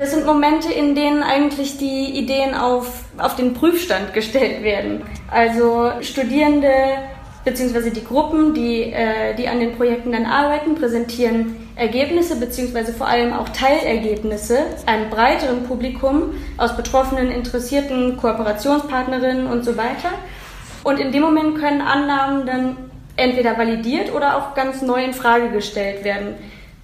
Das 0.00 0.10
sind 0.10 0.26
Momente, 0.26 0.72
in 0.72 0.96
denen 0.96 1.22
eigentlich 1.22 1.78
die 1.78 2.18
Ideen 2.18 2.56
auf, 2.56 3.04
auf 3.16 3.36
den 3.36 3.54
Prüfstand 3.54 4.12
gestellt 4.12 4.64
werden. 4.64 5.02
Also 5.30 5.92
Studierende 6.00 6.68
bzw. 7.44 7.90
die 7.90 8.02
Gruppen, 8.02 8.54
die, 8.54 8.90
äh, 8.90 9.36
die 9.36 9.46
an 9.46 9.60
den 9.60 9.76
Projekten 9.76 10.10
dann 10.10 10.26
arbeiten, 10.26 10.74
präsentieren 10.74 11.68
Ergebnisse 11.76 12.34
bzw. 12.40 12.90
vor 12.90 13.06
allem 13.06 13.32
auch 13.32 13.50
Teilergebnisse 13.50 14.58
einem 14.86 15.08
breiteren 15.08 15.62
Publikum 15.62 16.34
aus 16.56 16.76
Betroffenen, 16.76 17.30
Interessierten, 17.30 18.16
Kooperationspartnerinnen 18.16 19.46
und 19.46 19.64
so 19.64 19.76
weiter. 19.76 20.10
Und 20.82 20.98
in 20.98 21.12
dem 21.12 21.22
Moment 21.22 21.56
können 21.56 21.82
Annahmen 21.82 22.46
dann 22.46 22.76
entweder 23.14 23.56
validiert 23.56 24.12
oder 24.12 24.38
auch 24.38 24.54
ganz 24.56 24.82
neu 24.82 25.04
in 25.04 25.12
Frage 25.12 25.50
gestellt 25.50 26.02
werden. 26.02 26.34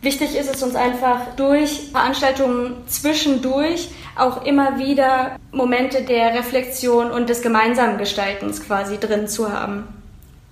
Wichtig 0.05 0.37
ist 0.37 0.55
es 0.55 0.63
uns 0.63 0.77
einfach 0.77 1.35
durch 1.35 1.89
Veranstaltungen 1.91 2.87
zwischendurch 2.87 3.89
auch 4.17 4.45
immer 4.45 4.79
wieder 4.79 5.37
Momente 5.51 6.03
der 6.03 6.35
Reflexion 6.35 7.11
und 7.11 7.31
des 7.31 7.41
gemeinsamen 7.41 7.97
Gestaltens 7.97 8.63
quasi 8.63 8.99
drin 8.99 9.29
zu 9.29 9.51
haben. 9.51 9.85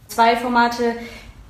Zwei 0.08 0.36
Formate, 0.36 0.94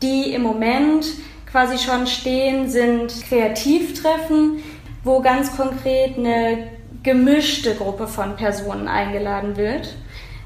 die 0.02 0.34
im 0.34 0.42
Moment 0.42 1.06
quasi 1.48 1.78
schon 1.78 2.08
stehen, 2.08 2.68
sind 2.68 3.24
Kreativtreffen, 3.28 4.64
wo 5.04 5.20
ganz 5.20 5.56
konkret 5.56 6.18
eine 6.18 6.72
gemischte 7.04 7.76
Gruppe 7.76 8.08
von 8.08 8.34
Personen 8.34 8.88
eingeladen 8.88 9.56
wird, 9.56 9.94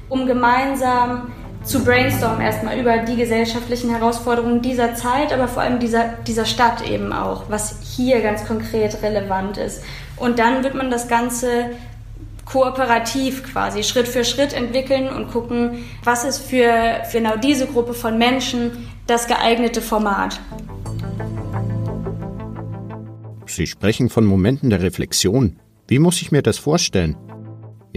um 0.09 0.27
gemeinsam 0.27 1.31
zu 1.67 1.83
brainstormen 1.83 2.41
erstmal 2.41 2.79
über 2.79 2.99
die 2.99 3.15
gesellschaftlichen 3.15 3.89
Herausforderungen 3.89 4.61
dieser 4.61 4.95
Zeit, 4.95 5.33
aber 5.33 5.47
vor 5.47 5.63
allem 5.63 5.79
dieser, 5.79 6.13
dieser 6.25 6.45
Stadt 6.45 6.89
eben 6.89 7.11
auch, 7.11 7.49
was 7.49 7.79
hier 7.95 8.21
ganz 8.21 8.45
konkret 8.45 9.03
relevant 9.03 9.57
ist. 9.57 9.83
Und 10.15 10.39
dann 10.39 10.63
wird 10.63 10.75
man 10.75 10.89
das 10.89 11.07
Ganze 11.07 11.71
kooperativ 12.45 13.43
quasi 13.51 13.83
Schritt 13.83 14.07
für 14.07 14.23
Schritt 14.23 14.53
entwickeln 14.53 15.09
und 15.09 15.29
gucken, 15.31 15.85
was 16.03 16.23
ist 16.23 16.39
für, 16.39 17.01
für 17.09 17.17
genau 17.17 17.35
diese 17.35 17.67
Gruppe 17.67 17.93
von 17.93 18.17
Menschen 18.17 18.89
das 19.05 19.27
geeignete 19.27 19.81
Format. 19.81 20.39
Sie 23.45 23.67
sprechen 23.67 24.09
von 24.09 24.25
Momenten 24.25 24.69
der 24.69 24.81
Reflexion. 24.81 25.59
Wie 25.87 25.99
muss 25.99 26.21
ich 26.21 26.31
mir 26.31 26.41
das 26.41 26.57
vorstellen? 26.57 27.15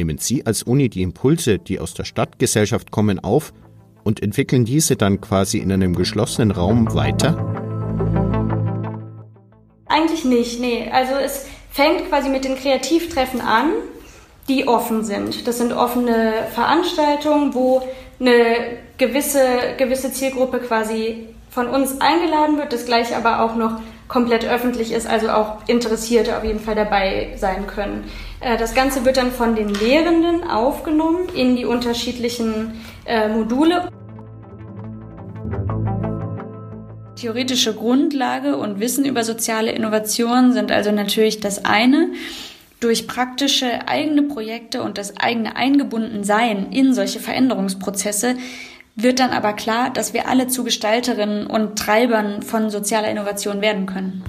Nehmen 0.00 0.16
Sie 0.16 0.46
als 0.46 0.62
Uni 0.62 0.88
die 0.88 1.02
Impulse, 1.02 1.58
die 1.58 1.78
aus 1.78 1.92
der 1.92 2.04
Stadtgesellschaft 2.04 2.90
kommen, 2.90 3.18
auf 3.18 3.52
und 4.02 4.22
entwickeln 4.22 4.64
diese 4.64 4.96
dann 4.96 5.20
quasi 5.20 5.58
in 5.58 5.70
einem 5.70 5.94
geschlossenen 5.94 6.52
Raum 6.52 6.94
weiter? 6.94 7.36
Eigentlich 9.84 10.24
nicht, 10.24 10.58
nee. 10.58 10.88
Also 10.90 11.12
es 11.22 11.44
fängt 11.70 12.08
quasi 12.08 12.30
mit 12.30 12.46
den 12.46 12.56
Kreativtreffen 12.56 13.42
an, 13.42 13.72
die 14.48 14.66
offen 14.66 15.04
sind. 15.04 15.46
Das 15.46 15.58
sind 15.58 15.74
offene 15.74 16.46
Veranstaltungen, 16.54 17.52
wo 17.52 17.82
eine 18.18 18.78
gewisse, 18.96 19.44
gewisse 19.76 20.12
Zielgruppe 20.12 20.60
quasi 20.60 21.26
von 21.50 21.66
uns 21.66 22.00
eingeladen 22.00 22.56
wird, 22.56 22.72
das 22.72 22.86
gleich 22.86 23.14
aber 23.14 23.42
auch 23.42 23.54
noch 23.54 23.82
komplett 24.10 24.44
öffentlich 24.44 24.92
ist, 24.92 25.06
also 25.06 25.30
auch 25.30 25.66
Interessierte 25.68 26.36
auf 26.36 26.44
jeden 26.44 26.58
Fall 26.58 26.74
dabei 26.74 27.32
sein 27.36 27.66
können. 27.66 28.04
Äh, 28.40 28.58
das 28.58 28.74
Ganze 28.74 29.04
wird 29.04 29.16
dann 29.16 29.30
von 29.30 29.54
den 29.54 29.72
Lehrenden 29.72 30.42
aufgenommen 30.42 31.28
in 31.34 31.56
die 31.56 31.64
unterschiedlichen 31.64 32.72
äh, 33.06 33.28
Module. 33.28 33.88
Theoretische 37.14 37.74
Grundlage 37.74 38.56
und 38.56 38.80
Wissen 38.80 39.04
über 39.04 39.22
soziale 39.22 39.70
Innovation 39.70 40.52
sind 40.52 40.72
also 40.72 40.90
natürlich 40.90 41.40
das 41.40 41.64
eine. 41.64 42.08
Durch 42.80 43.06
praktische 43.06 43.86
eigene 43.86 44.22
Projekte 44.22 44.82
und 44.82 44.96
das 44.98 45.18
eigene 45.18 45.54
Eingebundensein 45.54 46.72
in 46.72 46.94
solche 46.94 47.20
Veränderungsprozesse 47.20 48.36
wird 48.96 49.20
dann 49.20 49.30
aber 49.30 49.52
klar, 49.52 49.90
dass 49.90 50.14
wir 50.14 50.28
alle 50.28 50.48
zu 50.48 50.64
Gestalterinnen 50.64 51.46
und 51.46 51.78
Treibern 51.78 52.42
von 52.42 52.70
sozialer 52.70 53.10
Innovation 53.10 53.60
werden 53.60 53.86
können. 53.86 54.22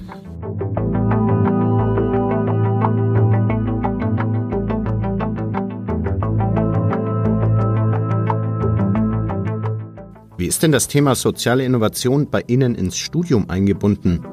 Wie 10.36 10.48
ist 10.48 10.62
denn 10.62 10.72
das 10.72 10.88
Thema 10.88 11.14
soziale 11.14 11.64
Innovation 11.64 12.28
bei 12.28 12.42
Ihnen 12.48 12.74
ins 12.74 12.96
Studium 12.98 13.48
eingebunden? 13.48 14.24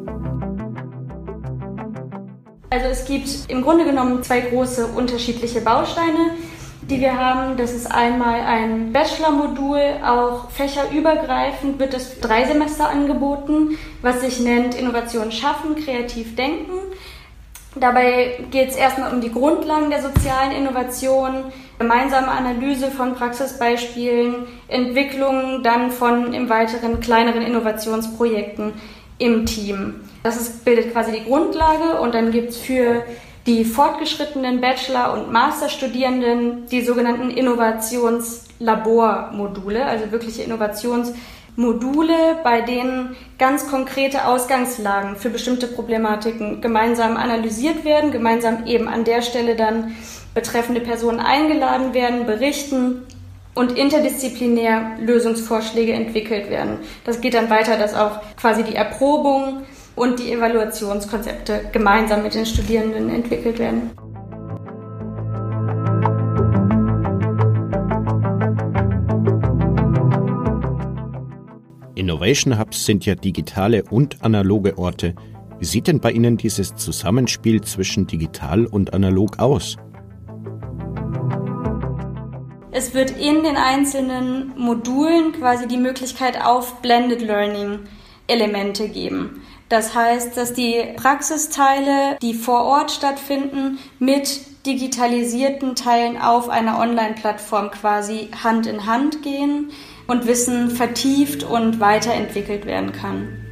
Also 2.72 2.86
es 2.88 3.06
gibt 3.06 3.28
im 3.48 3.62
Grunde 3.62 3.86
genommen 3.86 4.24
zwei 4.24 4.42
große 4.42 4.88
unterschiedliche 4.88 5.62
Bausteine 5.62 6.32
die 6.90 7.00
wir 7.00 7.18
haben. 7.18 7.58
Das 7.58 7.74
ist 7.74 7.92
einmal 7.92 8.42
ein 8.42 8.92
Bachelor-Modul, 8.92 9.80
auch 10.04 10.50
fächerübergreifend 10.50 11.80
wird 11.80 11.94
es 11.94 12.20
drei 12.20 12.46
Semester 12.46 12.90
angeboten, 12.90 13.78
was 14.02 14.22
sich 14.22 14.40
nennt 14.40 14.76
Innovation 14.76 15.32
schaffen, 15.32 15.76
kreativ 15.76 16.36
denken. 16.36 16.74
Dabei 17.76 18.40
geht 18.50 18.70
es 18.70 18.76
erstmal 18.76 19.14
um 19.14 19.22
die 19.22 19.32
Grundlagen 19.32 19.92
der 19.92 20.02
sozialen 20.02 20.52
Innovation, 20.52 21.46
gemeinsame 21.78 22.30
Analyse 22.30 22.90
von 22.90 23.14
Praxisbeispielen, 23.14 24.48
Entwicklung 24.68 25.62
dann 25.64 25.92
von 25.92 26.34
im 26.34 26.50
weiteren 26.50 27.00
kleineren 27.00 27.44
Innovationsprojekten 27.44 28.74
im 29.20 29.46
Team. 29.46 30.02
Das 30.24 30.36
ist, 30.42 30.66
bildet 30.66 30.92
quasi 30.92 31.12
die 31.12 31.24
Grundlage 31.24 32.02
und 32.02 32.16
dann 32.16 32.32
gibt 32.32 32.50
es 32.50 32.58
für 32.58 33.04
die 33.46 33.66
fortgeschrittenen 33.66 34.62
Bachelor- 34.62 35.14
und 35.14 35.32
Masterstudierenden 35.32 36.66
die 36.68 36.82
sogenannten 36.82 37.30
Innovationslabormodule, 37.32 39.86
also 39.86 40.12
wirkliche 40.12 40.44
Innovationsmodule, 40.44 42.38
bei 42.44 42.62
denen 42.62 43.16
ganz 43.38 43.70
konkrete 43.70 44.26
Ausgangslagen 44.26 45.16
für 45.16 45.30
bestimmte 45.30 45.68
Problematiken 45.68 46.62
gemeinsam 46.62 47.18
analysiert 47.18 47.86
werden, 47.86 48.12
gemeinsam 48.12 48.66
eben 48.66 48.88
an 48.88 49.04
der 49.04 49.22
Stelle 49.22 49.56
dann 49.56 49.96
betreffende 50.34 50.82
Personen 50.82 51.20
eingeladen 51.20 51.94
werden, 51.94 52.26
berichten 52.26 53.04
und 53.56 53.78
interdisziplinär 53.78 54.92
Lösungsvorschläge 55.02 55.92
entwickelt 55.92 56.50
werden. 56.50 56.78
Das 57.04 57.20
geht 57.20 57.34
dann 57.34 57.50
weiter, 57.50 57.78
dass 57.78 57.94
auch 57.94 58.22
quasi 58.38 58.64
die 58.64 58.76
Erprobung 58.76 59.64
und 60.00 60.18
die 60.18 60.32
Evaluationskonzepte 60.32 61.66
gemeinsam 61.74 62.24
mit 62.24 62.34
den 62.34 62.46
Studierenden 62.46 63.10
entwickelt 63.10 63.60
werden. 63.60 63.92
Innovation 71.96 72.58
Hubs 72.58 72.86
sind 72.86 73.06
ja 73.06 73.16
digitale 73.16 73.84
und 73.90 74.24
analoge 74.24 74.78
Orte. 74.78 75.16
Wie 75.60 75.66
sieht 75.66 75.88
denn 75.88 76.00
bei 76.00 76.12
Ihnen 76.12 76.38
dieses 76.38 76.74
Zusammenspiel 76.76 77.60
zwischen 77.62 78.08
digital 78.08 78.66
und 78.68 78.94
analog 78.94 79.38
aus? 79.40 79.76
Es 82.72 82.94
wird 82.94 83.12
in 83.12 83.44
den 83.44 83.58
einzelnen 83.58 84.54
Modulen 84.58 85.34
quasi 85.34 85.68
die 85.68 85.78
Möglichkeit 85.78 86.42
auf 86.42 86.82
Blended 86.82 87.22
Learning 87.22 87.80
Elemente 88.28 88.88
geben. 88.88 89.42
Das 89.70 89.94
heißt, 89.94 90.36
dass 90.36 90.54
die 90.54 90.84
Praxisteile, 90.96 92.18
die 92.24 92.34
vor 92.34 92.64
Ort 92.64 92.90
stattfinden, 92.90 93.78
mit 94.00 94.42
digitalisierten 94.66 95.76
Teilen 95.76 96.18
auf 96.18 96.50
einer 96.50 96.80
Online-Plattform 96.80 97.70
quasi 97.70 98.30
Hand 98.44 98.66
in 98.66 98.88
Hand 98.88 99.22
gehen 99.22 99.70
und 100.08 100.26
Wissen 100.26 100.72
vertieft 100.72 101.44
und 101.44 101.80
weiterentwickelt 101.80 102.66
werden 102.66 102.92
kann. 102.92 103.46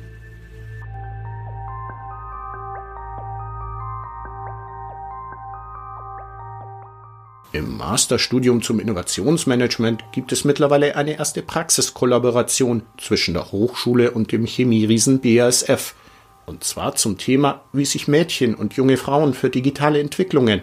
Im 7.51 7.77
Masterstudium 7.77 8.63
zum 8.63 8.79
Innovationsmanagement 8.79 10.03
gibt 10.11 10.31
es 10.31 10.45
mittlerweile 10.45 10.95
eine 10.95 11.17
erste 11.17 11.43
Praxiskollaboration 11.43 12.81
zwischen 12.97 13.35
der 13.35 13.51
Hochschule 13.51 14.11
und 14.11 14.31
dem 14.31 14.47
Chemieriesen 14.47 15.21
BASF– 15.21 15.93
und 16.47 16.63
zwar 16.63 16.95
zum 16.95 17.17
Thema, 17.17 17.65
wie 17.73 17.85
sich 17.85 18.07
Mädchen 18.07 18.55
und 18.55 18.73
junge 18.73 18.95
Frauen 18.97 19.33
für 19.33 19.49
digitale 19.49 19.99
Entwicklungen, 19.99 20.61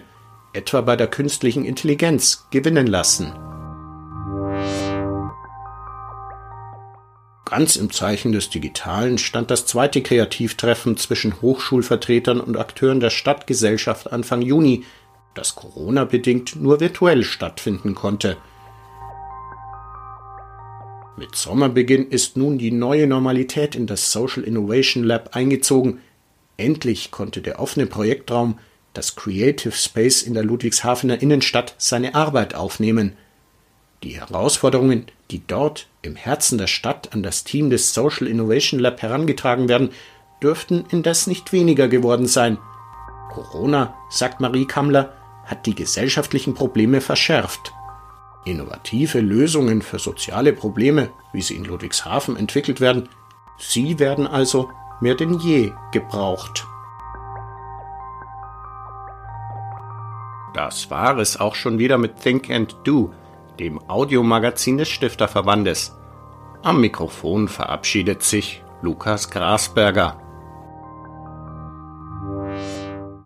etwa 0.54 0.80
bei 0.80 0.96
der 0.96 1.08
künstlichen 1.08 1.64
Intelligenz, 1.64 2.46
gewinnen 2.50 2.86
lassen. 2.86 3.32
Ganz 7.44 7.76
im 7.76 7.92
Zeichen 7.92 8.32
des 8.32 8.48
Digitalen 8.48 9.18
stand 9.18 9.50
das 9.50 9.66
zweite 9.66 10.02
Kreativtreffen 10.02 10.96
zwischen 10.96 11.42
Hochschulvertretern 11.42 12.40
und 12.40 12.56
Akteuren 12.56 13.00
der 13.00 13.10
Stadtgesellschaft 13.10 14.10
Anfang 14.10 14.40
Juni, 14.40 14.84
das 15.34 15.54
Corona-bedingt 15.54 16.56
nur 16.56 16.80
virtuell 16.80 17.22
stattfinden 17.22 17.94
konnte– 17.94 18.38
mit 21.16 21.36
Sommerbeginn 21.36 22.08
ist 22.08 22.36
nun 22.36 22.58
die 22.58 22.72
neue 22.72 23.06
Normalität 23.06 23.74
in 23.74 23.86
das 23.86 24.10
Social 24.10 24.42
Innovation 24.42 25.04
Lab 25.04 25.36
eingezogen. 25.36 26.00
Endlich 26.56 27.10
konnte 27.10 27.40
der 27.40 27.60
offene 27.60 27.86
Projektraum, 27.86 28.58
das 28.94 29.16
Creative 29.16 29.72
Space 29.72 30.22
in 30.22 30.34
der 30.34 30.44
Ludwigshafener 30.44 31.20
Innenstadt, 31.20 31.74
seine 31.78 32.14
Arbeit 32.14 32.54
aufnehmen. 32.54 33.14
Die 34.02 34.18
Herausforderungen, 34.18 35.06
die 35.30 35.42
dort 35.46 35.88
im 36.02 36.16
Herzen 36.16 36.58
der 36.58 36.66
Stadt 36.66 37.12
an 37.12 37.22
das 37.22 37.44
Team 37.44 37.70
des 37.70 37.94
Social 37.94 38.26
Innovation 38.26 38.80
Lab 38.80 39.00
herangetragen 39.00 39.68
werden, 39.68 39.90
dürften 40.42 40.84
indes 40.90 41.26
nicht 41.26 41.52
weniger 41.52 41.88
geworden 41.88 42.26
sein. 42.26 42.58
Corona, 43.32 43.94
sagt 44.10 44.40
Marie 44.40 44.66
Kammler, 44.66 45.12
hat 45.44 45.66
die 45.66 45.74
gesellschaftlichen 45.74 46.54
Probleme 46.54 47.00
verschärft. 47.00 47.72
Innovative 48.44 49.20
Lösungen 49.20 49.82
für 49.82 49.98
soziale 49.98 50.52
Probleme, 50.52 51.10
wie 51.32 51.42
sie 51.42 51.56
in 51.56 51.64
Ludwigshafen 51.64 52.36
entwickelt 52.36 52.80
werden, 52.80 53.08
sie 53.58 53.98
werden 53.98 54.26
also 54.26 54.70
mehr 55.00 55.14
denn 55.14 55.38
je 55.38 55.72
gebraucht. 55.92 56.66
Das 60.54 60.90
war 60.90 61.18
es 61.18 61.40
auch 61.40 61.54
schon 61.54 61.78
wieder 61.78 61.98
mit 61.98 62.20
Think 62.20 62.50
and 62.50 62.76
Do, 62.84 63.12
dem 63.58 63.80
Audiomagazin 63.88 64.78
des 64.78 64.88
Stifterverbandes. 64.88 65.96
Am 66.62 66.80
Mikrofon 66.80 67.48
verabschiedet 67.48 68.22
sich 68.22 68.62
Lukas 68.80 69.30
Grasberger. 69.30 70.23